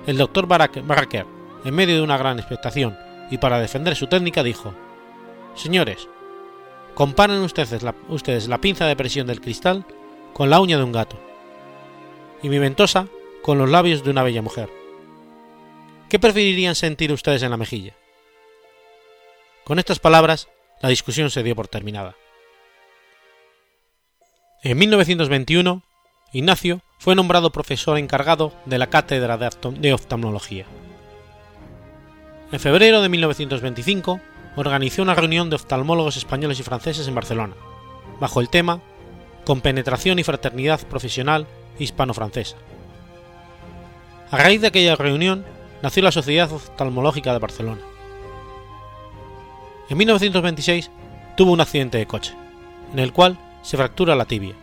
el 0.05 0.17
doctor 0.17 0.47
Barker, 0.47 1.25
en 1.63 1.75
medio 1.75 1.95
de 1.95 2.01
una 2.01 2.17
gran 2.17 2.39
expectación 2.39 2.97
y 3.31 3.37
para 3.37 3.59
defender 3.59 3.95
su 3.95 4.07
técnica, 4.07 4.43
dijo: 4.43 4.73
Señores, 5.55 6.07
comparen 6.93 7.39
ustedes 7.39 7.83
la, 7.83 7.95
ustedes 8.09 8.47
la 8.47 8.59
pinza 8.59 8.85
de 8.85 8.95
presión 8.95 9.27
del 9.27 9.41
cristal 9.41 9.85
con 10.33 10.49
la 10.49 10.59
uña 10.59 10.77
de 10.77 10.83
un 10.83 10.91
gato, 10.91 11.17
y 12.43 12.49
mi 12.49 12.59
ventosa 12.59 13.07
con 13.41 13.57
los 13.57 13.69
labios 13.69 14.03
de 14.03 14.11
una 14.11 14.23
bella 14.23 14.41
mujer. 14.41 14.69
¿Qué 16.09 16.19
preferirían 16.19 16.75
sentir 16.75 17.11
ustedes 17.11 17.41
en 17.41 17.51
la 17.51 17.57
mejilla? 17.57 17.93
Con 19.63 19.79
estas 19.79 19.99
palabras, 19.99 20.49
la 20.81 20.89
discusión 20.89 21.31
se 21.31 21.41
dio 21.41 21.55
por 21.55 21.67
terminada. 21.67 22.15
En 24.61 24.77
1921, 24.77 25.83
Ignacio 26.33 26.81
fue 27.05 27.13
nombrado 27.13 27.51
profesor 27.51 27.99
encargado 27.99 28.51
de 28.65 28.79
la 28.79 28.87
cátedra 28.87 29.37
de 29.37 29.93
oftalmología. 29.93 30.65
En 32.51 32.59
febrero 32.59 32.99
de 32.99 33.09
1925 33.09 34.19
organizó 34.55 35.03
una 35.03 35.13
reunión 35.13 35.51
de 35.51 35.55
oftalmólogos 35.55 36.17
españoles 36.17 36.59
y 36.59 36.63
franceses 36.63 37.07
en 37.07 37.13
Barcelona, 37.13 37.53
bajo 38.19 38.41
el 38.41 38.49
tema 38.49 38.81
Compenetración 39.43 40.17
y 40.17 40.23
fraternidad 40.23 40.81
profesional 40.87 41.45
hispano-francesa. 41.77 42.55
A 44.31 44.37
raíz 44.37 44.61
de 44.61 44.67
aquella 44.69 44.95
reunión 44.95 45.45
nació 45.83 46.01
la 46.01 46.11
Sociedad 46.11 46.51
Oftalmológica 46.51 47.33
de 47.33 47.39
Barcelona. 47.39 47.81
En 49.89 49.97
1926 49.99 50.89
tuvo 51.37 51.51
un 51.51 51.61
accidente 51.61 51.99
de 51.99 52.07
coche, 52.07 52.33
en 52.93 52.97
el 52.97 53.13
cual 53.13 53.37
se 53.61 53.77
fractura 53.77 54.15
la 54.15 54.25
tibia. 54.25 54.55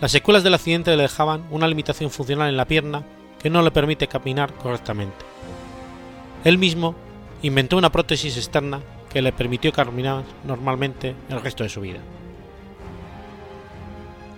Las 0.00 0.12
secuelas 0.12 0.42
del 0.42 0.54
accidente 0.54 0.96
le 0.96 1.04
dejaban 1.04 1.46
una 1.50 1.68
limitación 1.68 2.10
funcional 2.10 2.48
en 2.48 2.56
la 2.56 2.66
pierna 2.66 3.04
que 3.38 3.50
no 3.50 3.62
le 3.62 3.70
permite 3.70 4.08
caminar 4.08 4.52
correctamente. 4.54 5.24
Él 6.44 6.58
mismo 6.58 6.94
inventó 7.42 7.76
una 7.76 7.92
prótesis 7.92 8.36
externa 8.36 8.80
que 9.10 9.22
le 9.22 9.32
permitió 9.32 9.72
caminar 9.72 10.24
normalmente 10.44 11.14
el 11.28 11.40
resto 11.40 11.62
de 11.62 11.68
su 11.68 11.80
vida. 11.80 12.00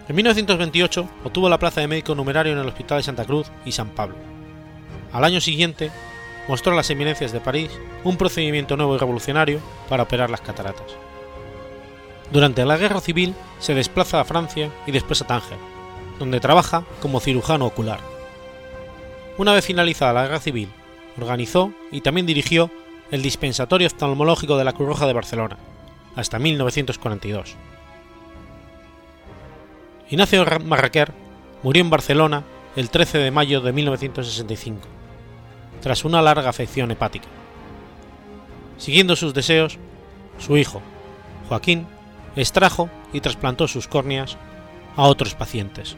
En 0.08 0.14
1928 0.14 1.08
obtuvo 1.24 1.48
la 1.48 1.58
plaza 1.58 1.80
de 1.80 1.88
médico 1.88 2.14
numerario 2.14 2.52
en 2.52 2.58
el 2.58 2.68
Hospital 2.68 2.98
de 2.98 3.04
Santa 3.04 3.24
Cruz 3.24 3.50
y 3.64 3.72
San 3.72 3.88
Pablo. 3.90 4.16
Al 5.12 5.24
año 5.24 5.40
siguiente 5.40 5.90
mostró 6.46 6.72
a 6.72 6.76
las 6.76 6.90
eminencias 6.90 7.32
de 7.32 7.40
París 7.40 7.70
un 8.04 8.16
procedimiento 8.16 8.76
nuevo 8.76 8.94
y 8.94 8.98
revolucionario 8.98 9.60
para 9.88 10.04
operar 10.04 10.30
las 10.30 10.42
cataratas. 10.42 10.96
Durante 12.32 12.64
la 12.64 12.76
Guerra 12.76 13.00
Civil 13.00 13.34
se 13.58 13.74
desplaza 13.74 14.20
a 14.20 14.24
Francia 14.24 14.70
y 14.86 14.92
después 14.92 15.22
a 15.22 15.26
Tánger, 15.26 15.58
donde 16.18 16.40
trabaja 16.40 16.84
como 17.00 17.20
cirujano 17.20 17.66
ocular. 17.66 18.00
Una 19.38 19.52
vez 19.52 19.64
finalizada 19.64 20.12
la 20.12 20.22
Guerra 20.24 20.40
Civil, 20.40 20.68
organizó 21.20 21.72
y 21.92 22.00
también 22.00 22.26
dirigió 22.26 22.70
el 23.10 23.22
Dispensatorio 23.22 23.86
Oftalmológico 23.86 24.56
de 24.56 24.64
la 24.64 24.72
Cruz 24.72 24.88
Roja 24.88 25.06
de 25.06 25.12
Barcelona, 25.12 25.56
hasta 26.16 26.38
1942. 26.38 27.54
Ignacio 30.10 30.44
Marraquer 30.64 31.12
murió 31.62 31.82
en 31.82 31.90
Barcelona 31.90 32.44
el 32.74 32.90
13 32.90 33.18
de 33.18 33.30
mayo 33.30 33.60
de 33.60 33.72
1965, 33.72 34.80
tras 35.80 36.04
una 36.04 36.22
larga 36.22 36.48
afección 36.48 36.90
hepática. 36.90 37.28
Siguiendo 38.78 39.16
sus 39.16 39.32
deseos, 39.32 39.78
su 40.38 40.56
hijo, 40.56 40.82
Joaquín, 41.48 41.86
extrajo 42.36 42.88
y 43.12 43.20
trasplantó 43.20 43.66
sus 43.66 43.88
córneas 43.88 44.36
a 44.96 45.02
otros 45.04 45.34
pacientes. 45.34 45.96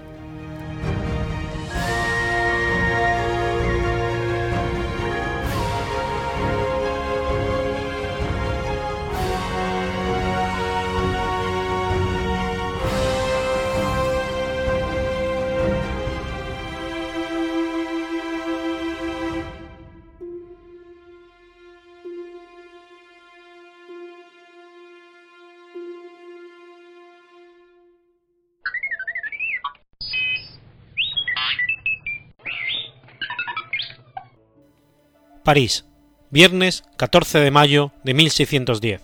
París, 35.49 35.87
viernes 36.29 36.85
14 36.99 37.39
de 37.39 37.51
mayo 37.51 37.93
de 38.05 38.13
1610. 38.13 39.01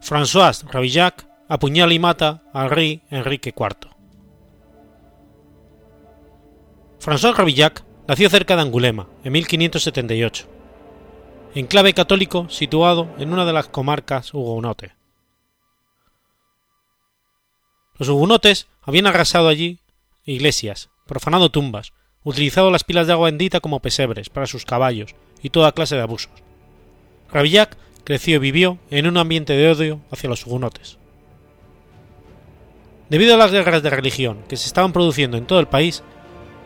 François 0.00 0.64
Ravillac 0.68 1.28
apuñala 1.46 1.94
y 1.94 2.00
mata 2.00 2.42
al 2.52 2.70
rey 2.70 3.02
Enrique 3.08 3.54
IV. 3.56 3.88
François 6.98 7.36
Ravillac 7.36 7.84
nació 8.08 8.28
cerca 8.28 8.56
de 8.56 8.62
Angulema 8.62 9.06
en 9.22 9.32
1578, 9.34 10.48
enclave 11.54 11.94
católico 11.94 12.48
situado 12.48 13.08
en 13.18 13.32
una 13.32 13.44
de 13.44 13.52
las 13.52 13.68
comarcas 13.68 14.34
hugonotes. 14.34 14.90
Los 17.96 18.08
hugonotes 18.08 18.66
habían 18.82 19.06
arrasado 19.06 19.46
allí 19.46 19.78
iglesias, 20.24 20.90
profanado 21.06 21.52
tumbas, 21.52 21.92
utilizado 22.24 22.72
las 22.72 22.82
pilas 22.82 23.06
de 23.06 23.12
agua 23.12 23.26
bendita 23.26 23.60
como 23.60 23.78
pesebres 23.78 24.30
para 24.30 24.48
sus 24.48 24.64
caballos 24.64 25.14
y 25.42 25.50
toda 25.50 25.72
clase 25.72 25.96
de 25.96 26.02
abusos. 26.02 26.30
Ravillac 27.32 27.76
creció 28.04 28.36
y 28.36 28.38
vivió 28.38 28.78
en 28.90 29.06
un 29.06 29.18
ambiente 29.18 29.52
de 29.52 29.70
odio 29.70 30.00
hacia 30.10 30.30
los 30.30 30.46
hugonotes. 30.46 30.98
Debido 33.10 33.34
a 33.34 33.38
las 33.38 33.52
guerras 33.52 33.82
de 33.82 33.90
religión 33.90 34.38
que 34.48 34.56
se 34.56 34.66
estaban 34.66 34.92
produciendo 34.92 35.36
en 35.36 35.46
todo 35.46 35.60
el 35.60 35.68
país, 35.68 36.02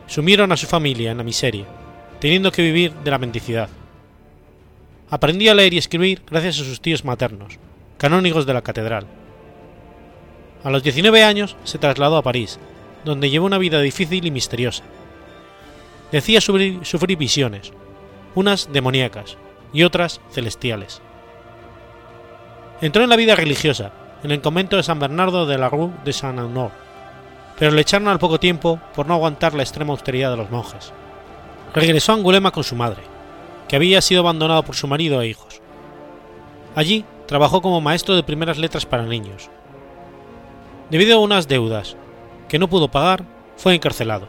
sumieron 0.07 0.53
a 0.53 0.57
su 0.57 0.67
familia 0.67 1.11
en 1.11 1.19
la 1.19 1.25
miseria, 1.25 1.67
teniendo 2.21 2.51
que 2.53 2.63
vivir 2.63 2.93
de 2.93 3.11
la 3.11 3.19
mendicidad. 3.19 3.69
Aprendió 5.11 5.53
a 5.53 5.55
leer 5.55 5.75
y 5.75 5.79
escribir 5.79 6.23
gracias 6.29 6.61
a 6.61 6.65
sus 6.65 6.81
tíos 6.81 7.05
maternos, 7.05 7.59
canónigos 7.99 8.47
de 8.47 8.55
la 8.55 8.63
catedral. 8.63 9.07
A 10.65 10.71
los 10.71 10.83
19 10.83 11.23
años 11.23 11.57
se 11.65 11.79
trasladó 11.79 12.17
a 12.17 12.23
París, 12.23 12.59
donde 13.05 13.31
llevó 13.31 13.47
una 13.47 13.59
vida 13.59 13.81
difícil 13.81 14.25
y 14.27 14.31
misteriosa. 14.31 14.85
Decía 16.13 16.41
sufrir 16.41 17.17
visiones, 17.17 17.73
unas 18.35 18.73
demoníacas 18.73 19.37
y 19.73 19.83
otras 19.83 20.21
celestiales. 20.31 21.03
Entró 22.81 23.03
en 23.03 23.11
la 23.11 23.17
vida 23.17 23.37
religiosa, 23.37 23.93
en 24.23 24.31
el 24.31 24.41
convento 24.41 24.77
de 24.77 24.83
San 24.83 24.99
Bernardo 24.99 25.47
de 25.47 25.59
la 25.59 25.69
Rue 25.69 25.91
de 26.05 26.13
Saint-Honor, 26.13 26.71
pero 27.59 27.71
le 27.71 27.83
echaron 27.83 28.09
al 28.09 28.19
poco 28.19 28.41
tiempo 28.41 28.81
por 28.95 29.07
no 29.07 29.15
aguantar 29.15 29.55
la 29.55 29.63
extrema 29.63 29.93
austeridad 29.93 30.31
de 30.31 30.37
los 30.37 30.51
monjes. 30.51 30.93
Regresó 31.75 32.13
a 32.13 32.17
Angulema 32.17 32.51
con 32.51 32.65
su 32.65 32.77
madre, 32.77 33.03
que 33.69 33.77
había 33.77 34.01
sido 34.01 34.21
abandonada 34.21 34.63
por 34.63 34.75
su 34.75 34.87
marido 34.87 35.21
e 35.23 35.29
hijos. 35.29 35.61
Allí 36.75 37.05
trabajó 37.27 37.63
como 37.63 37.81
maestro 37.81 38.15
de 38.15 38.23
primeras 38.23 38.59
letras 38.59 38.85
para 38.85 39.05
niños. 39.05 39.49
Debido 40.91 41.17
a 41.17 41.21
unas 41.21 41.49
deudas 41.49 41.97
que 42.49 42.59
no 42.59 42.69
pudo 42.69 42.89
pagar, 42.89 43.25
fue 43.57 43.75
encarcelado. 43.75 44.27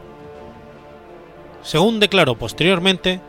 Según 1.62 2.00
declaró 2.00 2.36
posteriormente, 2.36 3.20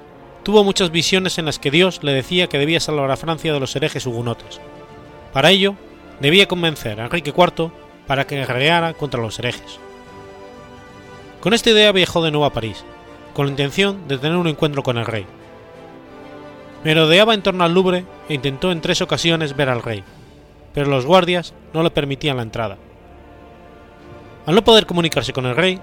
tuvo 0.46 0.64
muchas 0.64 0.92
visiones 0.92 1.40
en 1.40 1.46
las 1.46 1.58
que 1.58 1.72
Dios 1.72 2.04
le 2.04 2.14
decía 2.14 2.46
que 2.46 2.60
debía 2.60 2.80
salvar 2.80 3.10
a 3.10 3.18
Francia 3.18 3.52
de 3.52 3.60
los 3.60 3.76
herejes 3.76 4.06
hugonotes. 4.06 4.62
Para 5.34 5.50
ello, 5.50 5.74
debía 6.20 6.48
convencer 6.48 7.02
a 7.02 7.06
Enrique 7.06 7.34
IV 7.36 7.72
para 8.06 8.28
que 8.28 8.36
guerreara 8.36 8.94
contra 8.94 9.20
los 9.20 9.40
herejes. 9.40 9.80
Con 11.42 11.56
esta 11.56 11.72
idea 11.72 11.92
viajó 11.92 12.24
de 12.24 12.30
nuevo 12.30 12.46
a 12.46 12.54
París, 12.54 12.86
con 13.34 13.48
la 13.48 13.54
intención 13.54 14.08
de 14.08 14.20
tener 14.20 14.38
un 14.38 14.48
encuentro 14.48 14.84
con 14.84 15.00
el 15.00 15.08
rey. 15.08 15.26
Merodeaba 16.84 17.34
en 17.34 17.42
torno 17.42 17.64
al 17.64 17.74
Louvre 17.74 18.06
e 18.30 18.36
intentó 18.36 18.72
en 18.72 18.82
tres 18.82 19.02
ocasiones 19.02 19.56
ver 19.56 19.70
al 19.70 19.82
rey, 19.82 20.04
pero 20.76 20.92
los 20.92 21.08
guardias 21.08 21.56
no 21.74 21.82
le 21.82 21.90
permitían 21.90 22.38
la 22.38 22.44
entrada. 22.44 22.78
Al 24.46 24.54
no 24.54 24.64
poder 24.64 24.86
comunicarse 24.86 25.34
con 25.34 25.48
el 25.48 25.56
rey, 25.56 25.82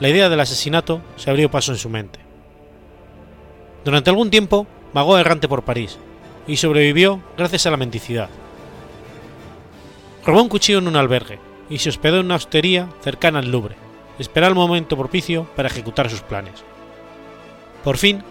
la 0.00 0.10
idea 0.10 0.28
del 0.28 0.40
asesinato 0.40 1.00
se 1.16 1.30
abrió 1.30 1.50
paso 1.50 1.72
en 1.72 1.78
su 1.78 1.88
mente. 1.88 2.31
Durante 3.84 4.10
algún 4.10 4.30
tiempo 4.30 4.66
vagó 4.92 5.18
errante 5.18 5.48
por 5.48 5.62
París 5.62 5.98
y 6.46 6.56
sobrevivió 6.56 7.20
gracias 7.36 7.66
a 7.66 7.70
la 7.70 7.76
mendicidad. 7.76 8.28
Robó 10.24 10.42
un 10.42 10.48
cuchillo 10.48 10.78
en 10.78 10.88
un 10.88 10.96
albergue 10.96 11.40
y 11.68 11.78
se 11.78 11.88
hospedó 11.88 12.20
en 12.20 12.26
una 12.26 12.36
hostería 12.36 12.88
cercana 13.02 13.40
al 13.40 13.50
Louvre, 13.50 13.76
esperar 14.18 14.50
el 14.50 14.54
momento 14.54 14.96
propicio 14.96 15.44
para 15.56 15.68
ejecutar 15.68 16.10
sus 16.10 16.20
planes. 16.20 16.62
Por 17.82 17.96
fin, 17.96 18.22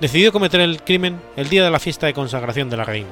decidió 0.00 0.32
cometer 0.32 0.60
el 0.60 0.82
crimen 0.82 1.20
el 1.36 1.48
día 1.48 1.64
de 1.64 1.70
la 1.70 1.78
fiesta 1.78 2.06
de 2.06 2.14
consagración 2.14 2.68
de 2.68 2.76
la 2.76 2.84
reina. 2.84 3.08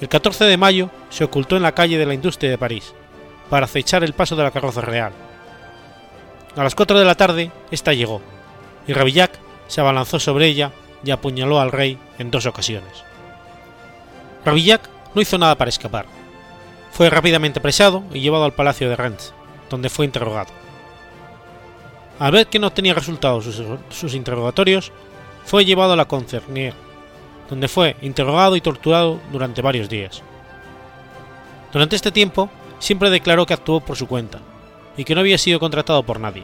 El 0.00 0.08
14 0.08 0.44
de 0.44 0.56
mayo 0.56 0.90
se 1.08 1.24
ocultó 1.24 1.56
en 1.56 1.62
la 1.62 1.72
calle 1.72 1.98
de 1.98 2.06
la 2.06 2.14
Industria 2.14 2.50
de 2.50 2.58
París, 2.58 2.94
para 3.50 3.64
acechar 3.64 4.04
el 4.04 4.14
paso 4.14 4.36
de 4.36 4.44
la 4.44 4.52
carroza 4.52 4.80
real. 4.80 5.12
A 6.56 6.62
las 6.62 6.74
4 6.74 6.98
de 6.98 7.04
la 7.04 7.16
tarde, 7.16 7.50
esta 7.70 7.92
llegó, 7.92 8.22
y 8.86 8.92
Ravillac 8.92 9.32
se 9.70 9.80
abalanzó 9.80 10.18
sobre 10.18 10.48
ella 10.48 10.72
y 11.04 11.12
apuñaló 11.12 11.60
al 11.60 11.70
rey 11.70 11.96
en 12.18 12.32
dos 12.32 12.44
ocasiones. 12.44 13.04
Ravillac 14.44 14.90
no 15.14 15.22
hizo 15.22 15.38
nada 15.38 15.54
para 15.54 15.68
escapar. 15.68 16.06
Fue 16.90 17.08
rápidamente 17.08 17.60
apresado 17.60 18.02
y 18.12 18.18
llevado 18.18 18.44
al 18.44 18.52
palacio 18.52 18.88
de 18.88 18.96
Rennes, 18.96 19.32
donde 19.70 19.88
fue 19.88 20.06
interrogado. 20.06 20.50
Al 22.18 22.32
ver 22.32 22.48
que 22.48 22.58
no 22.58 22.72
tenía 22.72 22.94
resultados 22.94 23.44
sus, 23.44 23.62
sus 23.90 24.14
interrogatorios, 24.14 24.90
fue 25.44 25.64
llevado 25.64 25.92
a 25.92 25.96
la 25.96 26.08
Concernier, 26.08 26.74
donde 27.48 27.68
fue 27.68 27.94
interrogado 28.02 28.56
y 28.56 28.60
torturado 28.60 29.20
durante 29.30 29.62
varios 29.62 29.88
días. 29.88 30.20
Durante 31.72 31.94
este 31.94 32.10
tiempo, 32.10 32.50
siempre 32.80 33.08
declaró 33.08 33.46
que 33.46 33.54
actuó 33.54 33.78
por 33.78 33.96
su 33.96 34.08
cuenta 34.08 34.40
y 34.96 35.04
que 35.04 35.14
no 35.14 35.20
había 35.20 35.38
sido 35.38 35.60
contratado 35.60 36.02
por 36.02 36.18
nadie. 36.18 36.42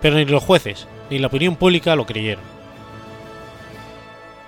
Pero 0.00 0.14
ni 0.14 0.26
los 0.26 0.44
jueces 0.44 0.86
ni 1.10 1.18
la 1.18 1.26
opinión 1.26 1.56
pública 1.56 1.96
lo 1.96 2.06
creyeron. 2.06 2.44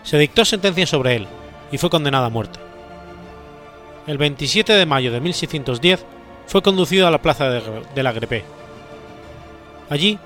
Se 0.05 0.17
dictó 0.19 0.45
sentencia 0.45 0.87
sobre 0.87 1.17
él 1.17 1.27
y 1.71 1.79
fue 1.79 1.91
condenado 1.91 2.27
a 2.27 2.31
muerte. 2.31 2.59
El 4.07 4.19
27 4.19 4.73
de 4.73 4.87
mayo 4.87 5.13
de 5.13 5.21
1610 5.21 6.05
fue 6.47 6.63
conducido 6.63 7.07
a 7.07 7.11
la 7.11 7.23
plaza 7.23 7.49
de, 7.51 8.03
la 8.03 8.13
Grepé. 8.13 8.45
Allí 9.91 10.19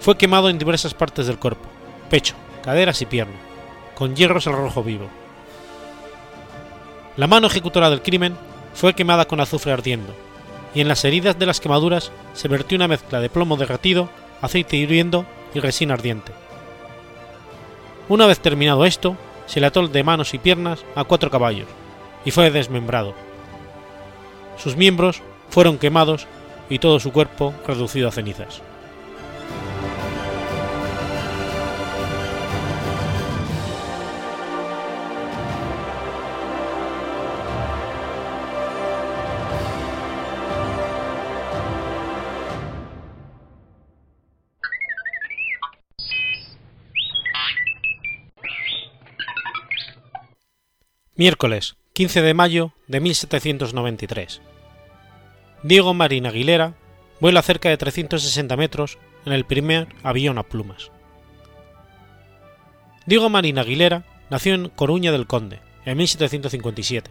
fue 0.00 0.16
quemado 0.16 0.48
en 0.48 0.58
diversas 0.58 0.94
partes 0.94 1.26
del 1.26 1.38
cuerpo, 1.38 1.68
pecho, 2.08 2.34
caderas 2.62 3.02
y 3.02 3.06
pierna, 3.06 3.36
con 3.94 4.14
hierros 4.14 4.46
al 4.46 4.54
rojo 4.54 4.82
vivo. 4.82 5.08
La 7.16 7.26
mano 7.26 7.48
ejecutora 7.48 7.90
del 7.90 8.02
crimen 8.02 8.36
fue 8.74 8.94
quemada 8.94 9.26
con 9.26 9.40
azufre 9.40 9.72
ardiendo, 9.72 10.14
y 10.74 10.80
en 10.80 10.88
las 10.88 11.04
heridas 11.04 11.38
de 11.38 11.46
las 11.46 11.60
quemaduras 11.60 12.12
se 12.32 12.48
vertió 12.48 12.76
una 12.76 12.88
mezcla 12.88 13.20
de 13.20 13.28
plomo 13.28 13.56
derretido, 13.56 14.08
aceite 14.40 14.76
hirviendo 14.76 15.26
y 15.54 15.60
resina 15.60 15.94
ardiente. 15.94 16.32
Una 18.08 18.26
vez 18.26 18.40
terminado 18.40 18.84
esto, 18.84 19.16
se 19.46 19.60
le 19.60 19.66
ató 19.66 19.86
de 19.86 20.04
manos 20.04 20.34
y 20.34 20.38
piernas 20.38 20.84
a 20.94 21.04
cuatro 21.04 21.30
caballos, 21.30 21.68
y 22.24 22.30
fue 22.30 22.50
desmembrado. 22.50 23.14
Sus 24.56 24.76
miembros 24.76 25.22
fueron 25.50 25.78
quemados 25.78 26.26
y 26.68 26.78
todo 26.78 27.00
su 27.00 27.12
cuerpo 27.12 27.54
reducido 27.66 28.08
a 28.08 28.12
cenizas. 28.12 28.62
Miércoles 51.18 51.74
15 51.94 52.22
de 52.22 52.32
mayo 52.32 52.72
de 52.86 53.00
1793. 53.00 54.40
Diego 55.64 55.92
Marín 55.92 56.26
Aguilera 56.26 56.74
vuela 57.18 57.42
cerca 57.42 57.68
de 57.68 57.76
360 57.76 58.56
metros 58.56 58.98
en 59.26 59.32
el 59.32 59.44
primer 59.44 59.88
avión 60.04 60.38
a 60.38 60.44
plumas. 60.44 60.92
Diego 63.04 63.30
Marín 63.30 63.58
Aguilera 63.58 64.04
nació 64.30 64.54
en 64.54 64.68
Coruña 64.68 65.10
del 65.10 65.26
Conde 65.26 65.58
en 65.84 65.98
1757 65.98 67.10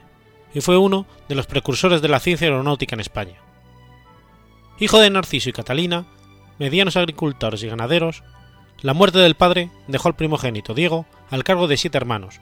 y 0.54 0.62
fue 0.62 0.78
uno 0.78 1.06
de 1.28 1.36
los 1.36 1.46
precursores 1.46 2.02
de 2.02 2.08
la 2.08 2.22
ciencia 2.22 2.48
aeronáutica 2.48 2.96
en 2.96 3.02
España. 3.02 3.42
Hijo 4.80 5.02
de 5.02 5.10
Narciso 5.10 5.50
y 5.50 5.52
Catalina, 5.52 6.06
medianos 6.60 6.96
agricultores 6.96 7.62
y 7.62 7.68
ganaderos, 7.68 8.24
la 8.80 8.94
muerte 8.94 9.20
del 9.20 9.36
padre 9.36 9.70
dejó 9.90 10.08
al 10.08 10.16
primogénito 10.16 10.74
Diego 10.74 11.06
al 11.30 11.44
cargo 11.44 11.68
de 11.68 11.76
siete 11.76 11.98
hermanos, 11.98 12.40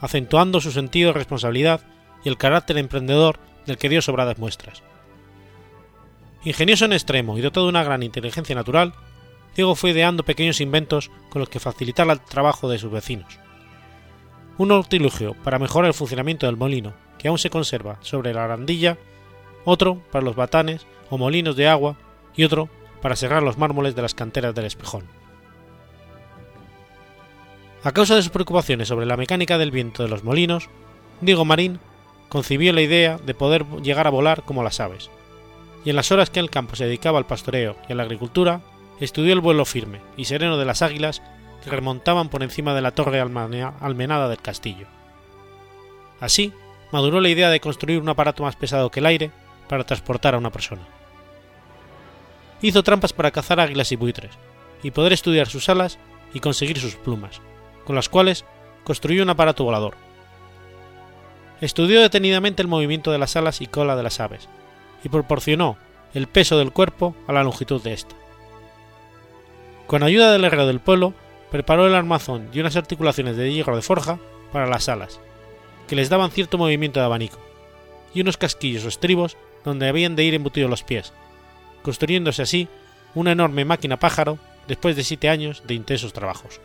acentuando 0.00 0.60
su 0.60 0.72
sentido 0.72 1.08
de 1.08 1.18
responsabilidad 1.18 1.80
y 2.24 2.28
el 2.28 2.36
carácter 2.36 2.78
emprendedor 2.78 3.38
del 3.66 3.78
que 3.78 3.88
dio 3.88 4.02
sobradas 4.02 4.38
muestras. 4.38 4.82
Ingenioso 6.44 6.84
en 6.84 6.92
extremo 6.92 7.36
y 7.36 7.40
dotado 7.40 7.66
de 7.66 7.70
una 7.70 7.84
gran 7.84 8.02
inteligencia 8.02 8.54
natural, 8.54 8.94
Diego 9.56 9.74
fue 9.74 9.90
ideando 9.90 10.24
pequeños 10.24 10.60
inventos 10.60 11.10
con 11.30 11.40
los 11.40 11.48
que 11.48 11.60
facilitar 11.60 12.08
el 12.08 12.20
trabajo 12.20 12.68
de 12.68 12.78
sus 12.78 12.90
vecinos. 12.90 13.38
Un 14.56 14.72
artilugio 14.72 15.34
para 15.44 15.58
mejorar 15.58 15.88
el 15.88 15.94
funcionamiento 15.94 16.46
del 16.46 16.56
molino, 16.56 16.94
que 17.18 17.28
aún 17.28 17.38
se 17.38 17.50
conserva 17.50 17.98
sobre 18.00 18.32
la 18.32 18.44
arandilla, 18.44 18.98
otro 19.64 20.00
para 20.12 20.24
los 20.24 20.36
batanes 20.36 20.86
o 21.10 21.18
molinos 21.18 21.56
de 21.56 21.68
agua 21.68 21.96
y 22.36 22.44
otro 22.44 22.68
para 23.02 23.16
cerrar 23.16 23.42
los 23.42 23.58
mármoles 23.58 23.94
de 23.94 24.02
las 24.02 24.14
canteras 24.14 24.54
del 24.54 24.66
espejón. 24.66 25.17
A 27.84 27.92
causa 27.92 28.16
de 28.16 28.22
sus 28.22 28.32
preocupaciones 28.32 28.88
sobre 28.88 29.06
la 29.06 29.16
mecánica 29.16 29.56
del 29.56 29.70
viento 29.70 30.02
de 30.02 30.08
los 30.08 30.24
molinos, 30.24 30.68
Diego 31.20 31.44
Marín 31.44 31.78
concibió 32.28 32.72
la 32.72 32.80
idea 32.80 33.18
de 33.18 33.34
poder 33.34 33.64
llegar 33.82 34.06
a 34.06 34.10
volar 34.10 34.42
como 34.42 34.64
las 34.64 34.80
aves, 34.80 35.10
y 35.84 35.90
en 35.90 35.96
las 35.96 36.10
horas 36.10 36.28
que 36.28 36.40
el 36.40 36.50
campo 36.50 36.74
se 36.74 36.86
dedicaba 36.86 37.18
al 37.18 37.26
pastoreo 37.26 37.76
y 37.88 37.92
a 37.92 37.94
la 37.94 38.02
agricultura, 38.02 38.62
estudió 39.00 39.32
el 39.32 39.40
vuelo 39.40 39.64
firme 39.64 40.00
y 40.16 40.24
sereno 40.24 40.58
de 40.58 40.64
las 40.64 40.82
águilas 40.82 41.22
que 41.62 41.70
remontaban 41.70 42.28
por 42.28 42.42
encima 42.42 42.74
de 42.74 42.82
la 42.82 42.90
torre 42.90 43.20
almenada 43.20 44.28
del 44.28 44.42
castillo. 44.42 44.86
Así, 46.20 46.52
maduró 46.90 47.20
la 47.20 47.28
idea 47.28 47.48
de 47.48 47.60
construir 47.60 48.00
un 48.00 48.08
aparato 48.08 48.42
más 48.42 48.56
pesado 48.56 48.90
que 48.90 49.00
el 49.00 49.06
aire 49.06 49.30
para 49.68 49.84
transportar 49.84 50.34
a 50.34 50.38
una 50.38 50.50
persona. 50.50 50.82
Hizo 52.60 52.82
trampas 52.82 53.12
para 53.12 53.30
cazar 53.30 53.60
águilas 53.60 53.92
y 53.92 53.96
buitres, 53.96 54.32
y 54.82 54.90
poder 54.90 55.12
estudiar 55.12 55.46
sus 55.46 55.68
alas 55.68 55.98
y 56.34 56.40
conseguir 56.40 56.80
sus 56.80 56.96
plumas, 56.96 57.40
con 57.88 57.96
las 57.96 58.10
cuales 58.10 58.44
construyó 58.84 59.22
un 59.22 59.30
aparato 59.30 59.64
volador. 59.64 59.94
Estudió 61.62 62.02
detenidamente 62.02 62.60
el 62.60 62.68
movimiento 62.68 63.10
de 63.10 63.16
las 63.16 63.34
alas 63.34 63.62
y 63.62 63.66
cola 63.66 63.96
de 63.96 64.02
las 64.02 64.20
aves, 64.20 64.46
y 65.02 65.08
proporcionó 65.08 65.78
el 66.12 66.26
peso 66.26 66.58
del 66.58 66.70
cuerpo 66.70 67.16
a 67.26 67.32
la 67.32 67.42
longitud 67.42 67.82
de 67.82 67.94
ésta. 67.94 68.14
Con 69.86 70.02
ayuda 70.02 70.30
del 70.30 70.44
herrero 70.44 70.66
del 70.66 70.80
pueblo, 70.80 71.14
preparó 71.50 71.86
el 71.86 71.94
armazón 71.94 72.50
y 72.52 72.60
unas 72.60 72.76
articulaciones 72.76 73.38
de 73.38 73.50
hierro 73.50 73.74
de 73.74 73.80
forja 73.80 74.18
para 74.52 74.66
las 74.66 74.90
alas, 74.90 75.18
que 75.86 75.96
les 75.96 76.10
daban 76.10 76.30
cierto 76.30 76.58
movimiento 76.58 77.00
de 77.00 77.06
abanico, 77.06 77.38
y 78.12 78.20
unos 78.20 78.36
casquillos 78.36 78.84
o 78.84 78.88
estribos 78.88 79.38
donde 79.64 79.88
habían 79.88 80.14
de 80.14 80.24
ir 80.24 80.34
embutidos 80.34 80.68
los 80.68 80.82
pies, 80.82 81.14
construyéndose 81.82 82.42
así 82.42 82.68
una 83.14 83.32
enorme 83.32 83.64
máquina 83.64 83.98
pájaro 83.98 84.38
después 84.66 84.94
de 84.94 85.04
siete 85.04 85.30
años 85.30 85.62
de 85.66 85.72
intensos 85.72 86.12
trabajos. 86.12 86.60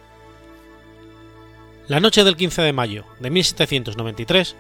La 1.89 1.99
noche 1.99 2.23
del 2.23 2.37
15 2.37 2.61
de 2.61 2.71
mayo 2.71 3.03
de 3.19 3.29
1793, 3.29 4.55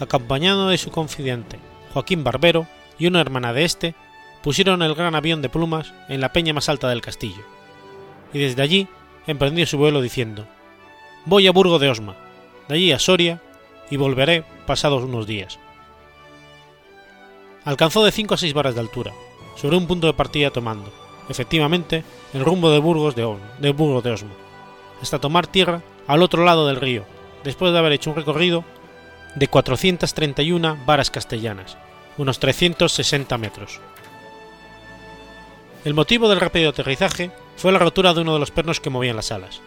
acompañado 0.00 0.68
de 0.68 0.78
su 0.78 0.90
confidente 0.90 1.58
Joaquín 1.92 2.24
Barbero 2.24 2.66
y 2.98 3.06
una 3.06 3.20
hermana 3.20 3.52
de 3.52 3.66
este, 3.66 3.94
pusieron 4.42 4.80
el 4.80 4.94
gran 4.94 5.14
avión 5.14 5.42
de 5.42 5.50
plumas 5.50 5.92
en 6.08 6.22
la 6.22 6.32
peña 6.32 6.54
más 6.54 6.70
alta 6.70 6.88
del 6.88 7.02
castillo, 7.02 7.42
y 8.32 8.38
desde 8.38 8.62
allí 8.62 8.88
emprendió 9.26 9.66
su 9.66 9.76
vuelo 9.76 10.00
diciendo: 10.00 10.46
Voy 11.26 11.46
a 11.46 11.52
Burgo 11.52 11.78
de 11.78 11.90
Osma, 11.90 12.16
de 12.68 12.76
allí 12.76 12.92
a 12.92 12.98
Soria, 12.98 13.42
y 13.90 13.98
volveré 13.98 14.42
pasados 14.66 15.04
unos 15.04 15.26
días. 15.26 15.58
Alcanzó 17.66 18.02
de 18.02 18.12
5 18.12 18.32
a 18.32 18.38
6 18.38 18.54
varas 18.54 18.74
de 18.74 18.80
altura, 18.80 19.12
sobre 19.56 19.76
un 19.76 19.86
punto 19.86 20.06
de 20.06 20.14
partida 20.14 20.50
tomando, 20.50 20.90
efectivamente, 21.28 22.02
el 22.32 22.46
rumbo 22.46 22.70
de 22.70 22.78
Burgos 22.78 23.14
de, 23.14 23.24
Burgos 23.72 24.02
de 24.02 24.10
Osma, 24.10 24.32
hasta 25.02 25.20
tomar 25.20 25.46
tierra 25.46 25.82
al 26.06 26.22
otro 26.22 26.44
lado 26.44 26.66
del 26.66 26.76
río, 26.76 27.04
después 27.44 27.72
de 27.72 27.78
haber 27.78 27.92
hecho 27.92 28.10
un 28.10 28.16
recorrido 28.16 28.64
de 29.34 29.48
431 29.48 30.78
varas 30.84 31.10
castellanas, 31.10 31.76
unos 32.18 32.38
360 32.38 33.38
metros. 33.38 33.80
El 35.84 35.94
motivo 35.94 36.28
del 36.28 36.40
rápido 36.40 36.70
aterrizaje 36.70 37.30
fue 37.56 37.72
la 37.72 37.78
rotura 37.78 38.14
de 38.14 38.20
uno 38.20 38.34
de 38.34 38.40
los 38.40 38.50
pernos 38.50 38.80
que 38.80 38.90
movían 38.90 39.16
las 39.16 39.32
alas. 39.32 39.60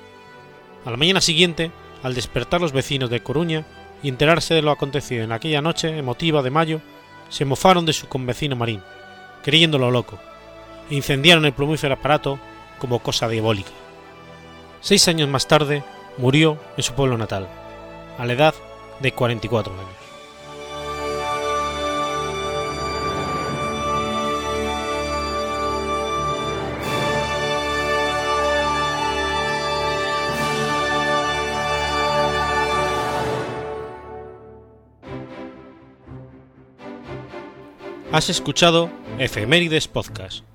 A 0.85 0.91
la 0.91 0.97
mañana 0.97 1.19
siguiente, 1.19 1.71
al 2.03 2.13
despertar 2.13 2.61
los 2.61 2.71
vecinos 2.71 3.09
de 3.09 3.21
Coruña 3.21 3.65
y 4.03 4.09
enterarse 4.09 4.53
de 4.53 4.61
lo 4.61 4.71
acontecido 4.71 5.23
en 5.23 5.31
aquella 5.31 5.61
noche 5.61 5.97
emotiva 5.97 6.41
de 6.41 6.51
mayo, 6.51 6.81
se 7.29 7.45
mofaron 7.45 7.85
de 7.85 7.93
su 7.93 8.07
convecino 8.07 8.55
Marín, 8.55 8.81
creyéndolo 9.43 9.91
loco, 9.91 10.19
e 10.89 10.95
incendiaron 10.95 11.45
el 11.45 11.53
plumífero 11.53 11.95
aparato 11.95 12.39
como 12.79 12.99
cosa 12.99 13.27
diabólica. 13.27 13.71
Seis 14.81 15.07
años 15.07 15.27
más 15.27 15.47
tarde 15.47 15.83
murió 16.17 16.57
en 16.77 16.83
su 16.83 16.93
pueblo 16.93 17.17
natal, 17.17 17.47
a 18.17 18.25
la 18.25 18.33
edad 18.33 18.53
de 19.01 19.11
44 19.11 19.73
años. 19.73 20.05
Has 38.15 38.29
escuchado 38.29 38.89
Efemérides 39.19 39.89
Podcast. 39.89 40.54